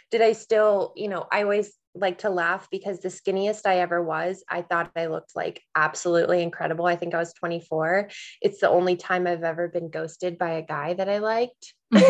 Did 0.09 0.21
I 0.21 0.31
still, 0.31 0.93
you 0.95 1.09
know, 1.09 1.27
I 1.29 1.43
always 1.43 1.73
like 1.95 2.19
to 2.19 2.29
laugh 2.29 2.67
because 2.71 2.99
the 2.99 3.09
skinniest 3.09 3.65
I 3.65 3.79
ever 3.79 4.01
was, 4.01 4.43
I 4.49 4.61
thought 4.61 4.91
I 4.95 5.07
looked 5.07 5.35
like 5.35 5.61
absolutely 5.75 6.41
incredible. 6.41 6.85
I 6.85 6.95
think 6.95 7.13
I 7.13 7.19
was 7.19 7.33
24. 7.33 8.09
It's 8.41 8.59
the 8.59 8.69
only 8.69 8.95
time 8.95 9.27
I've 9.27 9.43
ever 9.43 9.67
been 9.67 9.89
ghosted 9.89 10.37
by 10.37 10.51
a 10.51 10.61
guy 10.61 10.93
that 10.93 11.09
I 11.09 11.17
liked. 11.19 11.73
How 11.91 12.01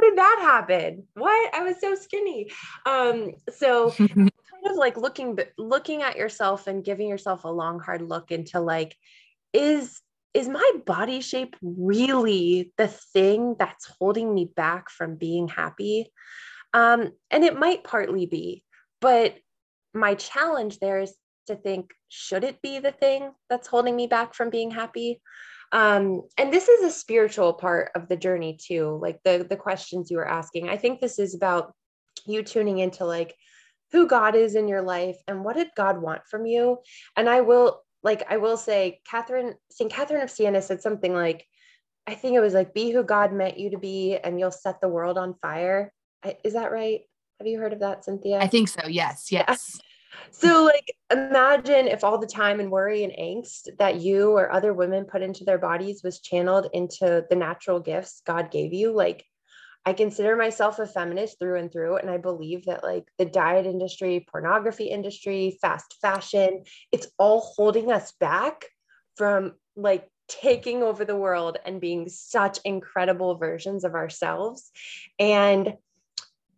did 0.00 0.18
that 0.18 0.38
happen? 0.40 1.04
What? 1.14 1.54
I 1.54 1.62
was 1.62 1.76
so 1.80 1.94
skinny. 1.94 2.50
Um, 2.86 3.32
so 3.54 3.90
kind 3.90 4.30
of 4.66 4.76
like 4.76 4.96
looking 4.96 5.38
looking 5.58 6.02
at 6.02 6.16
yourself 6.16 6.66
and 6.66 6.84
giving 6.84 7.08
yourself 7.08 7.44
a 7.44 7.48
long 7.48 7.80
hard 7.80 8.02
look 8.02 8.30
into 8.30 8.60
like 8.60 8.96
is 9.52 10.00
is 10.32 10.48
my 10.48 10.72
body 10.84 11.20
shape 11.20 11.56
really 11.62 12.72
the 12.76 12.88
thing 12.88 13.54
that's 13.58 13.86
holding 13.86 14.34
me 14.34 14.50
back 14.56 14.90
from 14.90 15.16
being 15.16 15.48
happy? 15.48 16.10
Um, 16.74 17.12
and 17.30 17.44
it 17.44 17.58
might 17.58 17.84
partly 17.84 18.26
be, 18.26 18.64
but 19.00 19.36
my 19.94 20.14
challenge 20.14 20.80
there 20.80 21.00
is 21.00 21.14
to 21.46 21.54
think 21.54 21.92
should 22.08 22.44
it 22.44 22.60
be 22.62 22.80
the 22.80 22.92
thing 22.92 23.30
that's 23.48 23.68
holding 23.68 23.94
me 23.94 24.06
back 24.06 24.34
from 24.34 24.50
being 24.50 24.70
happy? 24.70 25.20
Um, 25.72 26.22
and 26.36 26.52
this 26.52 26.68
is 26.68 26.84
a 26.84 26.90
spiritual 26.90 27.54
part 27.54 27.90
of 27.94 28.08
the 28.08 28.16
journey 28.16 28.58
too, 28.60 28.98
like 29.00 29.20
the 29.24 29.46
the 29.48 29.56
questions 29.56 30.10
you 30.10 30.16
were 30.16 30.28
asking. 30.28 30.68
I 30.68 30.76
think 30.76 31.00
this 31.00 31.18
is 31.18 31.34
about 31.34 31.72
you 32.26 32.42
tuning 32.42 32.78
into 32.78 33.04
like 33.04 33.34
who 33.92 34.08
God 34.08 34.34
is 34.34 34.56
in 34.56 34.68
your 34.68 34.82
life 34.82 35.16
and 35.28 35.44
what 35.44 35.56
did 35.56 35.68
God 35.76 36.02
want 36.02 36.22
from 36.28 36.44
you. 36.46 36.78
And 37.16 37.28
I 37.28 37.42
will 37.42 37.82
like 38.02 38.24
I 38.28 38.36
will 38.36 38.56
say, 38.56 39.00
Catherine 39.08 39.54
St. 39.70 39.90
Catherine 39.90 40.22
of 40.22 40.30
Siena 40.30 40.60
said 40.60 40.82
something 40.82 41.14
like, 41.14 41.46
I 42.06 42.14
think 42.14 42.36
it 42.36 42.40
was 42.40 42.54
like, 42.54 42.74
be 42.74 42.90
who 42.90 43.02
God 43.02 43.32
meant 43.32 43.58
you 43.58 43.70
to 43.70 43.78
be, 43.78 44.16
and 44.16 44.38
you'll 44.38 44.50
set 44.50 44.80
the 44.80 44.88
world 44.88 45.16
on 45.16 45.34
fire. 45.40 45.92
Is 46.44 46.54
that 46.54 46.72
right? 46.72 47.00
Have 47.38 47.46
you 47.46 47.58
heard 47.58 47.72
of 47.72 47.80
that, 47.80 48.04
Cynthia? 48.04 48.38
I 48.38 48.46
think 48.46 48.68
so. 48.68 48.86
Yes. 48.86 49.30
Yes. 49.30 49.80
So, 50.30 50.64
like, 50.64 50.94
imagine 51.10 51.88
if 51.88 52.04
all 52.04 52.18
the 52.18 52.26
time 52.26 52.60
and 52.60 52.70
worry 52.70 53.02
and 53.02 53.12
angst 53.12 53.76
that 53.78 54.00
you 54.00 54.30
or 54.30 54.50
other 54.50 54.72
women 54.72 55.04
put 55.04 55.22
into 55.22 55.44
their 55.44 55.58
bodies 55.58 56.02
was 56.04 56.20
channeled 56.20 56.68
into 56.72 57.24
the 57.28 57.36
natural 57.36 57.80
gifts 57.80 58.22
God 58.24 58.50
gave 58.50 58.72
you. 58.72 58.92
Like, 58.92 59.24
I 59.84 59.92
consider 59.92 60.36
myself 60.36 60.78
a 60.78 60.86
feminist 60.86 61.38
through 61.38 61.58
and 61.58 61.70
through. 61.70 61.96
And 61.96 62.08
I 62.08 62.18
believe 62.18 62.66
that, 62.66 62.84
like, 62.84 63.04
the 63.18 63.24
diet 63.24 63.66
industry, 63.66 64.24
pornography 64.30 64.84
industry, 64.86 65.58
fast 65.60 65.96
fashion, 66.00 66.62
it's 66.92 67.08
all 67.18 67.40
holding 67.40 67.90
us 67.90 68.12
back 68.12 68.66
from 69.16 69.54
like 69.76 70.08
taking 70.28 70.82
over 70.82 71.04
the 71.04 71.16
world 71.16 71.58
and 71.64 71.80
being 71.80 72.08
such 72.08 72.58
incredible 72.64 73.36
versions 73.36 73.84
of 73.84 73.94
ourselves. 73.94 74.70
And 75.18 75.74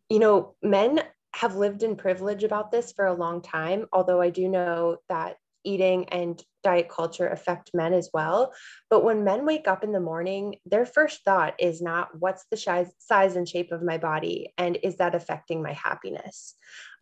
you 0.09 0.19
know, 0.19 0.55
men 0.63 1.01
have 1.35 1.57
lived 1.57 1.83
in 1.83 1.97
privilege 1.97 2.45
about 2.45 2.71
this 2.71 2.93
for 2.93 3.07
a 3.07 3.15
long 3.15 3.43
time, 3.43 3.87
although 3.93 4.21
I 4.21 4.31
do 4.31 4.49
know 4.49 4.99
that 5.09 5.37
eating 5.65 6.09
and 6.09 6.43
diet 6.63 6.89
culture 6.89 7.29
affect 7.29 7.73
men 7.75 7.93
as 7.93 8.09
well. 8.15 8.53
But 8.89 9.05
when 9.05 9.25
men 9.25 9.45
wake 9.45 9.69
up 9.69 9.85
in 9.85 9.93
the 9.93 10.01
morning, 10.01 10.57
their 10.65 10.87
first 10.87 11.25
thought 11.25 11.55
is 11.59 11.83
not 11.83 12.09
what's 12.19 12.45
the 12.51 12.57
size, 12.57 13.37
and 13.37 13.49
shape 13.49 13.73
of 13.73 13.83
my 13.83 13.99
body 13.99 14.53
and 14.57 14.79
is 14.83 14.97
that 14.97 15.15
affecting 15.15 15.63
my 15.63 15.73
happiness? 15.73 16.55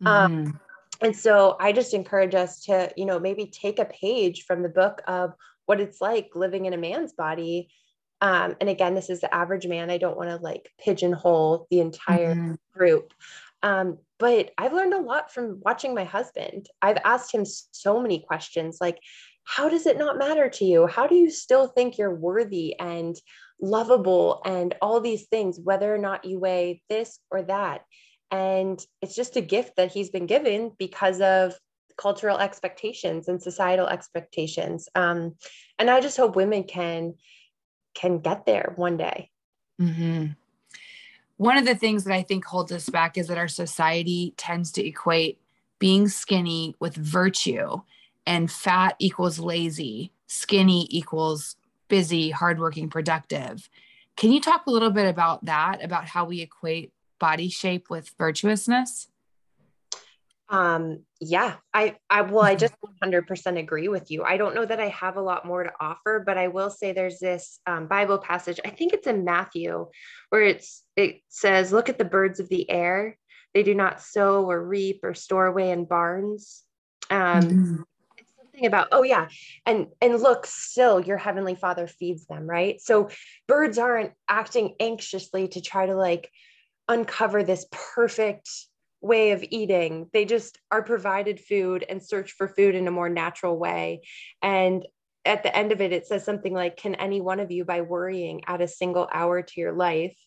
Um, 0.05 0.35
mm-hmm. 0.35 0.47
Um, 0.47 0.59
and 1.01 1.15
so 1.15 1.57
I 1.59 1.71
just 1.71 1.93
encourage 1.93 2.35
us 2.35 2.63
to, 2.65 2.91
you 2.95 3.05
know, 3.05 3.19
maybe 3.19 3.47
take 3.47 3.79
a 3.79 3.85
page 3.85 4.45
from 4.45 4.63
the 4.63 4.69
book 4.69 5.01
of 5.07 5.33
what 5.65 5.81
it's 5.81 5.99
like 5.99 6.29
living 6.35 6.65
in 6.65 6.73
a 6.73 6.77
man's 6.77 7.13
body 7.13 7.69
um, 8.21 8.55
and 8.59 8.69
again, 8.69 8.95
this 8.95 9.09
is 9.09 9.21
the 9.21 9.33
average 9.33 9.67
man. 9.67 9.89
I 9.89 9.97
don't 9.97 10.17
want 10.17 10.29
to 10.29 10.37
like 10.37 10.69
pigeonhole 10.79 11.67
the 11.69 11.79
entire 11.79 12.35
mm-hmm. 12.35 12.53
group. 12.73 13.13
Um, 13.61 13.97
but 14.19 14.51
I've 14.57 14.73
learned 14.73 14.93
a 14.93 15.01
lot 15.01 15.33
from 15.33 15.59
watching 15.61 15.93
my 15.93 16.03
husband. 16.03 16.67
I've 16.81 16.99
asked 17.03 17.33
him 17.33 17.43
so 17.45 17.99
many 17.99 18.19
questions 18.19 18.77
like, 18.79 18.99
how 19.43 19.69
does 19.69 19.85
it 19.85 19.97
not 19.97 20.17
matter 20.17 20.49
to 20.49 20.65
you? 20.65 20.87
How 20.87 21.07
do 21.07 21.15
you 21.15 21.29
still 21.29 21.67
think 21.67 21.97
you're 21.97 22.15
worthy 22.15 22.79
and 22.79 23.15
lovable 23.61 24.41
and 24.45 24.73
all 24.81 24.99
these 25.01 25.27
things, 25.27 25.59
whether 25.61 25.93
or 25.93 25.97
not 25.97 26.25
you 26.25 26.39
weigh 26.39 26.81
this 26.89 27.19
or 27.29 27.43
that? 27.43 27.81
And 28.31 28.83
it's 29.01 29.15
just 29.15 29.35
a 29.35 29.41
gift 29.41 29.75
that 29.77 29.91
he's 29.91 30.09
been 30.09 30.25
given 30.25 30.71
because 30.79 31.21
of 31.21 31.55
cultural 31.97 32.37
expectations 32.37 33.27
and 33.27 33.41
societal 33.41 33.87
expectations. 33.87 34.89
Um, 34.95 35.35
and 35.79 35.89
I 35.89 36.01
just 36.01 36.17
hope 36.17 36.35
women 36.35 36.63
can 36.63 37.15
can 37.95 38.19
get 38.19 38.45
there 38.45 38.73
one 38.75 38.97
day. 38.97 39.31
Mm-hmm. 39.81 40.27
One 41.37 41.57
of 41.57 41.65
the 41.65 41.75
things 41.75 42.03
that 42.03 42.13
I 42.13 42.21
think 42.21 42.45
holds 42.45 42.71
us 42.71 42.87
back 42.89 43.17
is 43.17 43.27
that 43.27 43.37
our 43.37 43.47
society 43.47 44.33
tends 44.37 44.71
to 44.73 44.85
equate 44.85 45.39
being 45.79 46.07
skinny 46.07 46.75
with 46.79 46.95
virtue, 46.95 47.81
and 48.25 48.49
fat 48.49 48.95
equals 48.99 49.39
lazy, 49.39 50.11
skinny 50.27 50.87
equals 50.89 51.57
busy, 51.89 52.29
hardworking, 52.29 52.89
productive. 52.89 53.69
Can 54.15 54.31
you 54.31 54.39
talk 54.39 54.65
a 54.65 54.71
little 54.71 54.91
bit 54.91 55.07
about 55.07 55.45
that, 55.45 55.83
about 55.83 56.05
how 56.05 56.25
we 56.25 56.41
equate 56.41 56.93
body 57.19 57.49
shape 57.49 57.89
with 57.89 58.13
virtuousness? 58.17 59.09
Um, 60.47 61.03
yeah, 61.19 61.55
I, 61.73 61.95
I, 62.09 62.21
well, 62.21 62.43
I 62.43 62.55
just 62.55 62.75
100% 63.03 63.59
agree 63.59 63.87
with 63.87 64.11
you. 64.11 64.23
I 64.23 64.37
don't 64.37 64.53
know 64.53 64.65
that 64.65 64.79
I 64.79 64.89
have 64.89 65.17
a 65.17 65.21
lot 65.21 65.45
more 65.45 65.63
to 65.63 65.71
offer, 65.79 66.23
but 66.25 66.37
I 66.37 66.49
will 66.49 66.69
say 66.69 66.91
there's 66.91 67.19
this 67.19 67.59
um, 67.65 67.87
Bible 67.87 68.19
passage. 68.19 68.59
I 68.63 68.69
think 68.69 68.93
it's 68.93 69.07
in 69.07 69.25
Matthew 69.25 69.87
where 70.29 70.43
it's, 70.43 70.83
it 70.95 71.21
says, 71.29 71.71
look 71.71 71.89
at 71.89 71.97
the 71.97 72.05
birds 72.05 72.39
of 72.39 72.49
the 72.49 72.69
air. 72.69 73.17
They 73.53 73.63
do 73.63 73.73
not 73.73 74.01
sow 74.01 74.49
or 74.49 74.63
reap 74.63 74.99
or 75.03 75.13
store 75.13 75.47
away 75.47 75.71
in 75.71 75.85
barns. 75.85 76.61
Um, 77.09 77.41
mm-hmm. 77.41 77.81
It's 78.17 78.31
something 78.37 78.65
about, 78.67 78.89
oh 78.91 79.03
yeah. 79.03 79.27
And, 79.65 79.87
and 79.99 80.21
look, 80.21 80.45
still 80.45 80.99
your 80.99 81.17
heavenly 81.17 81.55
father 81.55 81.87
feeds 81.87 82.27
them. 82.27 82.47
Right. 82.47 82.79
So 82.81 83.09
birds 83.47 83.79
aren't 83.79 84.11
acting 84.29 84.75
anxiously 84.79 85.47
to 85.49 85.61
try 85.61 85.87
to 85.87 85.95
like 85.95 86.29
uncover 86.87 87.43
this 87.43 87.65
perfect 87.71 88.49
way 89.01 89.31
of 89.31 89.43
eating. 89.49 90.09
They 90.13 90.25
just 90.25 90.59
are 90.71 90.83
provided 90.83 91.39
food 91.39 91.85
and 91.87 92.03
search 92.03 92.31
for 92.33 92.47
food 92.47 92.75
in 92.75 92.87
a 92.87 92.91
more 92.91 93.09
natural 93.09 93.57
way. 93.57 94.01
And 94.41 94.85
at 95.25 95.43
the 95.43 95.55
end 95.55 95.71
of 95.71 95.81
it, 95.81 95.91
it 95.91 96.07
says 96.07 96.23
something 96.23 96.53
like, 96.53 96.77
Can 96.77 96.95
any 96.95 97.21
one 97.21 97.39
of 97.39 97.51
you, 97.51 97.65
by 97.65 97.81
worrying, 97.81 98.41
add 98.45 98.61
a 98.61 98.67
single 98.67 99.07
hour 99.11 99.41
to 99.41 99.59
your 99.59 99.73
life? 99.73 100.17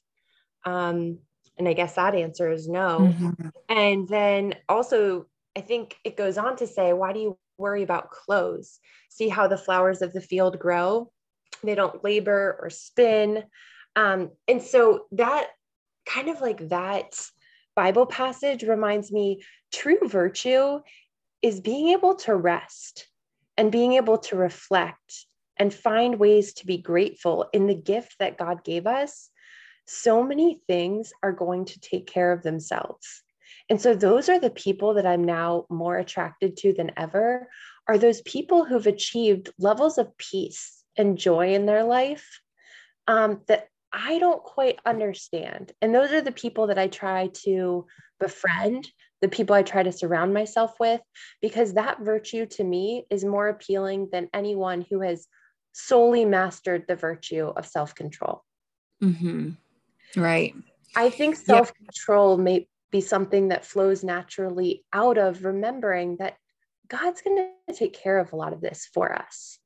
Um, 0.65 1.19
and 1.57 1.69
I 1.69 1.73
guess 1.73 1.95
that 1.95 2.15
answer 2.15 2.51
is 2.51 2.69
no. 2.69 3.13
Mm-hmm. 3.13 3.49
And 3.69 4.09
then 4.09 4.55
also, 4.69 5.27
I 5.57 5.61
think 5.61 5.97
it 6.05 6.17
goes 6.17 6.39
on 6.39 6.57
to 6.57 6.67
say, 6.67 6.93
Why 6.93 7.13
do 7.13 7.21
you 7.21 7.39
worry 7.59 7.83
about 7.83 8.11
clothes? 8.11 8.79
See 9.09 9.29
how 9.29 9.49
the 9.49 9.57
flowers 9.57 10.03
of 10.03 10.13
the 10.13 10.21
field 10.21 10.59
grow? 10.59 11.11
They 11.63 11.75
don't 11.75 12.05
labor 12.05 12.59
or 12.61 12.71
spin. 12.71 13.45
Um, 13.97 14.31
and 14.47 14.63
so 14.63 15.07
that 15.13 15.49
kind 16.07 16.29
of 16.29 16.41
like 16.41 16.69
that 16.69 17.15
Bible 17.79 18.07
passage 18.07 18.65
reminds 18.65 19.13
me 19.13 19.41
true 19.73 20.01
virtue 20.03 20.81
is 21.43 21.61
being 21.61 21.91
able 21.91 22.17
to 22.17 22.35
rest 22.35 23.07
and 23.57 23.71
being 23.71 23.93
able 23.93 24.19
to 24.19 24.35
reflect 24.35 25.27
and 25.57 25.73
find 25.73 26.19
ways 26.19 26.55
to 26.55 26.67
be 26.67 26.79
grateful 26.79 27.49
in 27.53 27.69
the 27.69 27.77
gift 27.77 28.17
that 28.19 28.37
God 28.37 28.65
gave 28.65 28.89
us. 28.89 29.31
So 29.87 30.25
many 30.25 30.61
things 30.67 31.13
are 31.23 31.31
going 31.31 31.67
to 31.67 31.79
take 31.79 32.09
care 32.09 32.33
of 32.33 32.43
themselves. 32.43 33.23
And 33.71 33.81
so 33.81 33.95
those 33.95 34.29
are 34.29 34.41
the 34.41 34.51
people 34.51 34.95
that 34.95 35.07
I'm 35.07 35.23
now 35.23 35.65
more 35.71 35.99
attracted 35.99 36.57
to 36.57 36.73
than 36.73 36.91
ever 36.97 37.49
are 37.87 37.97
those 37.97 38.23
people 38.23 38.65
who've 38.65 38.89
achieved 38.89 39.53
levels 39.57 39.99
of 39.99 40.19
peace 40.19 40.83
and 40.97 41.17
joy 41.17 41.55
in 41.55 41.67
their 41.67 41.85
life 41.85 42.41
um, 43.07 43.43
that 43.47 43.69
I 43.93 44.19
don't 44.19 44.43
quite 44.43 44.79
understand. 44.85 45.73
And 45.81 45.95
those 45.95 46.13
are 46.13 46.21
the 46.21 46.33
people 46.33 46.67
that 46.69 46.79
I 46.79 46.89
try 46.89 47.31
to 47.45 47.87
befriend, 48.21 48.89
the 49.23 49.29
people 49.29 49.55
I 49.55 49.63
try 49.63 49.83
to 49.83 49.93
surround 49.93 50.35
myself 50.35 50.75
with, 50.79 51.01
because 51.41 51.75
that 51.75 52.01
virtue 52.01 52.47
to 52.47 52.65
me 52.65 53.07
is 53.11 53.25
more 53.25 53.49
appealing 53.49 54.09
than 54.13 54.29
anyone 54.35 54.85
who 54.91 55.01
has 55.01 55.27
solely 55.73 56.25
mastered 56.25 56.85
the 56.87 56.97
virtue 56.97 57.47
of 57.47 57.67
self 57.67 57.95
control. 57.95 58.45
Mm-hmm. 59.03 59.51
Right. 60.17 60.55
I 60.97 61.11
think 61.11 61.37
self 61.37 61.73
control 61.75 62.37
yep. 62.37 62.45
may 62.45 62.69
be 62.91 63.01
something 63.01 63.49
that 63.49 63.65
flows 63.65 64.03
naturally 64.03 64.85
out 64.93 65.19
of 65.19 65.45
remembering 65.45 66.17
that 66.19 66.37
God's 66.89 67.21
going 67.21 67.51
to 67.69 67.75
take 67.75 67.93
care 67.93 68.19
of 68.19 68.33
a 68.33 68.37
lot 68.37 68.53
of 68.53 68.61
this 68.61 68.89
for 68.93 69.13
us. 69.13 69.59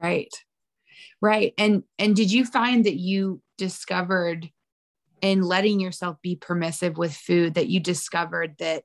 Right. 0.00 0.32
Right. 1.20 1.52
And 1.58 1.82
and 1.98 2.14
did 2.14 2.30
you 2.32 2.44
find 2.44 2.84
that 2.84 2.96
you 2.96 3.42
discovered 3.56 4.50
in 5.20 5.42
letting 5.42 5.80
yourself 5.80 6.16
be 6.22 6.36
permissive 6.36 6.96
with 6.96 7.14
food 7.14 7.54
that 7.54 7.68
you 7.68 7.80
discovered 7.80 8.54
that 8.58 8.84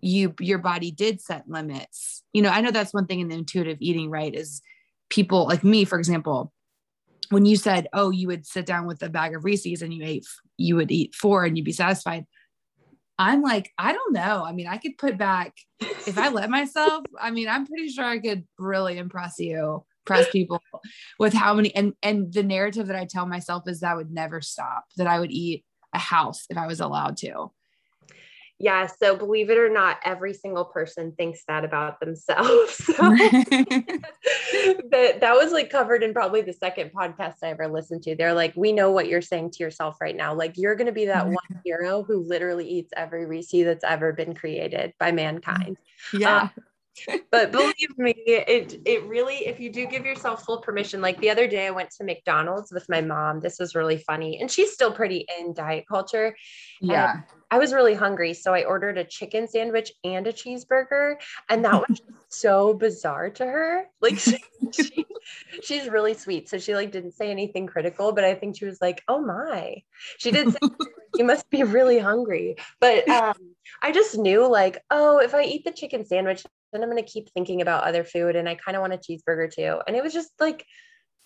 you 0.00 0.34
your 0.40 0.58
body 0.58 0.90
did 0.90 1.20
set 1.20 1.48
limits. 1.48 2.22
You 2.32 2.42
know, 2.42 2.50
I 2.50 2.60
know 2.60 2.70
that's 2.70 2.94
one 2.94 3.06
thing 3.06 3.20
in 3.20 3.28
the 3.28 3.34
intuitive 3.34 3.78
eating, 3.80 4.10
right? 4.10 4.34
Is 4.34 4.62
people 5.10 5.46
like 5.46 5.64
me, 5.64 5.84
for 5.84 5.98
example, 5.98 6.52
when 7.30 7.44
you 7.44 7.56
said, 7.56 7.88
"Oh, 7.92 8.10
you 8.10 8.28
would 8.28 8.46
sit 8.46 8.66
down 8.66 8.86
with 8.86 9.02
a 9.02 9.08
bag 9.08 9.34
of 9.34 9.44
Reese's 9.44 9.82
and 9.82 9.92
you 9.92 10.04
ate, 10.04 10.26
you 10.56 10.76
would 10.76 10.90
eat 10.90 11.14
four 11.14 11.44
and 11.44 11.56
you'd 11.56 11.64
be 11.64 11.72
satisfied." 11.72 12.24
I'm 13.20 13.42
like, 13.42 13.72
I 13.76 13.92
don't 13.92 14.12
know. 14.12 14.44
I 14.44 14.52
mean, 14.52 14.68
I 14.68 14.76
could 14.76 14.96
put 14.96 15.18
back 15.18 15.52
if 15.80 16.16
I 16.16 16.28
let 16.28 16.50
myself. 16.50 17.04
I 17.20 17.32
mean, 17.32 17.48
I'm 17.48 17.66
pretty 17.66 17.88
sure 17.88 18.04
I 18.04 18.20
could 18.20 18.46
really 18.60 18.96
impress 18.96 19.40
you 19.40 19.84
impress 20.10 20.30
people 20.30 20.62
with 21.18 21.32
how 21.32 21.54
many 21.54 21.74
and 21.74 21.94
and 22.02 22.32
the 22.32 22.42
narrative 22.42 22.86
that 22.86 22.96
I 22.96 23.04
tell 23.04 23.26
myself 23.26 23.64
is 23.66 23.80
that 23.80 23.92
I 23.92 23.94
would 23.94 24.10
never 24.10 24.40
stop, 24.40 24.84
that 24.96 25.06
I 25.06 25.20
would 25.20 25.30
eat 25.30 25.64
a 25.94 25.98
house 25.98 26.46
if 26.50 26.56
I 26.56 26.66
was 26.66 26.80
allowed 26.80 27.16
to. 27.18 27.50
Yeah, 28.60 28.88
so 28.88 29.14
believe 29.14 29.50
it 29.50 29.58
or 29.58 29.68
not, 29.68 29.98
every 30.04 30.34
single 30.34 30.64
person 30.64 31.12
thinks 31.16 31.44
that 31.46 31.64
about 31.64 32.00
themselves. 32.00 32.76
So 32.98 33.02
that 34.90 35.20
that 35.20 35.34
was 35.34 35.52
like 35.52 35.70
covered 35.70 36.02
in 36.02 36.12
probably 36.12 36.42
the 36.42 36.52
second 36.52 36.90
podcast 36.92 37.34
I 37.42 37.48
ever 37.48 37.68
listened 37.68 38.02
to. 38.04 38.16
They're 38.16 38.34
like, 38.34 38.52
we 38.56 38.72
know 38.72 38.90
what 38.90 39.08
you're 39.08 39.22
saying 39.22 39.52
to 39.52 39.62
yourself 39.62 40.00
right 40.00 40.16
now. 40.16 40.34
Like 40.34 40.56
you're 40.56 40.74
gonna 40.74 40.92
be 40.92 41.06
that 41.06 41.26
one 41.26 41.36
hero 41.64 42.02
who 42.02 42.24
literally 42.26 42.68
eats 42.68 42.92
every 42.96 43.26
Reese 43.26 43.52
that's 43.52 43.84
ever 43.84 44.12
been 44.12 44.34
created 44.34 44.94
by 44.98 45.12
mankind. 45.12 45.76
Yeah. 46.12 46.42
Um, 46.42 46.50
but 47.30 47.52
believe 47.52 47.98
me, 47.98 48.14
it 48.26 48.80
it 48.84 49.04
really, 49.04 49.46
if 49.46 49.60
you 49.60 49.70
do 49.70 49.86
give 49.86 50.04
yourself 50.04 50.44
full 50.44 50.60
permission, 50.60 51.00
like 51.00 51.20
the 51.20 51.30
other 51.30 51.46
day 51.46 51.66
I 51.66 51.70
went 51.70 51.90
to 51.92 52.04
McDonald's 52.04 52.72
with 52.72 52.88
my 52.88 53.00
mom. 53.00 53.40
This 53.40 53.58
was 53.58 53.74
really 53.74 53.98
funny. 53.98 54.40
And 54.40 54.50
she's 54.50 54.72
still 54.72 54.92
pretty 54.92 55.26
in 55.38 55.54
diet 55.54 55.84
culture. 55.88 56.36
Yeah. 56.80 57.22
I 57.50 57.58
was 57.58 57.72
really 57.72 57.94
hungry. 57.94 58.34
So 58.34 58.52
I 58.52 58.64
ordered 58.64 58.98
a 58.98 59.04
chicken 59.04 59.48
sandwich 59.48 59.92
and 60.04 60.26
a 60.26 60.32
cheeseburger. 60.32 61.16
And 61.48 61.64
that 61.64 61.88
was 61.88 62.00
so 62.28 62.74
bizarre 62.74 63.30
to 63.30 63.46
her. 63.46 63.86
Like 64.00 64.18
she, 64.18 64.42
she, 64.72 65.06
she's 65.62 65.88
really 65.88 66.14
sweet. 66.14 66.48
So 66.48 66.58
she 66.58 66.74
like 66.74 66.92
didn't 66.92 67.12
say 67.12 67.30
anything 67.30 67.66
critical, 67.66 68.12
but 68.12 68.24
I 68.24 68.34
think 68.34 68.56
she 68.56 68.66
was 68.66 68.80
like, 68.80 69.02
oh 69.08 69.20
my. 69.20 69.82
She 70.18 70.30
did 70.30 70.52
say 70.52 70.58
you 71.14 71.24
must 71.24 71.48
be 71.50 71.62
really 71.62 71.98
hungry. 71.98 72.56
But 72.80 73.08
um, 73.08 73.34
I 73.82 73.92
just 73.92 74.18
knew 74.18 74.46
like, 74.46 74.82
oh, 74.90 75.18
if 75.18 75.34
I 75.34 75.42
eat 75.42 75.64
the 75.64 75.72
chicken 75.72 76.04
sandwich, 76.04 76.44
then 76.72 76.82
I'm 76.82 76.90
going 76.90 77.02
to 77.02 77.10
keep 77.10 77.30
thinking 77.30 77.62
about 77.62 77.84
other 77.84 78.04
food. 78.04 78.36
And 78.36 78.48
I 78.48 78.54
kind 78.54 78.76
of 78.76 78.80
want 78.80 78.94
a 78.94 78.98
cheeseburger 78.98 79.52
too. 79.52 79.80
And 79.86 79.96
it 79.96 80.02
was 80.02 80.12
just 80.12 80.30
like, 80.40 80.64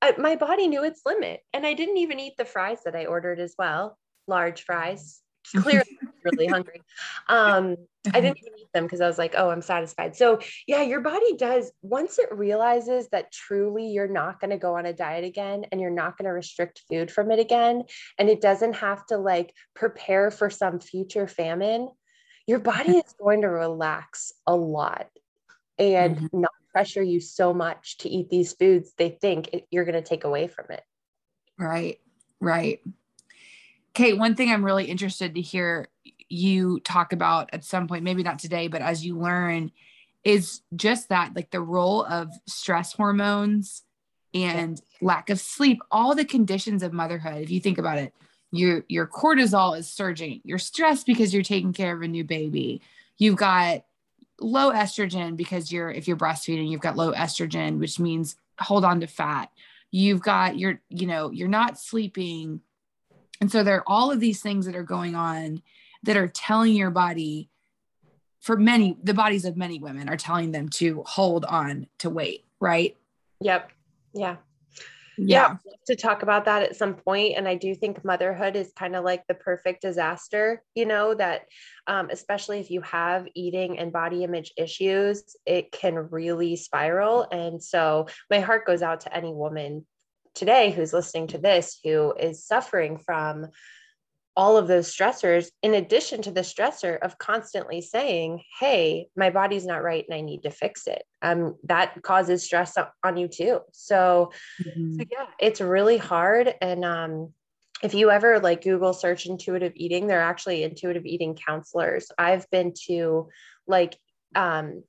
I, 0.01 0.15
my 0.19 0.37
body 0.37 0.69
knew 0.69 0.85
its 0.85 1.03
limit. 1.07 1.41
And 1.53 1.67
I 1.67 1.75
didn't 1.75 1.99
even 1.99 2.21
eat 2.21 2.35
the 2.37 2.45
fries 2.45 2.79
that 2.85 2.97
I 2.97 3.07
ordered 3.07 3.39
as 3.41 3.55
well, 3.59 3.99
large 4.27 4.63
fries. 4.63 5.21
Clearly, 5.57 5.99
really 6.25 6.47
hungry. 6.47 6.81
Um, 7.29 7.77
I 8.15 8.21
didn't 8.21 8.39
even 8.39 8.59
eat 8.61 8.69
them 8.73 8.85
because 8.85 9.01
I 9.01 9.09
was 9.09 9.19
like, 9.19 9.35
oh, 9.37 9.51
I'm 9.51 9.61
satisfied. 9.61 10.15
So, 10.15 10.39
yeah, 10.69 10.83
your 10.83 11.01
body 11.01 11.37
does, 11.37 11.73
once 11.83 12.21
it 12.21 12.33
realizes 12.33 13.09
that 13.09 13.33
truly 13.33 13.89
you're 13.89 14.07
not 14.07 14.41
going 14.41 14.53
to 14.53 14.57
go 14.57 14.77
on 14.77 14.87
a 14.87 14.93
diet 14.93 15.25
again 15.25 15.67
and 15.71 15.81
you're 15.81 15.91
not 15.91 16.17
going 16.17 16.27
to 16.27 16.33
restrict 16.33 16.83
food 16.89 17.11
from 17.11 17.33
it 17.33 17.41
again, 17.41 17.83
and 18.19 18.29
it 18.29 18.41
doesn't 18.41 18.75
have 18.75 19.05
to 19.07 19.19
like 19.19 19.53
prepare 19.75 20.31
for 20.31 20.49
some 20.49 20.79
future 20.79 21.27
famine, 21.27 21.89
your 22.47 22.59
body 22.59 22.93
is 22.99 23.15
going 23.19 23.43
to 23.43 23.49
relax 23.49 24.33
a 24.47 24.55
lot 24.55 25.09
and 25.79 26.17
mm-hmm. 26.17 26.41
not 26.41 26.53
pressure 26.73 27.03
you 27.03 27.21
so 27.21 27.53
much 27.53 27.99
to 27.99 28.09
eat 28.09 28.31
these 28.31 28.55
foods 28.55 28.93
they 28.97 29.11
think 29.11 29.51
it, 29.53 29.67
you're 29.71 29.85
going 29.85 29.95
to 29.95 30.09
take 30.09 30.25
away 30.25 30.49
from 30.49 30.67
it. 30.71 30.83
Right, 31.59 32.01
right. 32.41 32.81
Kate, 33.95 34.17
one 34.17 34.35
thing 34.35 34.51
I'm 34.51 34.65
really 34.65 34.87
interested 34.87 35.35
to 35.35 35.41
hear 35.41 35.89
you 36.29 36.81
talk 36.81 37.13
about 37.13 37.51
at 37.53 37.65
some 37.65 37.87
point, 37.87 38.05
maybe 38.05 38.23
not 38.23 38.39
today, 38.39 38.69
but 38.69 38.81
as 38.81 39.05
you 39.05 39.19
learn, 39.19 39.71
is 40.25 40.63
just 40.75 41.11
that 41.11 41.37
like 41.37 41.51
the 41.51 41.61
role 41.61 42.05
of 42.05 42.31
stress 42.47 42.95
hormones 42.95 43.83
and 44.33 44.81
lack 45.03 45.29
of 45.29 45.39
sleep, 45.39 45.81
all 45.91 46.15
the 46.15 46.25
conditions 46.25 46.83
of 46.83 46.93
motherhood. 46.93 47.43
If 47.43 47.51
you 47.51 47.61
think 47.61 47.77
about 47.77 47.99
it, 47.99 48.15
your 48.53 48.85
your 48.89 49.07
cortisol 49.07 49.77
is 49.77 49.89
surging. 49.89 50.41
You're 50.45 50.59
stressed 50.59 51.07
because 51.07 51.35
you're 51.35 51.43
taking 51.43 51.73
care 51.73 51.95
of 51.95 52.03
a 52.03 52.09
new 52.09 52.25
baby. 52.25 52.81
You've 53.19 53.37
got 53.37 53.85
low 54.43 54.73
estrogen 54.73 55.37
because 55.37 55.73
you're 55.73 55.91
if 55.91 56.09
you're 56.09 56.17
breastfeeding 56.17 56.69
you've 56.69 56.81
got 56.81 56.97
low 56.97 57.13
estrogen 57.13 57.79
which 57.79 57.99
means 57.99 58.37
hold 58.59 58.85
on 58.85 59.01
to 59.01 59.07
fat 59.07 59.51
you've 59.91 60.21
got 60.21 60.59
you're 60.59 60.81
you 60.89 61.07
know 61.07 61.31
you're 61.31 61.49
not 61.49 61.79
sleeping 61.79 62.61
and 63.41 63.51
so 63.51 63.63
there 63.63 63.77
are 63.77 63.85
all 63.87 64.11
of 64.11 64.21
these 64.21 64.41
things 64.41 64.67
that 64.67 64.77
are 64.77 64.83
going 64.83 65.15
on 65.15 65.63
that 66.03 66.17
are 66.17 66.29
telling 66.29 66.75
your 66.75 66.91
body 66.91 67.49
for 68.41 68.57
many 68.57 68.97
the 69.03 69.15
bodies 69.15 69.45
of 69.45 69.57
many 69.57 69.79
women 69.79 70.09
are 70.09 70.17
telling 70.17 70.51
them 70.51 70.69
to 70.69 71.03
hold 71.07 71.45
on 71.45 71.87
to 71.99 72.11
weight 72.11 72.45
right 72.61 72.97
yep 73.41 73.71
yeah 74.13 74.37
yeah. 75.29 75.57
yeah 75.65 75.73
to 75.87 75.97
talk 75.97 76.23
about 76.23 76.45
that 76.45 76.63
at 76.63 76.77
some 76.77 76.95
point 76.95 77.35
and 77.37 77.49
i 77.49 77.55
do 77.55 77.75
think 77.75 78.05
motherhood 78.05 78.57
is 78.57 78.73
kind 78.79 78.95
of 78.95 79.05
like 79.05 79.27
the 79.27 79.35
perfect 79.35 79.83
disaster 79.83 80.63
you 80.75 80.87
know 80.87 81.15
that 81.15 81.43
um, 81.87 82.09
especially 82.11 82.61
if 82.61 82.71
you 82.71 82.81
have 82.83 83.27
eating 83.35 83.79
and 83.79 83.93
body 83.93 84.25
image 84.25 84.53
issues 84.57 85.37
it 85.47 85.73
can 85.73 85.97
really 86.11 86.57
spiral 86.57 87.27
and 87.31 87.63
so 87.63 88.07
my 88.31 88.41
heart 88.41 88.67
goes 88.67 88.83
out 88.83 89.01
to 89.01 89.17
any 89.17 89.33
woman 89.33 89.85
today 90.35 90.71
who's 90.71 90.93
listening 90.93 91.27
to 91.27 91.39
this 91.39 91.79
who 91.85 92.15
is 92.19 92.47
suffering 92.47 92.99
from 92.99 93.47
all 94.37 94.57
of 94.57 94.67
those 94.67 94.95
stressors 94.95 95.49
in 95.63 95.75
addition 95.75 96.23
to 96.23 96.31
the 96.31 96.41
stressor 96.41 96.99
of 97.01 97.19
constantly 97.19 97.81
saying 97.81 98.43
hey 98.59 99.09
my 99.17 99.31
body's 99.31 99.67
not 99.67 99.83
right 99.83 100.05
and 100.09 100.17
i 100.17 100.21
need 100.21 100.43
to 100.43 100.51
fix 100.51 100.87
it. 100.87 101.03
Um 101.21 101.57
that 101.65 102.01
causes 102.03 102.45
stress 102.45 102.77
on 103.05 103.17
you 103.17 103.29
too. 103.29 103.61
So, 103.73 104.33
mm-hmm. 104.63 104.97
so 104.99 105.05
yeah 105.11 105.27
it's 105.39 105.61
really 105.61 105.99
hard. 105.99 106.55
And 106.61 106.85
um 106.85 107.33
if 107.83 107.95
you 107.95 108.11
ever 108.11 108.41
like 108.41 108.63
google 108.63 108.93
search 108.93 109.27
intuitive 109.27 109.73
eating 109.75 110.07
they're 110.07 110.23
actually 110.23 110.63
intuitive 110.63 111.05
eating 111.05 111.37
counselors. 111.37 112.11
I've 112.17 112.49
been 112.51 112.73
to 112.87 113.29
like 113.67 113.97
um 114.35 114.83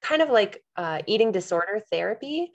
kind 0.00 0.22
of 0.22 0.30
like 0.30 0.62
uh, 0.76 1.00
eating 1.06 1.32
disorder 1.32 1.80
therapy 1.90 2.52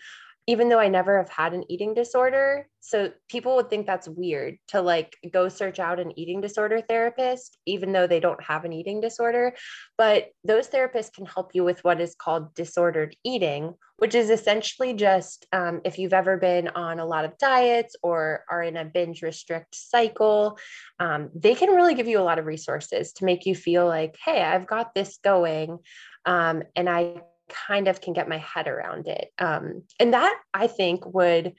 even 0.47 0.69
though 0.69 0.79
I 0.79 0.89
never 0.89 1.17
have 1.17 1.29
had 1.29 1.53
an 1.53 1.63
eating 1.69 1.93
disorder. 1.93 2.67
So 2.79 3.11
people 3.29 3.55
would 3.55 3.69
think 3.69 3.87
that's 3.87 4.07
weird 4.07 4.57
to 4.67 4.81
like 4.81 5.17
go 5.31 5.49
search 5.49 5.79
out 5.79 5.99
an 5.99 6.17
eating 6.19 6.39
disorder 6.39 6.81
therapist, 6.81 7.57
even 7.65 7.91
though 7.91 8.05
they 8.05 8.19
don't 8.19 8.43
have 8.43 8.63
an 8.63 8.71
eating 8.71 9.01
disorder. 9.01 9.55
But 9.97 10.29
those 10.43 10.67
therapists 10.67 11.11
can 11.11 11.25
help 11.25 11.55
you 11.55 11.63
with 11.63 11.83
what 11.83 11.99
is 11.99 12.13
called 12.13 12.53
disordered 12.53 13.15
eating, 13.23 13.73
which 13.97 14.13
is 14.13 14.29
essentially 14.29 14.93
just 14.93 15.47
um, 15.51 15.81
if 15.83 15.97
you've 15.97 16.13
ever 16.13 16.37
been 16.37 16.67
on 16.69 16.99
a 16.99 17.05
lot 17.05 17.25
of 17.25 17.39
diets 17.39 17.95
or 18.03 18.43
are 18.47 18.61
in 18.61 18.77
a 18.77 18.85
binge 18.85 19.23
restrict 19.23 19.73
cycle, 19.73 20.59
um, 20.99 21.31
they 21.33 21.55
can 21.55 21.71
really 21.71 21.95
give 21.95 22.07
you 22.07 22.19
a 22.19 22.23
lot 22.23 22.37
of 22.37 22.45
resources 22.45 23.13
to 23.13 23.25
make 23.25 23.47
you 23.47 23.55
feel 23.55 23.87
like, 23.87 24.15
hey, 24.23 24.43
I've 24.43 24.67
got 24.67 24.93
this 24.93 25.17
going. 25.23 25.79
Um, 26.27 26.61
and 26.75 26.87
I 26.87 27.21
kind 27.49 27.87
of 27.87 28.01
can 28.01 28.13
get 28.13 28.29
my 28.29 28.37
head 28.37 28.67
around 28.67 29.07
it. 29.07 29.29
Um, 29.39 29.83
and 29.99 30.13
that 30.13 30.39
I 30.53 30.67
think 30.67 31.05
would 31.13 31.53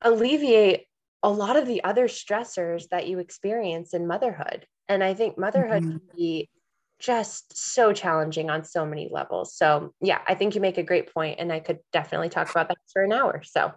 alleviate 0.00 0.86
a 1.22 1.30
lot 1.30 1.56
of 1.56 1.66
the 1.66 1.82
other 1.84 2.06
stressors 2.06 2.88
that 2.90 3.08
you 3.08 3.18
experience 3.18 3.94
in 3.94 4.06
motherhood. 4.06 4.66
And 4.88 5.02
I 5.02 5.14
think 5.14 5.38
motherhood 5.38 5.82
mm-hmm. 5.82 5.98
can 5.98 6.16
be 6.16 6.50
just 6.98 7.56
so 7.56 7.92
challenging 7.92 8.50
on 8.50 8.64
so 8.64 8.86
many 8.86 9.08
levels. 9.10 9.54
So, 9.56 9.94
yeah, 10.00 10.20
I 10.28 10.34
think 10.34 10.54
you 10.54 10.60
make 10.60 10.78
a 10.78 10.82
great 10.82 11.12
point, 11.12 11.40
and 11.40 11.52
I 11.52 11.60
could 11.60 11.78
definitely 11.92 12.28
talk 12.28 12.50
about 12.50 12.68
that 12.68 12.78
for 12.92 13.02
an 13.02 13.12
hour. 13.12 13.42
So, 13.44 13.72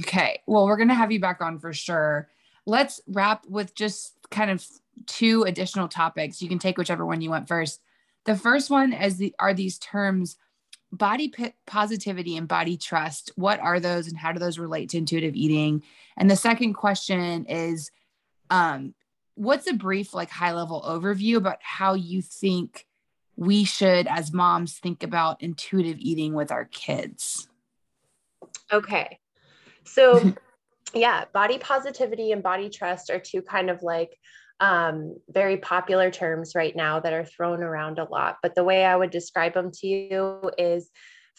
okay. 0.00 0.40
Well, 0.46 0.66
we're 0.66 0.76
going 0.76 0.88
to 0.88 0.94
have 0.94 1.12
you 1.12 1.20
back 1.20 1.40
on 1.40 1.58
for 1.58 1.72
sure. 1.72 2.28
Let's 2.66 3.00
wrap 3.06 3.46
with 3.48 3.74
just 3.74 4.14
kind 4.30 4.50
of 4.50 4.64
two 5.06 5.44
additional 5.44 5.88
topics. 5.88 6.42
You 6.42 6.48
can 6.48 6.58
take 6.58 6.78
whichever 6.78 7.06
one 7.06 7.20
you 7.20 7.30
want 7.30 7.48
first. 7.48 7.80
The 8.26 8.36
first 8.36 8.70
one 8.70 8.92
is 8.92 9.16
the 9.16 9.34
are 9.38 9.54
these 9.54 9.78
terms 9.78 10.36
body 10.92 11.32
positivity 11.66 12.36
and 12.36 12.48
body 12.48 12.76
trust. 12.76 13.32
What 13.36 13.60
are 13.60 13.80
those 13.80 14.08
and 14.08 14.16
how 14.16 14.32
do 14.32 14.38
those 14.38 14.58
relate 14.58 14.90
to 14.90 14.98
intuitive 14.98 15.34
eating? 15.34 15.82
And 16.16 16.30
the 16.30 16.36
second 16.36 16.74
question 16.74 17.46
is 17.46 17.90
um, 18.50 18.94
what's 19.34 19.66
a 19.66 19.74
brief 19.74 20.14
like 20.14 20.30
high 20.30 20.52
level 20.52 20.82
overview 20.86 21.36
about 21.36 21.58
how 21.60 21.94
you 21.94 22.22
think 22.22 22.86
we 23.36 23.64
should 23.64 24.06
as 24.06 24.32
moms 24.32 24.78
think 24.78 25.02
about 25.02 25.42
intuitive 25.42 25.98
eating 25.98 26.34
with 26.34 26.50
our 26.50 26.64
kids? 26.64 27.48
Okay. 28.72 29.18
So 29.84 30.34
yeah, 30.94 31.24
body 31.32 31.58
positivity 31.58 32.32
and 32.32 32.42
body 32.42 32.70
trust 32.70 33.10
are 33.10 33.20
two 33.20 33.42
kind 33.42 33.70
of 33.70 33.82
like 33.82 34.18
um, 34.60 35.16
very 35.28 35.56
popular 35.56 36.10
terms 36.10 36.52
right 36.54 36.74
now 36.74 37.00
that 37.00 37.12
are 37.12 37.24
thrown 37.24 37.62
around 37.62 37.98
a 37.98 38.04
lot. 38.04 38.36
But 38.42 38.54
the 38.54 38.64
way 38.64 38.84
I 38.84 38.96
would 38.96 39.10
describe 39.10 39.54
them 39.54 39.70
to 39.72 39.86
you 39.86 40.50
is 40.56 40.90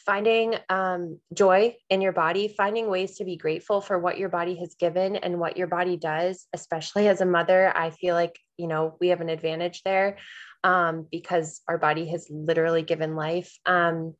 finding 0.06 0.56
um, 0.70 1.20
joy 1.34 1.76
in 1.90 2.02
your 2.02 2.14
body, 2.14 2.54
finding 2.56 2.90
ways 2.90 3.18
to 3.18 3.26
be 3.26 3.36
grateful 3.36 3.82
for 3.82 3.98
what 4.00 4.18
your 4.18 4.30
body 4.30 4.56
has 4.56 4.76
given 4.80 5.16
and 5.16 5.40
what 5.40 5.58
your 5.58 5.68
body 5.68 5.98
does, 5.98 6.48
especially 6.54 7.08
as 7.08 7.22
a 7.22 7.26
mother. 7.26 7.76
I 7.76 7.90
feel 7.90 8.16
like, 8.16 8.38
you 8.58 8.68
know, 8.68 8.96
we 9.02 9.10
have 9.10 9.22
an 9.22 9.30
advantage 9.30 9.82
there 9.84 10.18
um, 10.64 11.08
because 11.12 11.62
our 11.68 11.78
body 11.78 12.08
has 12.10 12.28
literally 12.30 12.84
given 12.84 13.16
life. 13.16 13.52
Um, 13.66 14.14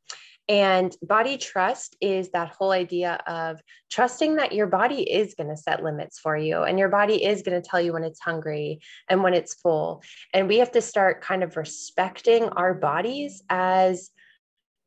and 0.48 0.96
body 1.02 1.36
trust 1.36 1.94
is 2.00 2.30
that 2.30 2.54
whole 2.58 2.70
idea 2.70 3.20
of 3.26 3.60
trusting 3.90 4.36
that 4.36 4.52
your 4.52 4.66
body 4.66 5.02
is 5.02 5.34
going 5.34 5.50
to 5.50 5.56
set 5.56 5.84
limits 5.84 6.18
for 6.18 6.36
you 6.38 6.62
and 6.62 6.78
your 6.78 6.88
body 6.88 7.22
is 7.22 7.42
going 7.42 7.60
to 7.60 7.68
tell 7.68 7.80
you 7.80 7.92
when 7.92 8.04
it's 8.04 8.20
hungry 8.20 8.80
and 9.08 9.22
when 9.22 9.34
it's 9.34 9.54
full. 9.54 10.02
And 10.32 10.48
we 10.48 10.58
have 10.58 10.70
to 10.72 10.80
start 10.80 11.20
kind 11.20 11.42
of 11.42 11.58
respecting 11.58 12.44
our 12.48 12.72
bodies 12.72 13.42
as, 13.50 14.10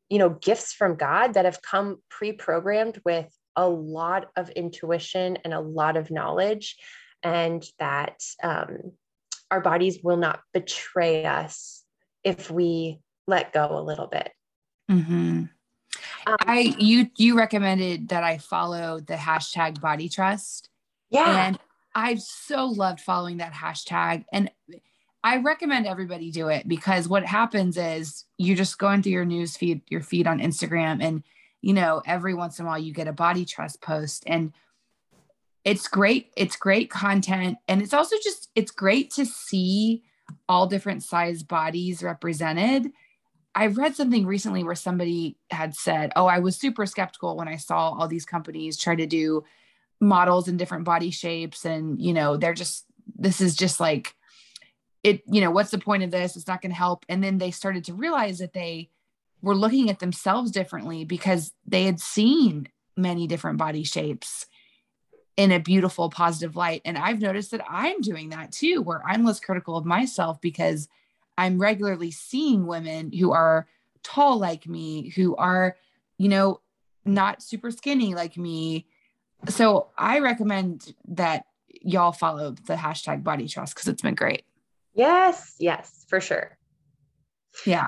you 0.09 0.17
know, 0.17 0.29
gifts 0.29 0.73
from 0.73 0.95
God 0.95 1.35
that 1.35 1.45
have 1.45 1.61
come 1.61 1.97
pre 2.09 2.31
programmed 2.31 2.99
with 3.05 3.27
a 3.55 3.69
lot 3.69 4.29
of 4.35 4.49
intuition 4.49 5.37
and 5.43 5.53
a 5.53 5.59
lot 5.59 5.95
of 5.95 6.09
knowledge, 6.09 6.77
and 7.21 7.63
that 7.77 8.19
um, 8.41 8.93
our 9.51 9.61
bodies 9.61 9.99
will 10.01 10.17
not 10.17 10.39
betray 10.53 11.25
us 11.25 11.83
if 12.23 12.49
we 12.49 12.99
let 13.27 13.53
go 13.53 13.77
a 13.77 13.83
little 13.83 14.07
bit. 14.07 14.31
Mm-hmm. 14.91 15.43
Um, 16.27 16.35
I 16.41 16.75
you 16.77 17.09
you 17.17 17.37
recommended 17.37 18.09
that 18.09 18.23
I 18.23 18.37
follow 18.37 18.99
the 18.99 19.15
hashtag 19.15 19.81
body 19.81 20.09
trust. 20.09 20.69
Yeah. 21.09 21.47
And 21.47 21.59
I've 21.95 22.21
so 22.21 22.67
loved 22.67 22.99
following 22.99 23.37
that 23.37 23.53
hashtag. 23.53 24.25
And 24.31 24.51
I 25.23 25.37
recommend 25.37 25.85
everybody 25.85 26.31
do 26.31 26.47
it 26.47 26.67
because 26.67 27.07
what 27.07 27.25
happens 27.25 27.77
is 27.77 28.25
you're 28.37 28.57
just 28.57 28.79
go 28.79 28.91
into 28.91 29.09
your 29.09 29.25
news 29.25 29.57
feed, 29.57 29.81
your 29.87 30.01
feed 30.01 30.25
on 30.27 30.39
Instagram, 30.39 31.03
and 31.03 31.23
you 31.61 31.73
know, 31.73 32.01
every 32.05 32.33
once 32.33 32.59
in 32.59 32.65
a 32.65 32.67
while 32.67 32.79
you 32.79 32.93
get 32.93 33.07
a 33.07 33.13
body 33.13 33.45
trust 33.45 33.81
post. 33.81 34.23
And 34.25 34.51
it's 35.63 35.87
great, 35.87 36.31
it's 36.35 36.55
great 36.55 36.89
content. 36.89 37.57
And 37.67 37.81
it's 37.81 37.93
also 37.93 38.15
just 38.23 38.49
it's 38.55 38.71
great 38.71 39.11
to 39.11 39.25
see 39.25 40.03
all 40.49 40.65
different 40.65 41.03
size 41.03 41.43
bodies 41.43 42.01
represented 42.01 42.91
I 43.53 43.67
read 43.67 43.95
something 43.95 44.25
recently 44.25 44.63
where 44.63 44.75
somebody 44.75 45.37
had 45.49 45.75
said, 45.75 46.13
Oh, 46.15 46.25
I 46.25 46.39
was 46.39 46.57
super 46.57 46.85
skeptical 46.85 47.35
when 47.35 47.47
I 47.47 47.57
saw 47.57 47.89
all 47.91 48.07
these 48.07 48.25
companies 48.25 48.77
try 48.77 48.95
to 48.95 49.05
do 49.05 49.43
models 49.99 50.47
in 50.47 50.57
different 50.57 50.85
body 50.85 51.11
shapes. 51.11 51.65
And, 51.65 52.01
you 52.01 52.13
know, 52.13 52.37
they're 52.37 52.53
just, 52.53 52.85
this 53.15 53.41
is 53.41 53.55
just 53.55 53.79
like, 53.79 54.15
it, 55.03 55.23
you 55.27 55.41
know, 55.41 55.51
what's 55.51 55.71
the 55.71 55.77
point 55.77 56.03
of 56.03 56.11
this? 56.11 56.35
It's 56.35 56.47
not 56.47 56.61
going 56.61 56.71
to 56.71 56.77
help. 56.77 57.05
And 57.09 57.23
then 57.23 57.37
they 57.37 57.51
started 57.51 57.85
to 57.85 57.93
realize 57.93 58.39
that 58.39 58.53
they 58.53 58.89
were 59.41 59.55
looking 59.55 59.89
at 59.89 59.99
themselves 59.99 60.51
differently 60.51 61.05
because 61.05 61.51
they 61.65 61.83
had 61.83 61.99
seen 61.99 62.67
many 62.95 63.27
different 63.27 63.57
body 63.57 63.83
shapes 63.83 64.45
in 65.37 65.51
a 65.51 65.59
beautiful, 65.59 66.09
positive 66.09 66.55
light. 66.55 66.81
And 66.85 66.97
I've 66.97 67.21
noticed 67.21 67.51
that 67.51 67.65
I'm 67.67 68.01
doing 68.01 68.29
that 68.29 68.51
too, 68.51 68.81
where 68.81 69.01
I'm 69.05 69.25
less 69.25 69.39
critical 69.39 69.75
of 69.75 69.85
myself 69.85 70.39
because 70.41 70.87
I'm 71.41 71.57
regularly 71.57 72.11
seeing 72.11 72.67
women 72.67 73.11
who 73.11 73.31
are 73.31 73.67
tall 74.03 74.37
like 74.37 74.67
me, 74.67 75.09
who 75.09 75.35
are, 75.37 75.75
you 76.19 76.29
know, 76.29 76.61
not 77.03 77.41
super 77.41 77.71
skinny 77.71 78.13
like 78.13 78.37
me. 78.37 78.85
So 79.49 79.87
I 79.97 80.19
recommend 80.19 80.93
that 81.07 81.45
y'all 81.81 82.11
follow 82.11 82.51
the 82.51 82.75
hashtag 82.75 83.23
body 83.23 83.47
trust 83.47 83.73
because 83.73 83.87
it's 83.87 84.03
been 84.03 84.13
great. 84.13 84.43
Yes, 84.93 85.55
yes, 85.57 86.05
for 86.07 86.21
sure. 86.21 86.59
Yeah. 87.65 87.87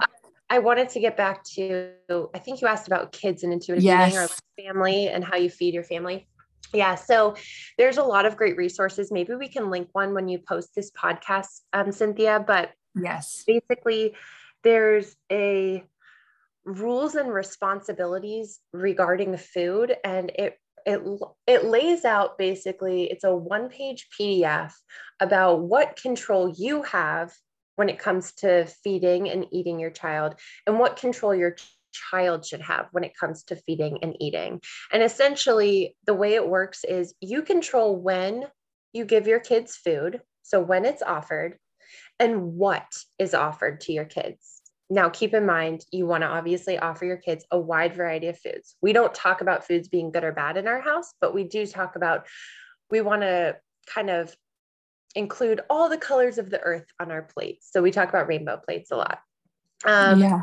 I 0.49 0.57
wanted 0.57 0.89
to 0.89 0.99
get 0.99 1.15
back 1.15 1.43
to, 1.55 1.91
I 2.33 2.39
think 2.39 2.59
you 2.59 2.67
asked 2.67 2.87
about 2.87 3.11
kids 3.11 3.43
and 3.43 3.53
intuitive 3.53 3.83
yes. 3.83 4.13
eating 4.13 4.19
or 4.19 4.27
family 4.57 5.09
and 5.09 5.23
how 5.23 5.35
you 5.35 5.51
feed 5.51 5.75
your 5.75 5.83
family. 5.83 6.27
Yeah, 6.73 6.95
so 6.95 7.35
there's 7.77 7.97
a 7.97 8.03
lot 8.03 8.25
of 8.25 8.35
great 8.35 8.57
resources. 8.57 9.11
Maybe 9.11 9.35
we 9.35 9.47
can 9.47 9.69
link 9.69 9.89
one 9.91 10.15
when 10.15 10.27
you 10.27 10.39
post 10.39 10.73
this 10.73 10.89
podcast, 10.89 11.61
um, 11.71 11.91
Cynthia. 11.91 12.43
But 12.45 12.71
Yes. 12.95 13.43
Basically, 13.45 14.15
there's 14.63 15.15
a 15.31 15.83
rules 16.65 17.15
and 17.15 17.33
responsibilities 17.33 18.59
regarding 18.71 19.35
food 19.37 19.95
and 20.03 20.31
it 20.35 20.57
it 20.85 21.01
it 21.45 21.65
lays 21.65 22.05
out 22.05 22.37
basically 22.37 23.03
it's 23.03 23.23
a 23.23 23.35
one 23.35 23.69
page 23.69 24.07
PDF 24.17 24.73
about 25.19 25.61
what 25.61 25.99
control 26.01 26.53
you 26.57 26.81
have 26.83 27.33
when 27.75 27.89
it 27.89 27.99
comes 27.99 28.33
to 28.33 28.65
feeding 28.83 29.29
and 29.29 29.45
eating 29.51 29.79
your 29.79 29.89
child 29.89 30.35
and 30.67 30.79
what 30.79 30.97
control 30.97 31.33
your 31.33 31.55
child 31.91 32.45
should 32.45 32.61
have 32.61 32.87
when 32.91 33.03
it 33.03 33.17
comes 33.17 33.43
to 33.43 33.55
feeding 33.55 33.99
and 34.01 34.15
eating. 34.19 34.59
And 34.91 35.03
essentially 35.03 35.95
the 36.05 36.13
way 36.13 36.33
it 36.35 36.47
works 36.47 36.83
is 36.83 37.13
you 37.19 37.41
control 37.41 37.95
when 37.95 38.45
you 38.93 39.05
give 39.05 39.27
your 39.27 39.39
kids 39.39 39.75
food, 39.75 40.21
so 40.43 40.59
when 40.59 40.85
it's 40.85 41.01
offered, 41.01 41.57
and 42.19 42.53
what 42.53 42.91
is 43.19 43.33
offered 43.33 43.81
to 43.81 43.93
your 43.93 44.05
kids. 44.05 44.61
Now, 44.89 45.09
keep 45.09 45.33
in 45.33 45.45
mind, 45.45 45.85
you 45.91 46.05
want 46.05 46.21
to 46.21 46.27
obviously 46.27 46.77
offer 46.77 47.05
your 47.05 47.17
kids 47.17 47.45
a 47.51 47.59
wide 47.59 47.95
variety 47.95 48.27
of 48.27 48.37
foods. 48.37 48.75
We 48.81 48.93
don't 48.93 49.13
talk 49.13 49.41
about 49.41 49.65
foods 49.65 49.87
being 49.87 50.11
good 50.11 50.23
or 50.23 50.31
bad 50.31 50.57
in 50.57 50.67
our 50.67 50.81
house, 50.81 51.13
but 51.19 51.33
we 51.33 51.45
do 51.45 51.65
talk 51.65 51.95
about, 51.95 52.27
we 52.91 53.01
want 53.01 53.21
to 53.21 53.57
kind 53.87 54.09
of 54.09 54.35
include 55.15 55.61
all 55.69 55.89
the 55.89 55.97
colors 55.97 56.37
of 56.37 56.49
the 56.49 56.59
earth 56.59 56.85
on 56.99 57.11
our 57.11 57.23
plates. 57.23 57.69
So 57.71 57.81
we 57.81 57.91
talk 57.91 58.09
about 58.09 58.27
rainbow 58.27 58.57
plates 58.63 58.91
a 58.91 58.97
lot. 58.97 59.19
Um, 59.85 60.19
yeah. 60.19 60.41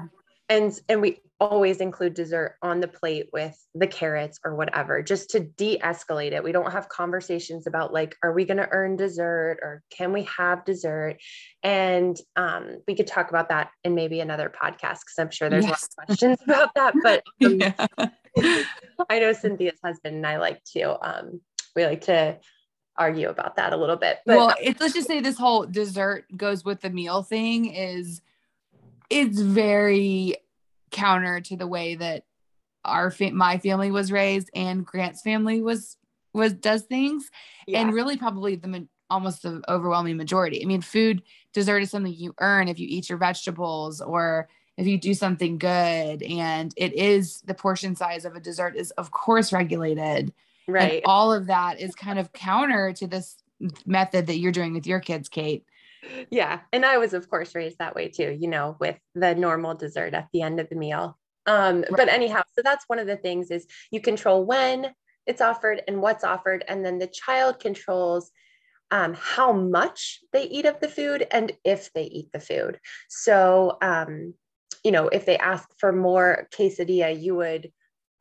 And 0.51 0.79
and 0.89 1.01
we 1.01 1.21
always 1.39 1.79
include 1.79 2.13
dessert 2.13 2.57
on 2.61 2.81
the 2.81 2.89
plate 2.89 3.31
with 3.33 3.57
the 3.75 3.87
carrots 3.87 4.39
or 4.45 4.55
whatever 4.55 5.03
just 5.03 5.31
to 5.31 5.41
de-escalate 5.41 6.33
it 6.33 6.45
we 6.45 6.53
don't 6.53 6.71
have 6.71 6.87
conversations 6.91 7.67
about 7.67 7.95
like 7.95 8.15
are 8.23 8.35
we 8.35 8.45
going 8.45 8.59
to 8.59 8.69
earn 8.73 8.95
dessert 8.95 9.59
or 9.63 9.83
can 9.89 10.13
we 10.13 10.25
have 10.25 10.63
dessert 10.67 11.17
and 11.63 12.19
um, 12.37 12.83
we 12.87 12.95
could 12.95 13.07
talk 13.07 13.31
about 13.31 13.49
that 13.49 13.71
in 13.85 13.95
maybe 13.95 14.21
another 14.21 14.51
podcast 14.51 15.01
because 15.01 15.15
i'm 15.19 15.31
sure 15.31 15.49
there's 15.49 15.65
yes. 15.65 15.71
lots 15.71 15.85
of 15.85 16.07
questions 16.07 16.39
about 16.45 16.75
that 16.75 16.95
but 17.03 17.23
um, 17.47 17.59
yeah. 17.59 17.87
i 19.09 19.19
know 19.19 19.33
cynthia's 19.33 19.79
husband 19.83 20.17
and 20.17 20.27
i 20.27 20.37
like 20.37 20.63
to 20.65 20.83
um, 21.09 21.41
we 21.75 21.87
like 21.87 22.03
to 22.03 22.37
argue 22.99 23.31
about 23.31 23.57
that 23.57 23.73
a 23.73 23.77
little 23.77 23.97
bit 23.97 24.19
but 24.27 24.37
well 24.37 24.55
it, 24.61 24.79
let's 24.79 24.93
just 24.93 25.07
say 25.07 25.21
this 25.21 25.39
whole 25.39 25.65
dessert 25.65 26.27
goes 26.37 26.67
with 26.67 26.83
the 26.83 26.91
meal 26.91 27.23
thing 27.23 27.73
is 27.73 28.21
it's 29.11 29.41
very 29.41 30.37
counter 30.91 31.41
to 31.41 31.57
the 31.57 31.67
way 31.67 31.97
that 31.97 32.25
our 32.85 33.11
fa- 33.11 33.33
my 33.33 33.59
family 33.59 33.91
was 33.91 34.11
raised 34.11 34.51
and 34.55 34.87
Grant's 34.87 35.21
family 35.21 35.61
was 35.61 35.97
was 36.33 36.53
does 36.53 36.83
things 36.83 37.29
yeah. 37.67 37.81
and 37.81 37.93
really 37.93 38.17
probably 38.17 38.55
the 38.55 38.87
almost 39.11 39.43
the 39.43 39.61
overwhelming 39.69 40.17
majority. 40.17 40.63
I 40.63 40.67
mean, 40.67 40.81
food 40.81 41.23
dessert 41.53 41.81
is 41.81 41.91
something 41.91 42.15
you 42.15 42.35
earn 42.41 42.69
if 42.69 42.79
you 42.79 42.87
eat 42.89 43.09
your 43.09 43.19
vegetables 43.19 44.01
or 44.01 44.49
if 44.77 44.87
you 44.87 44.97
do 44.97 45.13
something 45.13 45.59
good 45.59 46.23
and 46.23 46.73
it 46.77 46.95
is 46.95 47.41
the 47.43 47.55
portion 47.55 47.97
size 47.97 48.25
of 48.25 48.37
a 48.37 48.41
dessert 48.41 48.77
is 48.77 48.93
of 48.93 49.11
course 49.11 49.53
regulated. 49.53 50.33
Right. 50.69 50.93
And 50.93 51.03
all 51.05 51.33
of 51.33 51.47
that 51.49 51.81
is 51.81 51.95
kind 51.97 52.19
of 52.19 52.33
counter 52.33 52.93
to 52.95 53.07
this 53.09 53.43
method 53.85 54.29
that 54.29 54.39
you're 54.39 54.53
doing 54.53 54.73
with 54.73 54.87
your 54.87 55.01
kids, 55.01 55.29
Kate 55.29 55.65
yeah. 56.31 56.61
And 56.73 56.85
I 56.85 56.99
was, 56.99 57.15
of 57.15 57.29
course, 57.29 57.55
raised 57.55 57.79
that 57.79 57.95
way 57.95 58.09
too, 58.09 58.37
you 58.39 58.49
know, 58.49 58.77
with 58.81 58.99
the 59.15 59.35
normal 59.35 59.75
dessert 59.75 60.15
at 60.15 60.29
the 60.33 60.43
end 60.43 60.61
of 60.61 60.69
the 60.69 60.77
meal. 60.77 61.19
Um, 61.47 61.81
right. 61.81 61.91
But 61.97 62.09
anyhow, 62.09 62.43
so 62.55 62.63
that's 62.63 62.85
one 62.87 62.99
of 62.99 63.07
the 63.07 63.17
things 63.17 63.51
is 63.51 63.67
you 63.91 64.01
control 64.01 64.45
when 64.45 64.93
it's 65.27 65.41
offered 65.41 65.83
and 65.87 66.03
what's 66.03 66.25
offered. 66.25 66.65
And 66.69 66.85
then 66.85 66.99
the 66.99 67.07
child 67.07 67.61
controls 67.61 68.31
um, 68.91 69.15
how 69.15 69.53
much 69.53 70.21
they 70.33 70.45
eat 70.45 70.67
of 70.67 70.81
the 70.81 70.89
food 70.89 71.27
and 71.31 71.53
if 71.65 71.93
they 71.93 72.05
eat 72.05 72.31
the 72.33 72.41
food. 72.41 72.79
So, 73.09 73.79
um, 73.81 74.35
you 74.83 74.91
know, 74.91 75.09
if 75.09 75.27
they 75.27 75.39
ask 75.39 75.69
for 75.79 75.93
more 75.93 76.49
quesadilla, 76.53 77.21
you 77.21 77.37
would 77.37 77.71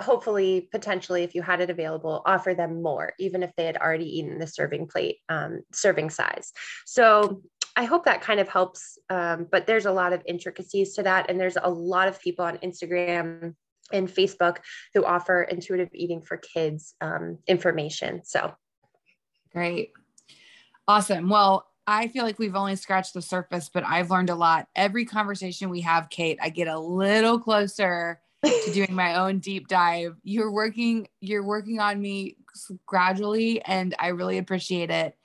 hopefully 0.01 0.69
potentially 0.71 1.23
if 1.23 1.35
you 1.35 1.41
had 1.41 1.59
it 1.59 1.69
available 1.69 2.21
offer 2.25 2.53
them 2.53 2.81
more 2.81 3.13
even 3.19 3.43
if 3.43 3.51
they 3.55 3.65
had 3.65 3.75
already 3.75 4.19
eaten 4.19 4.39
the 4.39 4.47
serving 4.47 4.87
plate 4.87 5.17
um, 5.27 5.61
serving 5.73 6.09
size 6.09 6.53
so 6.85 7.41
I 7.75 7.85
hope 7.85 8.05
that 8.05 8.21
kind 8.21 8.39
of 8.39 8.49
helps. 8.49 8.97
Um, 9.09 9.47
but 9.51 9.67
there's 9.67 9.85
a 9.85 9.91
lot 9.91 10.13
of 10.13 10.21
intricacies 10.25 10.93
to 10.95 11.03
that. 11.03 11.29
And 11.29 11.39
there's 11.39 11.57
a 11.61 11.69
lot 11.69 12.07
of 12.07 12.21
people 12.21 12.45
on 12.45 12.57
Instagram 12.57 13.55
and 13.91 14.07
Facebook 14.07 14.57
who 14.93 15.05
offer 15.05 15.43
intuitive 15.43 15.89
eating 15.93 16.21
for 16.21 16.37
kids 16.37 16.95
um, 17.01 17.39
information. 17.47 18.21
So 18.23 18.53
great. 19.51 19.91
Awesome. 20.87 21.29
Well, 21.29 21.67
I 21.87 22.07
feel 22.07 22.23
like 22.23 22.37
we've 22.37 22.55
only 22.55 22.75
scratched 22.75 23.15
the 23.15 23.21
surface, 23.21 23.69
but 23.73 23.83
I've 23.83 24.11
learned 24.11 24.29
a 24.29 24.35
lot. 24.35 24.67
Every 24.75 25.05
conversation 25.05 25.69
we 25.69 25.81
have, 25.81 26.09
Kate, 26.09 26.37
I 26.41 26.49
get 26.49 26.67
a 26.67 26.79
little 26.79 27.39
closer 27.39 28.19
to 28.43 28.71
doing 28.73 28.93
my 28.93 29.15
own 29.15 29.39
deep 29.39 29.67
dive. 29.67 30.15
You're 30.23 30.51
working, 30.51 31.07
you're 31.19 31.43
working 31.43 31.79
on 31.79 31.99
me 31.99 32.37
gradually, 32.85 33.61
and 33.63 33.95
I 33.99 34.09
really 34.09 34.37
appreciate 34.37 34.91
it. 34.91 35.15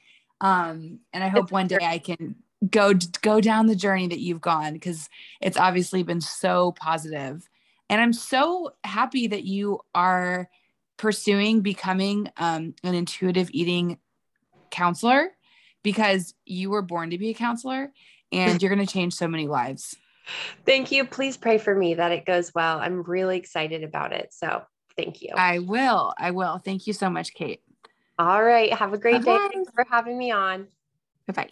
Um, 0.41 1.01
and 1.13 1.25
I 1.25 1.29
hope 1.29 1.51
one 1.51 1.67
day 1.67 1.79
I 1.81 1.99
can 1.99 2.37
go 2.71 2.95
go 3.23 3.41
down 3.41 3.67
the 3.67 3.77
journey 3.77 4.09
that 4.09 4.21
you've 4.21 4.41
gone 4.41 4.73
because 4.73 5.09
it's 5.41 5.57
obviously 5.57 6.03
been 6.03 6.21
so 6.21 6.73
positive. 6.73 7.49
And 7.91 8.01
i'm 8.01 8.15
so 8.15 8.73
happy 8.83 9.27
that 9.29 9.45
you 9.45 9.81
are 9.95 10.49
pursuing 10.97 11.61
becoming 11.61 12.29
um, 12.37 12.75
an 12.83 12.95
intuitive 12.95 13.51
eating 13.53 13.99
counselor 14.71 15.29
because 15.83 16.35
you 16.47 16.71
were 16.71 16.83
born 16.83 17.11
to 17.11 17.19
be 17.19 17.31
a 17.31 17.35
counselor 17.35 17.93
and 18.33 18.63
you're 18.63 18.75
going 18.75 18.85
to 18.85 18.93
change 18.93 19.15
so 19.15 19.29
many 19.29 19.47
lives. 19.47 19.95
Thank 20.65 20.91
you. 20.91 21.05
Please 21.05 21.37
pray 21.37 21.59
for 21.59 21.75
me 21.75 21.95
that 21.95 22.11
it 22.11 22.25
goes 22.25 22.53
well. 22.55 22.79
I'm 22.79 23.03
really 23.03 23.37
excited 23.37 23.85
about 23.85 24.13
it. 24.13 24.33
So 24.33 24.63
thank 24.97 25.21
you. 25.21 25.31
I 25.37 25.59
will. 25.59 26.15
I 26.19 26.31
will. 26.31 26.59
Thank 26.59 26.87
you 26.87 26.93
so 26.93 27.11
much 27.11 27.35
kate 27.35 27.64
all 28.19 28.43
right. 28.43 28.73
Have 28.73 28.93
a 28.93 28.99
great 28.99 29.25
Bye-bye. 29.25 29.39
day. 29.39 29.49
Thanks 29.53 29.73
for 29.75 29.87
having 29.91 30.19
me 30.19 30.31
on. 30.31 30.69
Bye-bye 31.27 31.49